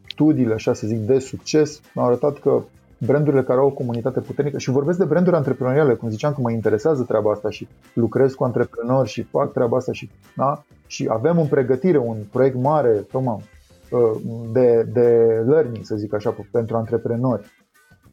studiile, 0.09 0.55
așa 0.55 0.75
să 0.75 0.87
zic, 0.87 0.99
de 0.99 1.19
succes, 1.19 1.81
au 1.95 2.07
arătat 2.07 2.39
că 2.39 2.63
brandurile 2.99 3.43
care 3.43 3.59
au 3.59 3.67
o 3.67 3.71
comunitate 3.71 4.21
puternică 4.21 4.59
și 4.59 4.71
vorbesc 4.71 4.99
de 4.99 5.05
branduri 5.05 5.37
antreprenoriale, 5.37 5.95
cum 5.95 6.09
ziceam 6.09 6.33
că 6.33 6.41
mă 6.41 6.51
interesează 6.51 7.03
treaba 7.03 7.31
asta 7.31 7.51
și 7.51 7.69
lucrez 7.95 8.35
cu 8.35 8.45
antreprenori 8.45 9.09
și 9.09 9.23
fac 9.23 9.53
treaba 9.53 9.77
asta 9.77 9.93
și, 9.93 10.11
da? 10.37 10.65
și 10.87 11.09
avem 11.11 11.39
în 11.39 11.47
pregătire 11.47 11.99
un 11.99 12.17
proiect 12.33 12.57
mare, 12.57 12.91
tocmai, 12.91 13.45
uh, 13.91 14.21
de, 14.53 14.83
de 14.93 15.09
learning, 15.47 15.85
să 15.85 15.97
zic 15.97 16.15
așa, 16.15 16.35
pentru 16.51 16.77
antreprenori. 16.77 17.55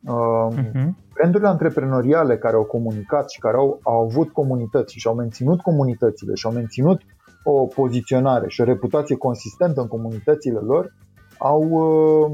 Uh-huh. 0.03 0.87
Brandurile 1.13 1.49
antreprenoriale 1.49 2.37
care 2.37 2.55
au 2.55 2.63
comunicat 2.63 3.29
și 3.29 3.39
care 3.39 3.57
au, 3.57 3.79
au 3.83 4.01
avut 4.01 4.29
comunități 4.31 4.97
și 4.97 5.07
au 5.07 5.15
menținut 5.15 5.61
comunitățile 5.61 6.33
și 6.33 6.45
au 6.45 6.51
menținut 6.51 7.01
o 7.43 7.65
poziționare 7.65 8.49
și 8.49 8.61
o 8.61 8.63
reputație 8.63 9.15
consistentă 9.15 9.81
în 9.81 9.87
comunitățile 9.87 10.59
lor, 10.59 10.93
au, 11.37 11.69
uh, 11.69 12.31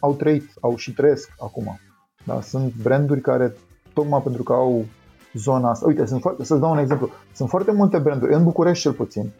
au 0.00 0.14
trăit, 0.14 0.50
au 0.60 0.76
și 0.76 0.92
trăiesc 0.92 1.30
acum. 1.38 1.78
Da? 2.24 2.40
Sunt 2.40 2.74
branduri 2.82 3.20
care, 3.20 3.56
tocmai 3.94 4.22
pentru 4.22 4.42
că 4.42 4.52
au 4.52 4.84
zona 5.34 5.70
asta, 5.70 5.86
uite, 5.86 6.06
sunt 6.06 6.20
foarte, 6.20 6.44
să-ți 6.44 6.60
dau 6.60 6.70
un 6.70 6.78
exemplu, 6.78 7.10
sunt 7.34 7.48
foarte 7.48 7.72
multe 7.72 7.98
branduri, 7.98 8.34
în 8.34 8.44
București 8.44 8.82
cel 8.82 8.92
puțin, 8.92 9.30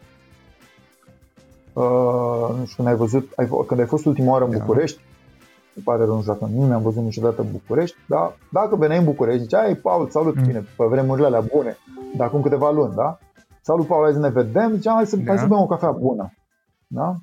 uh, 1.73 2.55
nu 2.57 2.65
știu 2.65 2.75
când 2.75 2.87
ai 2.87 2.95
văzut, 2.95 3.31
ai, 3.35 3.49
când 3.67 3.79
ai 3.79 3.85
fost 3.85 4.05
ultima 4.05 4.31
oară 4.31 4.45
în 4.45 4.51
da. 4.51 4.57
București, 4.57 5.01
îmi 5.75 5.85
pare 5.85 6.05
rău, 6.05 6.23
dacă 6.25 6.49
nu 6.55 6.67
ne-am 6.67 6.81
văzut 6.81 7.03
niciodată 7.03 7.41
în 7.41 7.47
București, 7.51 7.97
dar 8.07 8.37
dacă 8.51 8.75
veneai 8.75 8.99
în 8.99 9.05
București, 9.05 9.41
ziceai, 9.41 9.75
Paul, 9.75 10.09
salut, 10.09 10.35
mm. 10.35 10.43
bine, 10.43 10.65
pe 10.77 10.85
vremurile 10.85 11.27
alea 11.27 11.41
bune, 11.53 11.77
dar 12.17 12.27
acum 12.27 12.41
câteva 12.41 12.71
luni, 12.71 12.93
da? 12.95 13.19
Salut, 13.65 13.87
Paul, 13.87 14.03
hai 14.03 14.13
să 14.13 14.19
ne 14.19 14.29
vedem, 14.29 14.73
ziceam, 14.75 14.95
hai 14.95 15.05
să, 15.05 15.15
da. 15.15 15.23
hai 15.25 15.37
să 15.37 15.45
bem 15.45 15.57
o 15.57 15.65
cafea 15.65 15.91
bună, 15.91 16.33
da? 16.87 17.15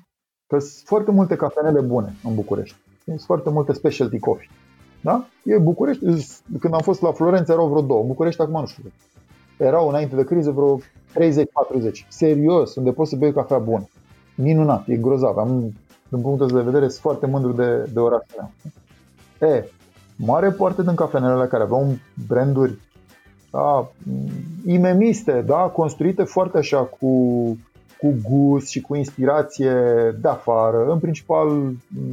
Că 0.47 0.59
sunt 0.59 0.87
foarte 0.87 1.11
multe 1.11 1.35
cafenele 1.35 1.81
bune 1.81 2.15
în 2.23 2.35
București. 2.35 2.77
Sunt 3.05 3.21
foarte 3.21 3.49
multe 3.49 3.73
specialty 3.73 4.19
coffee. 4.19 4.49
Da? 5.01 5.25
E 5.43 5.57
București, 5.57 6.05
când 6.59 6.73
am 6.73 6.79
fost 6.79 7.01
la 7.01 7.11
Florența 7.11 7.53
erau 7.53 7.67
vreo 7.67 7.81
două, 7.81 8.01
în 8.01 8.07
București 8.07 8.41
acum 8.41 8.59
nu 8.59 8.65
știu. 8.65 8.83
Erau 9.57 9.87
înainte 9.87 10.15
de 10.15 10.23
criză 10.23 10.51
vreo 10.51 10.77
30-40. 10.77 10.81
Serios, 12.07 12.75
unde 12.75 12.91
poți 12.91 13.09
să 13.09 13.15
bei 13.15 13.33
cafea 13.33 13.57
bună. 13.57 13.87
Minunat, 14.35 14.87
e 14.87 14.95
grozav. 14.95 15.37
Am, 15.37 15.73
din 16.09 16.21
punctul 16.21 16.47
de 16.47 16.61
vedere, 16.61 16.87
sunt 16.87 17.01
foarte 17.01 17.25
mândru 17.25 17.51
de, 17.51 17.89
de 17.93 17.99
orașul 17.99 18.27
meu. 18.37 18.51
E, 19.49 19.65
mare 20.15 20.51
parte 20.51 20.83
din 20.83 20.95
cafenele 20.95 21.47
care 21.47 21.63
aveau 21.63 21.87
branduri 22.27 22.79
da, 23.51 23.91
imemiste, 24.65 25.41
da, 25.41 25.55
construite 25.55 26.23
foarte 26.23 26.57
așa 26.57 26.83
cu 26.83 27.57
cu 28.01 28.15
gust 28.29 28.67
și 28.67 28.81
cu 28.81 28.95
inspirație 28.95 29.73
de 30.21 30.27
afară, 30.27 30.91
în 30.91 30.99
principal, 30.99 31.71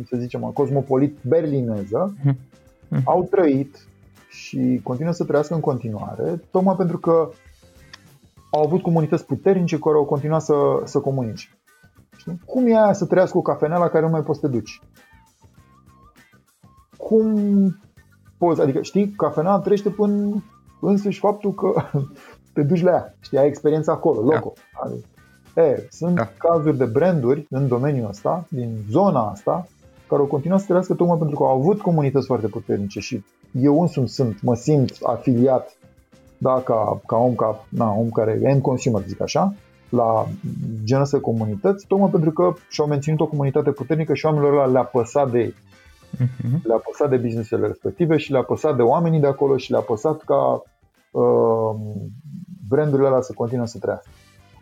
să 0.09 0.17
zicem, 0.17 0.41
cosmopolit 0.41 1.17
berlineză, 1.23 2.15
mm-hmm. 2.19 3.03
au 3.05 3.27
trăit 3.31 3.87
și 4.29 4.81
continuă 4.83 5.13
să 5.13 5.25
trăiască 5.25 5.55
în 5.55 5.61
continuare, 5.61 6.43
tocmai 6.51 6.77
pentru 6.77 6.99
că 6.99 7.31
au 8.51 8.63
avut 8.63 8.83
comunități 8.83 9.27
puternice 9.27 9.79
care 9.79 9.97
au 9.97 10.05
continuat 10.05 10.43
să, 10.43 10.55
să 10.85 10.99
comunice. 10.99 11.49
Știi? 12.17 12.41
Cum 12.45 12.67
e 12.67 12.77
aia 12.77 12.93
să 12.93 13.07
trăiască 13.07 13.39
o 13.39 13.43
cafenea 13.43 13.79
la 13.79 13.89
care 13.89 14.05
nu 14.05 14.11
mai 14.11 14.23
poți 14.23 14.41
să 14.41 14.47
te 14.47 14.53
duci? 14.53 14.81
Cum 16.97 17.37
poți, 18.39 18.61
adică 18.61 18.83
știi, 18.83 19.09
cafenea 19.09 19.57
trăiește 19.57 19.91
până 19.91 20.43
însuși 20.81 21.19
faptul 21.19 21.55
că 21.55 21.83
te 22.55 22.63
duci 22.63 22.83
la 22.83 22.91
ea, 22.91 23.15
știi, 23.21 23.39
ai 23.39 23.47
experiența 23.47 23.93
acolo, 23.93 24.21
locul. 24.21 24.53
Da. 24.55 24.81
Adică 24.85 25.07
E, 25.59 25.87
sunt 25.91 26.15
da. 26.15 26.29
cazuri 26.39 26.77
de 26.77 26.85
branduri 26.85 27.47
în 27.51 27.69
domeniul 27.69 28.09
ăsta, 28.09 28.45
din 28.49 28.71
zona 28.91 29.31
asta, 29.31 29.67
care 30.09 30.21
au 30.21 30.27
continuat 30.27 30.61
să 30.61 30.67
trăiască 30.67 30.95
tocmai 30.95 31.19
pentru 31.19 31.37
că 31.37 31.43
au 31.43 31.59
avut 31.59 31.81
comunități 31.81 32.27
foarte 32.27 32.47
puternice 32.47 33.01
și 33.01 33.25
eu 33.53 33.81
însumi 33.81 34.09
sunt, 34.09 34.43
mă 34.43 34.55
simt 34.55 34.99
afiliat 35.03 35.77
da, 36.39 36.61
ca, 36.65 37.01
ca 37.07 37.17
om, 37.17 37.35
ca 37.35 37.67
na, 37.69 37.93
om 37.93 38.09
care 38.09 38.39
e 38.43 38.51
în 38.51 38.61
consumer, 38.61 39.03
zic 39.07 39.21
așa, 39.21 39.55
la 39.89 40.27
genul 40.85 41.03
ăsta 41.03 41.17
de 41.17 41.23
comunități, 41.23 41.87
tocmai 41.87 42.11
pentru 42.11 42.31
că 42.31 42.53
și-au 42.69 42.87
menținut 42.87 43.21
o 43.21 43.27
comunitate 43.27 43.71
puternică 43.71 44.15
și 44.15 44.27
oamenilor 44.27 44.53
ăla 44.53 44.67
le-a 44.67 44.85
păsat 44.85 45.31
de 45.31 45.39
ei. 45.39 45.55
Uh-huh. 46.17 46.63
Le-a 46.63 46.77
păsat 46.77 47.11
de 47.11 47.17
businessurile 47.17 47.67
respective 47.67 48.17
și 48.17 48.33
le-a 48.33 48.43
păsat 48.43 48.77
de 48.77 48.83
oamenii 48.83 49.21
de 49.21 49.27
acolo 49.27 49.57
și 49.57 49.71
le-a 49.71 49.81
păsat 49.81 50.23
ca 50.23 50.63
uh, 51.11 51.75
brandurile 52.69 53.09
alea 53.09 53.21
să 53.21 53.33
continue 53.33 53.67
să 53.67 53.79
trăiască. 53.79 54.09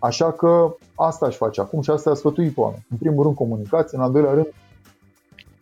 Așa 0.00 0.32
că 0.32 0.74
asta 0.94 1.26
aș 1.26 1.36
face 1.36 1.60
acum 1.60 1.80
și 1.80 1.90
asta 1.90 2.10
a 2.10 2.14
sfătuit 2.14 2.54
pe 2.54 2.60
oameni. 2.60 2.86
În 2.90 2.96
primul 2.96 3.22
rând 3.22 3.34
comunicați, 3.34 3.94
în 3.94 4.00
al 4.00 4.12
doilea 4.12 4.32
rând 4.32 4.52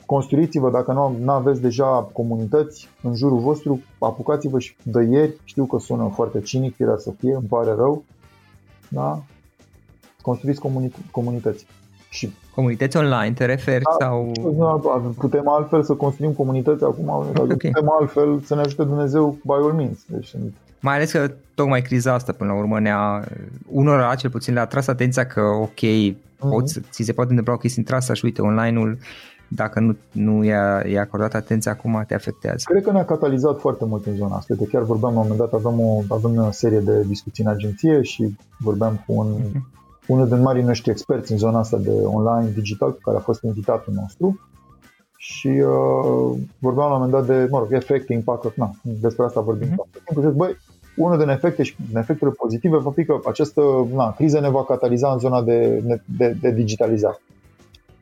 construiți-vă, 0.07 0.71
dacă 0.71 0.93
nu 1.19 1.31
aveți 1.31 1.61
deja 1.61 2.09
comunități 2.13 2.89
în 3.03 3.15
jurul 3.15 3.39
vostru, 3.39 3.81
apucați-vă 3.99 4.59
și 4.59 4.77
de 4.83 5.03
ieri, 5.03 5.41
știu 5.45 5.67
că 5.67 5.79
sună 5.79 6.11
foarte 6.15 6.41
cinic, 6.41 6.79
era 6.79 6.97
să 6.97 7.11
fie, 7.11 7.35
îmi 7.35 7.47
pare 7.49 7.73
rău, 7.75 8.05
da? 8.89 9.23
Construiți 10.23 10.61
comuni- 10.61 11.11
comunități. 11.11 11.67
Și 12.15 12.33
comunități 12.55 12.97
online, 12.97 13.33
te 13.33 13.45
referi 13.45 13.83
da, 13.83 14.05
sau... 14.05 14.33
Putem 15.19 15.49
altfel 15.49 15.83
să 15.83 15.95
construim 15.95 16.33
comunități 16.33 16.85
acum, 16.85 17.09
okay. 17.09 17.47
putem 17.47 17.91
altfel 18.01 18.41
să 18.41 18.55
ne 18.55 18.61
ajute 18.61 18.83
Dumnezeu 18.83 19.39
by 19.43 19.53
all 19.53 19.73
means. 19.73 19.99
Deci 20.07 20.35
mai 20.81 20.95
ales 20.95 21.13
că 21.13 21.31
tocmai 21.55 21.83
criza 21.83 22.13
asta 22.13 22.33
până 22.33 22.53
la 22.53 22.59
urmă 22.59 22.81
ne-a, 22.81 23.25
unora 23.71 24.15
cel 24.15 24.31
puțin 24.31 24.55
le-a 24.55 24.67
tras 24.67 24.87
atenția 24.87 25.27
că 25.27 25.41
ok, 25.41 25.79
uh-huh. 25.79 26.49
poți, 26.51 26.81
ți 26.91 27.03
se 27.03 27.13
poate 27.13 27.31
întâmpla 27.31 27.55
o 27.55 27.57
chestie 27.57 27.83
intrasă 27.83 28.15
și 28.15 28.25
uite 28.25 28.43
online-ul 28.43 28.99
dacă 29.49 29.81
nu, 29.81 29.97
nu 30.13 30.45
i-a, 30.45 30.83
i-a 30.87 31.01
acordat 31.01 31.35
atenția 31.35 31.73
acum 31.73 32.05
te 32.07 32.15
afectează. 32.15 32.63
Cred 32.65 32.83
că 32.83 32.93
ne-a 32.93 33.05
catalizat 33.05 33.59
foarte 33.59 33.85
mult 33.85 34.07
în 34.07 34.15
zona 34.15 34.37
asta. 34.37 34.55
De 34.55 34.65
chiar 34.65 34.83
vorbeam 34.83 35.15
la 35.15 35.21
un 35.21 35.27
moment 35.29 35.51
dat, 35.51 35.61
avem 35.61 35.81
o, 35.81 36.03
avem 36.09 36.37
o 36.37 36.51
serie 36.51 36.81
de 36.81 37.03
discuții 37.03 37.45
în 37.45 37.51
agenție 37.51 38.03
și 38.03 38.37
vorbeam 38.59 39.03
cu 39.07 39.13
un, 39.13 39.27
uh-huh. 39.27 39.75
Unul 40.07 40.29
din 40.29 40.41
marii 40.41 40.63
noștri 40.63 40.91
experți 40.91 41.33
în 41.33 41.39
zona 41.39 41.59
asta 41.59 41.77
de 41.77 41.91
online 41.91 42.51
digital, 42.55 42.93
care 43.03 43.17
a 43.17 43.21
fost 43.21 43.43
invitatul 43.43 43.93
nostru 43.93 44.41
și 45.17 45.49
uh, 45.49 46.39
vorbeam 46.59 46.89
la 46.89 46.95
un 46.95 47.01
moment 47.01 47.11
dat 47.11 47.27
de, 47.27 47.49
mă 47.51 47.59
rog, 47.59 47.73
efecte, 47.73 48.13
impact, 48.13 48.57
na, 48.57 48.71
despre 48.83 49.25
asta 49.25 49.41
vorbim. 49.41 49.69
Uh-huh. 49.69 50.33
Băi, 50.35 50.57
unul 50.97 51.19
din 51.19 51.29
efecte 51.29 51.63
și 51.63 51.77
din 51.89 51.97
efectele 51.97 52.31
pozitive 52.31 52.77
va 52.77 52.91
fi 52.91 53.05
că 53.05 53.19
această 53.27 53.61
na, 53.95 54.13
criză 54.13 54.41
ne 54.41 54.51
va 54.51 54.65
cataliza 54.65 55.13
în 55.13 55.19
zona 55.19 55.43
de, 55.43 55.83
de, 56.05 56.37
de 56.41 56.51
digitalizare 56.51 57.21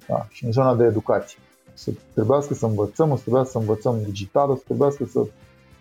da, 0.09 0.26
și 0.30 0.44
în 0.44 0.53
zona 0.53 0.74
de 0.74 0.84
educație. 0.84 1.38
Să 1.74 1.90
trebuiască 2.14 2.55
să 2.55 2.66
învățăm, 2.66 3.11
o 3.11 3.14
să 3.14 3.20
trebuiască 3.20 3.50
să 3.50 3.59
învățăm 3.59 3.96
digital, 4.05 4.50
o 4.50 4.55
să 4.55 4.62
trebuiască 4.64 5.05
să 5.05 5.20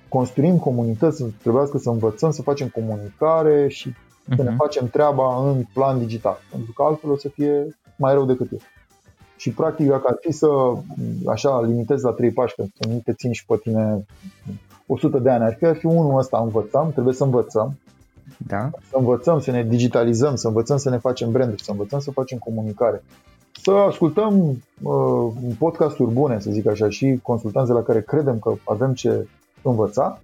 construim 0.10 0.58
comunități, 0.58 1.18
să 1.18 1.26
trebuiască 1.42 1.78
să 1.78 1.90
învățăm 1.90 2.32
să 2.32 2.42
facem 2.42 2.68
comunicare 2.68 3.68
și 3.68 3.94
uh-huh. 4.22 4.36
să 4.36 4.44
ne 4.44 4.50
mhm. 4.50 4.58
facem 4.58 4.88
treaba 4.88 5.50
în 5.50 5.64
plan 5.74 6.00
digital. 6.00 6.38
Pentru 6.52 6.72
că 6.72 6.84
altfel 6.84 7.12
o 7.12 7.18
să 7.18 7.30
fie 7.30 7.78
mai 7.98 8.14
rău 8.14 8.26
decât 8.26 8.52
e. 8.52 8.58
Și 9.36 9.52
practic 9.52 9.88
dacă 9.88 10.04
ar 10.08 10.18
fi 10.20 10.32
să 10.32 10.48
așa 11.28 11.62
limitezi 11.62 12.04
la 12.04 12.12
trei 12.12 12.32
pași, 12.32 12.56
că 12.56 12.64
să 12.80 12.90
nu 12.90 13.02
te 13.04 13.14
țin 13.14 13.32
și 13.32 13.46
pe 13.46 13.56
tine 13.62 14.06
100 14.88 15.20
de 15.20 15.30
ani 15.30 15.44
ar 15.44 15.54
fi, 15.54 15.66
ar 15.66 15.76
fi 15.76 15.86
unul 15.86 16.18
ăsta, 16.18 16.40
învățăm, 16.40 16.92
trebuie 16.92 17.14
să 17.14 17.24
învățăm. 17.24 17.78
Da. 18.48 18.70
Să 18.90 18.98
învățăm, 18.98 19.40
să 19.40 19.52
ne 19.52 19.64
digitalizăm, 19.64 20.36
să 20.36 20.48
învățăm 20.48 20.78
să 20.78 20.90
ne 20.90 20.98
facem 20.98 21.32
branduri, 21.32 21.64
să 21.64 21.72
învățăm 21.72 22.00
să 22.00 22.12
facem 22.12 22.38
comunicare. 22.38 23.04
Să 23.62 23.72
ascultăm 23.72 24.64
uh, 24.82 25.34
podcasturi 25.58 26.12
bune, 26.12 26.40
să 26.40 26.52
zic 26.52 26.68
așa, 26.68 26.90
și 26.90 27.20
consultanțe 27.24 27.72
la 27.72 27.82
care 27.82 28.02
credem 28.02 28.40
că 28.40 28.54
avem 28.64 28.94
ce 28.94 29.28
învăța. 29.62 30.22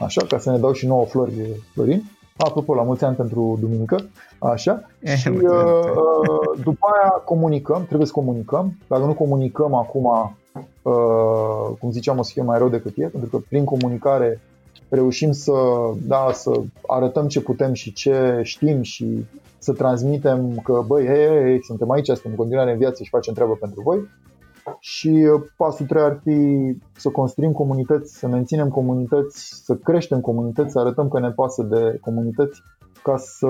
Așa, 0.00 0.24
ca 0.26 0.38
să 0.38 0.50
ne 0.50 0.58
dau 0.58 0.72
și 0.72 0.86
nouă 0.86 1.04
flori, 1.04 1.32
Florin. 1.72 2.02
Apropo, 2.36 2.74
la 2.74 2.82
mulți 2.82 3.04
ani 3.04 3.16
pentru 3.16 3.58
duminică. 3.60 3.96
Așa. 4.38 4.82
Eh, 5.00 5.14
și 5.14 5.28
uh, 5.28 5.40
uh, 5.42 6.62
după 6.64 6.86
aia 6.94 7.10
comunicăm, 7.24 7.84
trebuie 7.84 8.06
să 8.06 8.12
comunicăm. 8.12 8.76
Dacă 8.88 9.04
nu 9.04 9.14
comunicăm 9.14 9.74
acum, 9.74 10.34
Uh, 10.82 11.76
cum 11.78 11.90
ziceam, 11.90 12.18
o 12.18 12.22
să 12.22 12.30
fie 12.32 12.42
mai 12.42 12.58
rău 12.58 12.68
decât 12.68 12.92
e, 12.96 13.06
pentru 13.06 13.28
că 13.28 13.44
prin 13.48 13.64
comunicare 13.64 14.40
reușim 14.88 15.32
să, 15.32 15.52
da, 16.02 16.30
să 16.32 16.60
arătăm 16.86 17.28
ce 17.28 17.40
putem 17.40 17.72
și 17.72 17.92
ce 17.92 18.40
știm 18.42 18.82
și 18.82 19.24
să 19.58 19.72
transmitem 19.72 20.60
că, 20.64 20.84
băi, 20.86 21.06
hei, 21.06 21.26
hei, 21.26 21.42
hei 21.42 21.64
suntem 21.64 21.90
aici, 21.90 22.06
suntem 22.06 22.30
în 22.30 22.36
continuare 22.36 22.72
în 22.72 22.78
viață 22.78 23.02
și 23.02 23.08
facem 23.10 23.34
treabă 23.34 23.56
pentru 23.60 23.80
voi. 23.80 23.98
Și 24.80 25.08
uh, 25.08 25.42
pasul 25.56 25.86
3 25.86 26.02
ar 26.02 26.20
fi 26.22 26.38
să 26.96 27.08
construim 27.08 27.52
comunități, 27.52 28.18
să 28.18 28.28
menținem 28.28 28.68
comunități, 28.68 29.62
să 29.64 29.74
creștem 29.74 30.20
comunități, 30.20 30.72
să 30.72 30.78
arătăm 30.78 31.08
că 31.08 31.20
ne 31.20 31.30
pasă 31.30 31.62
de 31.62 31.98
comunități 32.00 32.62
ca 33.02 33.16
să 33.16 33.46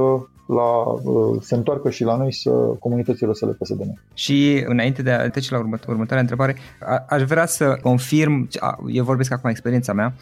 la, 0.46 0.82
uh, 1.02 1.36
se 1.40 1.54
întoarcă 1.54 1.90
și 1.90 2.04
la 2.04 2.16
noi 2.16 2.32
să 2.32 2.50
comunitățile 2.80 3.32
să 3.32 3.46
le 3.46 3.52
pese 3.52 3.74
de 3.74 3.84
noi. 3.84 3.98
Și 4.14 4.64
înainte 4.66 5.02
de 5.02 5.10
a 5.10 5.30
trece 5.30 5.54
la 5.54 5.58
următoarea 5.88 6.20
întrebare, 6.20 6.56
aș 7.08 7.22
vrea 7.22 7.46
să 7.46 7.78
confirm, 7.82 8.48
eu 8.88 9.04
vorbesc 9.04 9.32
acum 9.32 9.50
experiența 9.50 9.92
mea, 9.92 10.14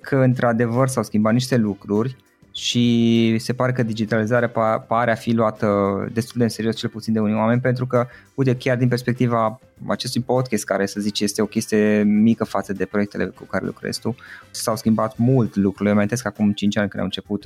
că 0.00 0.16
într-adevăr 0.16 0.88
s-au 0.88 1.02
schimbat 1.02 1.32
niște 1.32 1.56
lucruri 1.56 2.16
și 2.56 3.36
se 3.38 3.52
pare 3.52 3.72
că 3.72 3.82
digitalizarea 3.82 4.78
pare 4.86 5.10
a 5.10 5.14
fi 5.14 5.32
luată 5.32 5.66
destul 6.12 6.34
de 6.38 6.44
în 6.44 6.50
serios, 6.50 6.76
cel 6.76 6.88
puțin 6.88 7.12
de 7.12 7.20
unii 7.20 7.34
oameni, 7.34 7.60
pentru 7.60 7.86
că, 7.86 8.06
uite, 8.34 8.56
chiar 8.56 8.76
din 8.76 8.88
perspectiva 8.88 9.60
acestui 9.86 10.22
podcast, 10.22 10.64
care 10.64 10.86
să 10.86 11.00
zice 11.00 11.24
este 11.24 11.42
o 11.42 11.46
chestie 11.46 12.02
mică 12.02 12.44
față 12.44 12.72
de 12.72 12.84
proiectele 12.84 13.26
cu 13.26 13.44
care 13.44 13.64
lucrezi 13.64 14.00
tu, 14.00 14.14
s-au 14.50 14.76
schimbat 14.76 15.16
mult 15.16 15.56
lucrurile. 15.56 15.88
Eu 15.88 15.94
mai 15.94 16.06
că 16.06 16.28
acum 16.28 16.52
5 16.52 16.76
ani 16.76 16.88
când 16.88 17.02
am 17.02 17.08
început, 17.08 17.44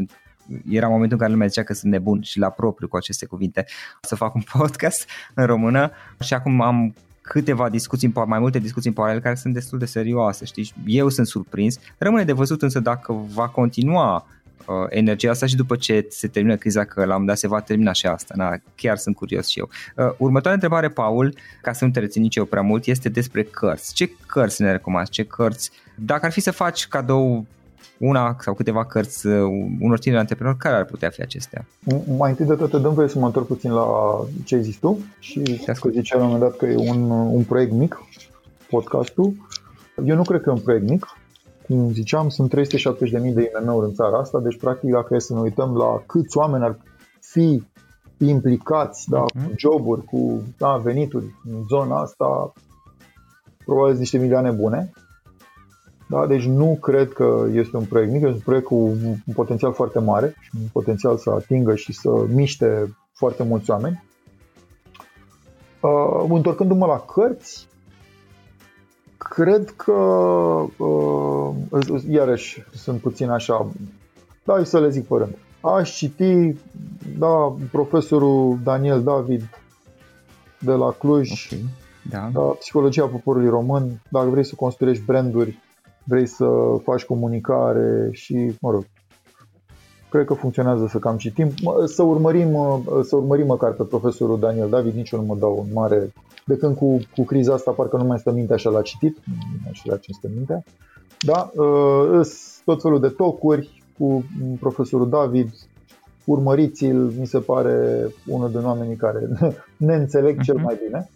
era 0.68 0.88
momentul 0.88 1.12
în 1.12 1.18
care 1.18 1.32
lumea 1.32 1.46
zicea 1.46 1.62
că 1.62 1.72
sunt 1.72 1.92
nebun 1.92 2.22
și 2.22 2.38
la 2.38 2.50
propriu 2.50 2.88
cu 2.88 2.96
aceste 2.96 3.26
cuvinte 3.26 3.66
să 4.00 4.14
fac 4.14 4.34
un 4.34 4.42
podcast 4.52 5.08
în 5.34 5.46
română 5.46 5.90
și 6.20 6.34
acum 6.34 6.60
am 6.60 6.94
câteva 7.20 7.68
discuții, 7.68 8.12
mai 8.26 8.38
multe 8.38 8.58
discuții 8.58 8.88
în 8.88 8.94
paralel 8.94 9.20
care 9.20 9.34
sunt 9.34 9.54
destul 9.54 9.78
de 9.78 9.84
serioase, 9.84 10.44
știi? 10.44 10.72
Eu 10.86 11.08
sunt 11.08 11.26
surprins. 11.26 11.78
Rămâne 11.98 12.24
de 12.24 12.32
văzut 12.32 12.62
însă 12.62 12.80
dacă 12.80 13.12
va 13.34 13.48
continua 13.48 14.26
uh, 14.66 14.74
energia 14.88 15.30
asta 15.30 15.46
și 15.46 15.56
după 15.56 15.76
ce 15.76 16.06
se 16.08 16.28
termină 16.28 16.56
criza, 16.56 16.84
că 16.84 17.04
la 17.04 17.16
un 17.16 17.26
dat 17.26 17.38
se 17.38 17.48
va 17.48 17.60
termina 17.60 17.92
și 17.92 18.06
asta. 18.06 18.34
Na, 18.36 18.56
chiar 18.74 18.96
sunt 18.96 19.16
curios 19.16 19.46
și 19.48 19.58
eu. 19.58 19.68
Uh, 19.96 20.12
următoarea 20.18 20.52
întrebare, 20.52 20.88
Paul, 20.88 21.34
ca 21.62 21.72
să 21.72 21.84
nu 21.84 21.90
te 21.90 22.00
rețin 22.00 22.22
nici 22.22 22.36
eu 22.36 22.44
prea 22.44 22.62
mult, 22.62 22.86
este 22.86 23.08
despre 23.08 23.42
cărți. 23.42 23.94
Ce 23.94 24.10
cărți 24.26 24.62
ne 24.62 24.72
recomanzi? 24.72 25.10
Ce 25.10 25.24
cărți? 25.24 25.70
Dacă 25.94 26.26
ar 26.26 26.32
fi 26.32 26.40
să 26.40 26.50
faci 26.50 26.86
cadou 26.86 27.46
una 28.00 28.36
sau 28.40 28.54
câteva 28.54 28.84
cărți 28.84 29.26
uh, 29.26 29.42
unor 29.80 29.98
tineri 29.98 30.20
antreprenori, 30.20 30.58
care 30.58 30.76
ar 30.76 30.84
putea 30.84 31.10
fi 31.10 31.22
acestea? 31.22 31.64
Mai 32.16 32.30
întâi 32.30 32.46
de 32.46 32.54
toate 32.54 32.78
dăm 32.78 32.94
voie 32.94 33.08
să 33.08 33.18
mă 33.18 33.26
întorc 33.26 33.46
puțin 33.46 33.72
la 33.72 33.86
ce 34.44 34.54
ai 34.54 34.62
zis 34.62 34.76
tu 34.76 34.98
și 35.18 35.40
te 35.40 35.72
ziceai 35.90 36.20
la 36.20 36.26
un 36.26 36.32
moment 36.32 36.50
dat 36.50 36.56
că 36.56 36.66
e 36.66 36.76
un, 36.76 37.10
un 37.10 37.42
proiect 37.42 37.72
mic, 37.72 38.02
podcastul. 38.68 39.32
Eu 40.04 40.16
nu 40.16 40.22
cred 40.22 40.40
că 40.40 40.48
e 40.48 40.52
un 40.52 40.60
proiect 40.60 40.88
mic. 40.88 41.06
Cum 41.70 41.92
ziceam, 41.92 42.28
sunt 42.28 42.54
370.000 42.56 42.60
de 43.34 43.52
IMM-uri 43.60 43.86
în 43.86 43.92
țara 43.92 44.18
asta, 44.18 44.40
deci 44.40 44.58
practic 44.58 44.90
dacă 44.90 45.14
e 45.14 45.18
să 45.18 45.34
ne 45.34 45.40
uităm 45.40 45.76
la 45.76 46.02
câți 46.06 46.36
oameni 46.36 46.64
ar 46.64 46.78
fi 47.20 47.62
implicați, 48.18 49.08
da, 49.08 49.24
uh-huh. 49.24 49.44
cu 49.44 49.52
joburi, 49.56 50.04
cu 50.04 50.42
da, 50.58 50.76
venituri 50.76 51.34
în 51.44 51.64
zona 51.68 52.00
asta, 52.00 52.52
probabil 53.64 53.96
niște 53.96 54.18
milioane 54.18 54.50
bune. 54.50 54.92
Da? 56.08 56.26
Deci 56.26 56.46
nu 56.46 56.78
cred 56.80 57.12
că 57.12 57.46
este 57.52 57.76
un 57.76 57.84
proiect 57.84 58.12
mic, 58.12 58.22
este 58.22 58.34
un 58.34 58.42
proiect 58.44 58.66
cu 58.66 58.74
un 59.26 59.32
potențial 59.34 59.72
foarte 59.72 59.98
mare 59.98 60.34
și 60.40 60.50
un 60.60 60.66
potențial 60.72 61.16
să 61.16 61.30
atingă 61.30 61.74
și 61.74 61.92
să 61.92 62.10
miște 62.28 62.96
foarte 63.12 63.42
mulți 63.42 63.70
oameni. 63.70 64.04
Uh, 65.80 66.24
întorcându-mă 66.28 66.86
la 66.86 66.98
cărți, 66.98 67.68
cred 69.28 69.70
că, 69.70 69.92
uh, 70.76 72.02
iarăși, 72.08 72.64
sunt 72.74 73.00
puțin 73.00 73.28
așa, 73.28 73.70
da, 74.44 74.64
să 74.64 74.80
le 74.80 74.90
zic 74.90 75.06
pe 75.06 75.14
rând. 75.16 75.36
Aș 75.60 75.96
citi, 75.96 76.54
da, 77.18 77.54
profesorul 77.70 78.58
Daniel 78.62 79.02
David 79.02 79.42
de 80.58 80.72
la 80.72 80.90
Cluj, 80.90 81.46
okay. 81.46 81.64
da. 82.10 82.30
Da, 82.32 82.40
Psihologia 82.40 83.06
poporului 83.06 83.48
român, 83.48 84.02
dacă 84.08 84.28
vrei 84.28 84.44
să 84.44 84.54
construiești 84.54 85.04
branduri 85.04 85.58
vrei 86.04 86.26
să 86.26 86.48
faci 86.82 87.04
comunicare 87.04 88.08
și, 88.12 88.52
mă 88.60 88.70
rog, 88.70 88.84
cred 90.10 90.24
că 90.24 90.34
funcționează 90.34 90.86
să 90.86 90.98
cam 90.98 91.16
citim. 91.16 91.48
Să 91.84 92.02
urmărim, 92.02 92.56
să 93.02 93.16
urmărim 93.16 93.46
măcar 93.46 93.72
pe 93.72 93.82
profesorul 93.82 94.38
Daniel 94.38 94.68
David, 94.68 94.94
nici 94.94 95.10
eu 95.10 95.20
nu 95.20 95.26
mă 95.26 95.36
dau 95.38 95.58
un 95.58 95.72
mare... 95.72 96.12
De 96.46 96.56
când 96.56 96.76
cu, 96.76 96.98
cu 97.16 97.24
criza 97.24 97.54
asta 97.54 97.70
parcă 97.70 97.96
nu 97.96 98.04
mai 98.04 98.18
stă 98.18 98.32
minte 98.32 98.52
așa 98.52 98.70
la 98.70 98.82
citit, 98.82 99.16
nu 99.24 99.58
mai 99.64 99.72
știu 99.72 99.90
la 99.90 99.96
ce 99.96 100.12
stă 100.12 100.28
mintea. 100.34 100.64
Da, 101.20 101.50
uh, 101.62 102.26
tot 102.64 102.82
felul 102.82 103.00
de 103.00 103.08
tocuri 103.08 103.82
cu 103.98 104.24
profesorul 104.60 105.08
David, 105.08 105.48
urmăriți-l, 106.24 107.12
mi 107.18 107.26
se 107.26 107.38
pare 107.38 108.06
unul 108.26 108.50
din 108.50 108.64
oamenii 108.64 108.96
care 108.96 109.28
ne 109.76 109.94
înțeleg 109.94 110.40
cel 110.42 110.54
mhm. 110.54 110.64
mai 110.64 110.80
bine. 110.84 111.10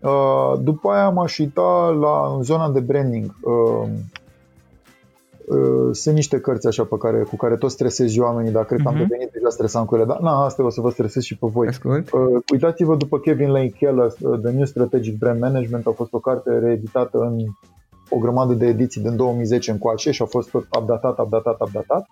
Uh, 0.00 0.60
după 0.62 0.90
aia 0.90 1.08
m-aș 1.08 1.38
uita 1.38 1.96
la 2.00 2.34
în 2.36 2.42
zona 2.42 2.70
de 2.70 2.80
branding. 2.80 3.34
Uh, 5.46 5.58
uh, 5.58 5.88
sunt 5.92 6.14
niște 6.14 6.40
cărți 6.40 6.66
așa 6.66 6.84
pe 6.84 6.96
care, 6.98 7.22
cu 7.22 7.36
care 7.36 7.56
tot 7.56 7.70
stresez 7.70 8.16
eu 8.16 8.24
oamenii, 8.24 8.52
dar 8.52 8.64
cred 8.64 8.78
că 8.78 8.84
uh-huh. 8.84 8.92
am 8.92 8.98
mhm. 8.98 9.08
devenit 9.08 9.32
deja 9.32 9.48
stresant 9.48 9.86
cu 9.86 9.94
ele. 9.94 10.04
Dar 10.04 10.20
na, 10.20 10.44
asta 10.44 10.64
o 10.64 10.70
să 10.70 10.80
vă 10.80 10.90
stresez 10.90 11.22
și 11.22 11.38
pe 11.38 11.46
voi. 11.50 11.68
Uh, 11.84 12.02
uitați-vă 12.52 12.96
după 12.96 13.18
Kevin 13.18 13.50
Lane 13.50 13.68
Keller, 13.68 14.12
The 14.12 14.50
New 14.50 14.64
Strategic 14.64 15.18
Brand 15.18 15.40
Management. 15.40 15.86
A 15.86 15.90
fost 15.90 16.12
o 16.12 16.18
carte 16.18 16.58
reeditată 16.58 17.18
în 17.18 17.38
o 18.10 18.18
grămadă 18.18 18.52
de 18.52 18.66
ediții 18.66 19.02
din 19.02 19.16
2010 19.16 19.70
încoace 19.70 20.10
și 20.10 20.22
a 20.22 20.24
fost 20.24 20.50
tot 20.50 20.66
updatat, 20.80 21.18
updatat, 21.18 21.60
updatat. 21.60 22.06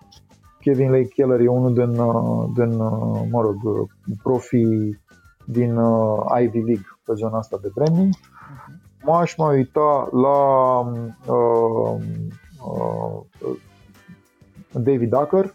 Kevin 0.61 0.91
Lane 0.91 1.03
Keller 1.03 1.41
e 1.41 1.49
unul 1.49 1.75
din, 1.75 1.91
din 2.55 2.77
mă 3.31 3.41
rog, 3.41 3.89
profii 4.23 5.01
din 5.45 5.79
Ivy 6.41 6.59
League 6.59 6.87
pe 7.05 7.13
zona 7.15 7.39
asta 7.39 7.59
de 7.63 7.71
branding. 7.75 8.15
M-aș 9.05 9.37
mai 9.37 9.57
uita 9.57 10.09
la 10.13 10.39
uh, 10.79 10.97
uh, 11.27 12.01
David 14.73 15.11
Ducker, 15.11 15.55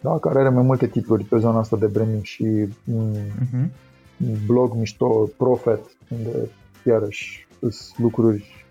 da, 0.00 0.18
care 0.18 0.38
are 0.38 0.48
mai 0.48 0.62
multe 0.62 0.86
titluri 0.86 1.24
pe 1.24 1.38
zona 1.38 1.58
asta 1.58 1.76
de 1.76 1.86
branding 1.86 2.22
și 2.22 2.68
uh-huh. 2.90 3.66
blog 4.46 4.74
mișto, 4.74 5.28
Profet, 5.36 5.80
unde 6.08 6.50
iarăși 6.86 7.46
sunt 7.58 7.98
lucruri 7.98 8.66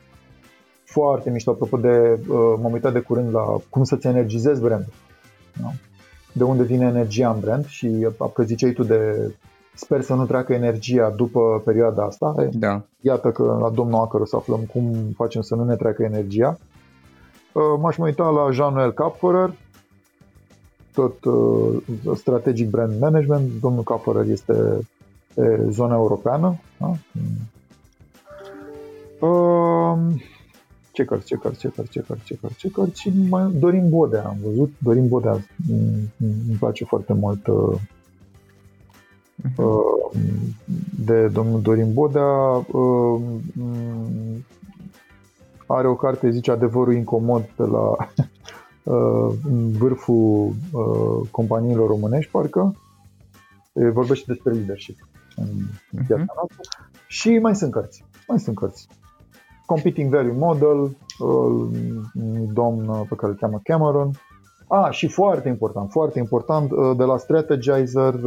foarte 0.83 1.29
mișto. 1.29 1.51
Apropo 1.51 1.77
de, 1.77 2.19
uh, 2.27 2.53
m-am 2.61 2.71
uitat 2.71 2.93
de 2.93 2.99
curând 2.99 3.33
la 3.33 3.61
cum 3.69 3.83
să-ți 3.83 4.07
energizezi 4.07 4.61
brandul. 4.61 4.93
Da? 5.61 5.71
De 6.33 6.43
unde 6.43 6.63
vine 6.63 6.85
energia 6.85 7.31
în 7.31 7.39
brand 7.39 7.65
și 7.65 8.07
că 8.33 8.43
ziceai 8.43 8.71
tu 8.71 8.83
de 8.83 9.33
Sper 9.75 10.01
să 10.01 10.13
nu 10.13 10.25
treacă 10.25 10.53
energia 10.53 11.09
după 11.09 11.61
perioada 11.65 12.03
asta. 12.03 12.35
Da. 12.51 12.81
Iată 13.01 13.31
că 13.31 13.57
la 13.61 13.69
domnul 13.69 13.99
Acker 13.99 14.19
o 14.19 14.25
să 14.25 14.35
aflăm 14.35 14.59
cum 14.59 14.93
facem 15.15 15.41
să 15.41 15.55
nu 15.55 15.63
ne 15.63 15.75
treacă 15.75 16.03
energia. 16.03 16.57
Uh, 17.53 17.79
m-aș 17.79 17.97
mai 17.97 18.09
uita 18.09 18.29
la 18.29 18.51
Jean-Noel 18.51 18.93
Kapferer, 18.93 19.53
tot 20.93 21.23
uh, 21.23 21.83
Strategic 22.15 22.69
Brand 22.69 22.99
Management. 22.99 23.51
Domnul 23.61 23.83
Kapferer 23.83 24.25
este 24.29 24.53
pe 25.35 25.65
zona 25.69 25.95
europeană. 25.95 26.59
Da? 26.77 26.95
Uh, 29.27 29.97
ce 30.91 31.05
cărți, 31.05 31.25
ce 31.25 31.35
cărți, 31.35 31.59
ce 31.59 31.67
cărți, 31.75 31.91
ce 31.91 32.03
cărți, 32.07 32.23
ce 32.23 32.37
cărți, 32.41 32.57
ce 32.57 32.69
cărți 32.69 33.01
și 33.01 33.11
mai 33.29 33.51
Dorin 33.51 33.89
Bodea 33.89 34.23
am 34.23 34.37
văzut. 34.43 34.71
Dorin 34.77 35.07
Bodea 35.07 35.39
îmi 36.19 36.57
place 36.59 36.85
foarte 36.85 37.13
mult 37.13 37.47
Uh, 39.57 40.19
de 41.05 41.27
domnul 41.27 41.61
Dorin 41.61 41.93
Bodea. 41.93 42.65
Uh, 42.71 43.21
are 45.65 45.87
o 45.87 45.95
carte, 45.95 46.29
zice 46.29 46.51
Adevărul 46.51 46.93
incomod 46.93 47.41
pe 47.41 47.63
la 47.63 47.89
uh, 48.83 49.33
vârful 49.77 50.53
companiilor 51.31 51.87
românești, 51.87 52.31
parcă. 52.31 52.75
Vorbește 53.93 54.25
despre 54.27 54.53
leadership 54.53 54.97
în 55.35 55.47
viața 55.89 56.23
uh-huh. 56.23 56.35
noastră. 56.35 56.61
Și 57.07 57.37
mai 57.37 57.55
sunt 57.55 57.71
cărți. 57.71 58.05
Mai 58.27 58.39
sunt 58.39 58.55
cărți. 58.55 58.87
Competing 59.65 60.13
Value 60.13 60.35
Model, 60.37 60.97
domn 62.53 63.05
pe 63.09 63.15
care 63.15 63.31
îl 63.31 63.37
cheamă 63.37 63.59
Cameron. 63.63 64.11
Ah, 64.67 64.91
și 64.91 65.07
foarte 65.07 65.49
important, 65.49 65.91
foarte 65.91 66.19
important, 66.19 66.69
de 66.97 67.03
la 67.03 67.17
Strategizer, 67.17 68.19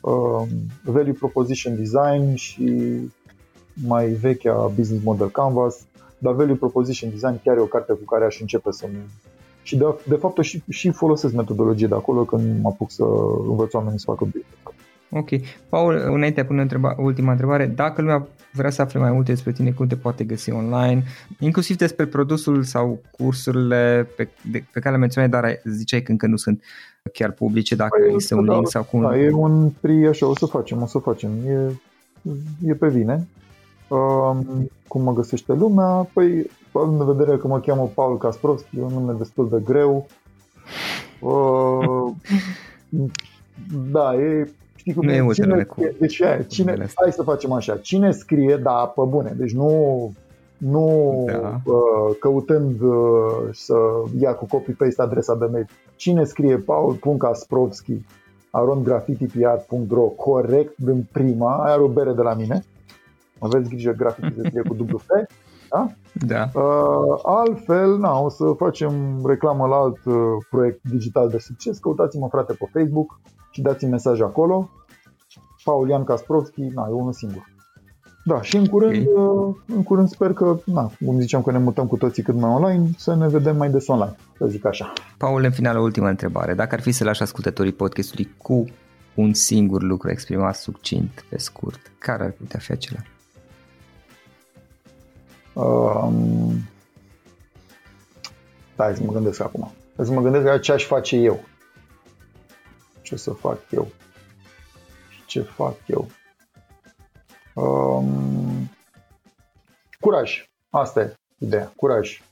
Um, 0.00 0.48
value 0.84 1.12
Proposition 1.12 1.76
Design 1.76 2.34
și 2.34 2.98
mai 3.86 4.08
vechea 4.08 4.72
Business 4.76 5.04
Model 5.04 5.30
Canvas, 5.30 5.86
dar 6.18 6.34
Value 6.34 6.54
Proposition 6.54 7.10
Design 7.10 7.40
chiar 7.44 7.56
e 7.56 7.60
o 7.60 7.64
carte 7.64 7.92
cu 7.92 8.04
care 8.04 8.24
aș 8.24 8.40
începe 8.40 8.72
să 8.72 8.86
și 9.62 9.76
de, 9.76 9.84
de 10.08 10.14
fapt 10.14 10.42
și, 10.42 10.62
și 10.68 10.90
folosesc 10.90 11.34
metodologie 11.34 11.86
de 11.86 11.94
acolo 11.94 12.24
când 12.24 12.62
mă 12.62 12.68
apuc 12.68 12.90
să 12.90 13.04
învăț 13.48 13.72
oamenii 13.72 13.98
să 13.98 14.04
facă 14.08 14.24
business. 14.24 14.68
Ok. 15.10 15.28
Paul, 15.68 15.94
înainte 15.94 16.44
pune 16.44 16.60
întreba, 16.60 16.94
ultima 16.98 17.30
întrebare, 17.30 17.66
dacă 17.66 18.00
lumea 18.00 18.28
vrea 18.52 18.70
să 18.70 18.82
afle 18.82 19.00
mai 19.00 19.12
multe 19.12 19.32
despre 19.32 19.52
tine, 19.52 19.70
cum 19.70 19.86
te 19.86 19.96
poate 19.96 20.24
găsi 20.24 20.50
online, 20.50 21.02
inclusiv 21.38 21.76
despre 21.76 22.06
produsul 22.06 22.62
sau 22.62 23.00
cursurile 23.10 24.08
pe, 24.16 24.28
de, 24.50 24.64
pe 24.72 24.80
care 24.80 24.94
le 24.94 25.00
menționai, 25.00 25.30
dar 25.30 25.60
ziceai 25.64 26.02
că 26.02 26.10
încă 26.10 26.26
nu 26.26 26.36
sunt 26.36 26.62
chiar 27.12 27.30
publice, 27.30 27.74
dacă 27.74 27.98
păi, 28.00 28.14
este 28.16 28.34
un 28.34 28.44
da, 28.44 28.52
link 28.52 28.68
sau 28.68 28.82
cum. 28.82 29.00
Da, 29.00 29.18
e 29.18 29.30
un 29.32 29.70
pri, 29.80 30.06
așa, 30.06 30.26
o 30.26 30.34
să 30.34 30.46
facem, 30.46 30.82
o 30.82 30.86
să 30.86 30.98
facem, 30.98 31.30
e, 31.46 31.72
e 32.66 32.74
pe 32.74 32.88
vine. 32.88 33.26
Um, 33.88 34.70
cum 34.88 35.02
mă 35.02 35.12
găsește 35.12 35.52
lumea? 35.52 36.08
Păi, 36.12 36.50
având 36.72 37.00
în 37.00 37.06
vedere 37.06 37.36
că 37.36 37.46
mă 37.46 37.60
cheamă 37.60 37.90
Paul 37.94 38.18
Kasperovski, 38.18 38.78
e 38.78 38.82
un 38.82 38.92
nume 38.92 39.12
destul 39.12 39.48
de 39.48 39.60
greu. 39.64 40.06
Uh, 41.20 42.12
da, 43.92 44.14
e 44.14 44.50
știi 44.74 44.94
cum 44.94 45.04
nu 45.04 45.12
e? 45.12 45.32
cine, 45.32 45.62
cu 45.62 45.80
deci 45.98 46.22
aia, 46.22 46.42
cine, 46.42 46.88
hai 46.94 47.12
să 47.12 47.22
facem 47.22 47.52
așa, 47.52 47.76
cine 47.76 48.10
scrie, 48.10 48.56
da, 48.56 48.92
pe 48.94 49.02
bune, 49.08 49.34
deci 49.36 49.52
nu, 49.52 50.12
nu 50.56 51.24
da. 51.26 51.60
uh, 51.64 52.16
căutând 52.20 52.80
uh, 52.80 53.48
să 53.52 53.74
ia 54.20 54.34
cu 54.34 54.46
copy-paste 54.46 55.02
adresa 55.02 55.34
de 55.34 55.48
mail, 55.52 55.66
cine 55.96 56.24
scrie 56.24 56.56
paul.kasprovski 56.56 58.04
arondgraffitipiat.ro 58.50 60.02
corect 60.02 60.76
din 60.76 61.06
prima, 61.12 61.56
are 61.56 61.82
o 61.82 61.88
bere 61.88 62.12
de 62.12 62.22
la 62.22 62.34
mine, 62.34 62.64
aveți 63.38 63.68
grijă, 63.68 63.92
grafitii 63.92 64.34
se 64.34 64.42
scrie 64.48 64.62
cu 64.62 64.74
dublu 64.74 64.98
F, 64.98 65.06
da? 65.68 65.90
Da. 66.12 66.60
Uh, 66.60 67.20
altfel, 67.22 67.98
na, 67.98 68.20
o 68.20 68.28
să 68.28 68.44
facem 68.56 68.92
reclamă 69.26 69.66
la 69.66 69.76
alt 69.76 70.04
uh, 70.04 70.14
proiect 70.50 70.80
digital 70.82 71.28
de 71.28 71.38
succes. 71.38 71.78
Căutați-mă, 71.78 72.28
frate, 72.30 72.52
pe 72.52 72.68
Facebook 72.72 73.20
și 73.50 73.62
dați-mi 73.62 73.90
mesaj 73.90 74.20
acolo. 74.20 74.70
Paulian 75.64 76.04
Kasprovski, 76.04 76.60
na, 76.60 76.86
e 76.88 76.92
unul 76.92 77.12
singur. 77.12 77.56
Da, 78.24 78.42
și 78.42 78.56
în 78.56 78.66
curând, 78.66 79.08
okay. 79.08 79.24
Uh, 79.24 79.54
în 79.66 79.82
curând 79.82 80.08
sper 80.08 80.32
că, 80.32 80.58
na, 80.64 80.90
cum 81.04 81.20
ziceam 81.20 81.42
că 81.42 81.50
ne 81.50 81.58
mutăm 81.58 81.86
cu 81.86 81.96
toții 81.96 82.22
cât 82.22 82.34
mai 82.34 82.50
online, 82.50 82.88
să 82.96 83.14
ne 83.14 83.28
vedem 83.28 83.56
mai 83.56 83.70
des 83.70 83.86
online, 83.86 84.16
să 84.38 84.46
zic 84.46 84.66
așa. 84.66 84.92
Paul, 85.18 85.44
în 85.44 85.50
final, 85.50 85.76
o 85.76 85.82
ultimă 85.82 86.08
întrebare. 86.08 86.54
Dacă 86.54 86.74
ar 86.74 86.80
fi 86.80 86.90
să 86.90 87.04
lași 87.04 87.22
ascultătorii 87.22 87.72
podcastului 87.72 88.34
cu 88.36 88.64
un 89.14 89.34
singur 89.34 89.82
lucru 89.82 90.10
exprimat 90.10 90.54
succint, 90.54 91.24
pe 91.28 91.38
scurt, 91.38 91.92
care 91.98 92.24
ar 92.24 92.30
putea 92.30 92.58
fi 92.58 92.72
acela? 92.72 93.00
Um, 95.58 96.62
hai 98.76 98.94
să 98.94 99.02
mă 99.04 99.12
gândesc 99.12 99.40
acum. 99.40 99.72
Hai 99.96 100.06
să 100.06 100.12
mă 100.12 100.20
gândesc 100.20 100.44
la 100.44 100.58
ce 100.58 100.72
aș 100.72 100.84
face 100.84 101.16
eu. 101.16 101.40
Ce 103.02 103.16
să 103.16 103.30
fac 103.30 103.58
eu. 103.70 103.88
Ce 105.26 105.40
fac 105.40 105.74
eu. 105.86 106.06
Um, 107.54 108.70
curaj. 110.00 110.48
Asta 110.70 111.00
e 111.00 111.14
ideea. 111.38 111.72
Curaj. 111.76 112.22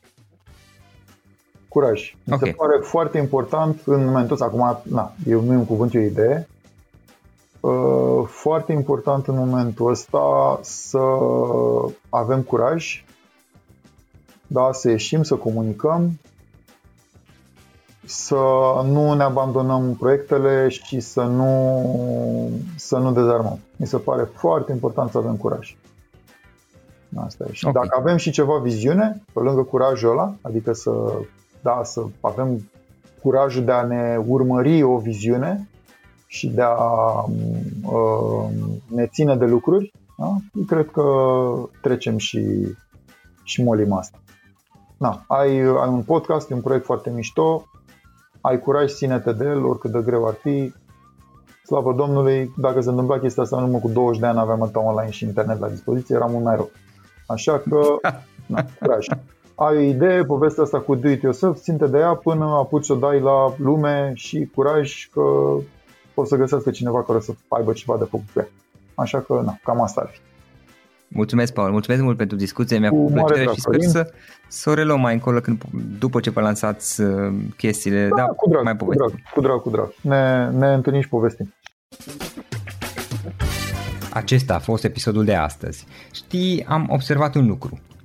Curaj. 1.68 2.14
Mi 2.24 2.33
okay. 2.35 2.49
se 2.49 2.55
pare 2.55 2.79
foarte 2.83 3.18
important 3.18 3.81
în 3.85 4.05
momentul 4.05 4.33
ăsta. 4.33 4.45
Acum, 4.45 4.81
na, 4.83 5.12
eu 5.27 5.41
nu 5.41 5.53
e 5.53 5.57
un 5.57 5.66
cuvânt, 5.66 5.95
e 5.95 5.99
o 5.99 6.03
idee. 6.03 6.49
Uh, 7.61 8.27
foarte 8.27 8.72
important 8.72 9.27
în 9.27 9.37
momentul 9.37 9.91
ăsta 9.91 10.59
să 10.62 10.99
avem 12.09 12.43
curaj 12.43 13.05
da, 14.47 14.69
să 14.73 14.91
ieșim, 14.91 15.23
să 15.23 15.35
comunicăm, 15.35 16.19
să 18.05 18.35
nu 18.85 19.13
ne 19.13 19.23
abandonăm 19.23 19.95
proiectele 19.95 20.69
și 20.69 21.01
să 21.01 21.23
nu, 21.23 21.51
să 22.77 22.97
nu 22.97 23.13
dezarmăm. 23.13 23.59
Mi 23.77 23.87
se 23.87 23.97
pare 23.97 24.23
foarte 24.35 24.73
important 24.73 25.11
să 25.11 25.19
avem 25.19 25.37
curaj. 25.37 25.77
Asta 27.17 27.45
e. 27.49 27.53
Și 27.53 27.67
okay. 27.67 27.83
dacă 27.83 27.99
avem 28.01 28.17
și 28.17 28.31
ceva 28.31 28.59
viziune, 28.59 29.23
pe 29.33 29.41
lângă 29.41 29.63
curajul 29.63 30.11
ăla, 30.11 30.35
adică 30.41 30.73
să, 30.73 30.91
da, 31.63 31.81
să 31.85 32.03
avem 32.21 32.71
curajul 33.23 33.65
de 33.65 33.73
a 33.73 33.83
ne 33.83 34.21
urmări 34.27 34.83
o 34.83 34.99
viziune 34.99 35.69
și 36.27 36.49
de 36.49 36.63
a 36.63 37.25
uh, 37.85 38.49
ne 38.87 39.07
ține 39.07 39.37
de 39.37 39.45
lucruri, 39.45 39.93
da? 40.19 40.37
cred 40.67 40.91
că 40.91 41.03
trecem 41.83 42.17
și, 42.17 42.43
și 43.43 43.63
molim 43.63 43.93
asta 43.93 44.19
na, 44.99 45.25
ai, 45.27 45.59
ai 45.59 45.89
un 45.89 46.03
podcast, 46.03 46.51
e 46.51 46.55
un 46.55 46.61
proiect 46.61 46.85
foarte 46.85 47.11
mișto, 47.11 47.65
ai 48.41 48.61
curaj, 48.61 48.93
ține-te 48.93 49.33
de 49.33 49.45
el, 49.45 49.65
oricât 49.65 49.91
de 49.91 50.03
greu 50.05 50.27
ar 50.27 50.35
fi. 50.35 50.75
Slavă 51.65 51.93
Domnului, 51.93 52.53
dacă 52.57 52.81
se 52.81 52.89
întâmpla 52.89 53.19
chestia 53.19 53.43
asta 53.43 53.57
în 53.57 53.63
urmă 53.63 53.79
cu 53.79 53.89
20 53.89 54.21
de 54.21 54.27
ani 54.27 54.39
aveam 54.39 54.63
atâta 54.63 54.81
online 54.81 55.11
și 55.11 55.25
internet 55.25 55.59
la 55.59 55.69
dispoziție, 55.69 56.15
era 56.15 56.25
mult 56.25 56.45
mai 56.45 56.55
rău. 56.55 56.71
Așa 57.27 57.59
că, 57.59 57.81
na, 58.47 58.65
curaj. 58.81 59.07
Ai 59.55 59.77
o 59.77 59.81
idee, 59.81 60.25
povestea 60.25 60.63
asta 60.63 60.81
cu 60.81 60.95
do 60.95 61.09
it 61.09 61.23
yourself, 61.23 61.61
ținte 61.61 61.87
de 61.87 61.99
ea 61.99 62.15
până 62.15 62.45
apuci 62.45 62.85
să 62.85 62.93
o 62.93 62.97
dai 62.97 63.21
la 63.21 63.55
lume 63.57 64.13
și 64.15 64.51
curaj 64.55 65.09
că 65.13 65.23
poți 66.15 66.29
să 66.29 66.37
găsească 66.37 66.71
cineva 66.71 67.03
care 67.03 67.21
să 67.21 67.33
aibă 67.49 67.73
ceva 67.73 67.99
de 67.99 68.05
făcut 68.05 68.27
pe 68.33 68.41
ea. 68.41 68.49
Așa 68.95 69.21
că, 69.21 69.43
na, 69.45 69.59
cam 69.65 69.81
asta 69.81 70.01
ar 70.01 70.09
fi. 70.09 70.19
Mulțumesc, 71.09 71.53
Paul, 71.53 71.71
mulțumesc 71.71 72.03
mult 72.03 72.17
pentru 72.17 72.37
discuție, 72.37 72.79
mi-a 72.79 72.89
făcut 72.89 73.13
plăcere 73.13 73.51
și 73.53 73.61
sper 73.61 73.81
să, 73.81 74.13
să 74.49 74.71
o 74.71 74.75
reluăm 74.75 75.01
mai 75.01 75.13
încolo 75.13 75.41
când, 75.41 75.63
după 75.99 76.21
ce 76.21 76.31
vă 76.31 76.41
lansați 76.41 77.01
uh, 77.01 77.35
chestiile. 77.57 78.09
Da, 78.09 78.17
da 78.17 78.25
cu 78.25 78.49
drag, 78.49 78.65
mai 78.65 78.77
cu 78.77 78.95
drag, 78.95 79.13
cu 79.35 79.41
drag, 79.41 79.61
cu 79.61 79.71
drag. 79.71 79.93
Ne, 80.01 80.51
ne 80.51 80.73
întâlnim 80.73 81.03
și 81.03 81.09
povestim. 81.09 81.55
Acesta 84.13 84.55
a 84.55 84.59
fost 84.59 84.85
episodul 84.85 85.25
de 85.25 85.35
astăzi. 85.35 85.87
Știi, 86.13 86.65
am 86.69 86.87
observat 86.91 87.35
un 87.35 87.47
lucru. 87.47 87.79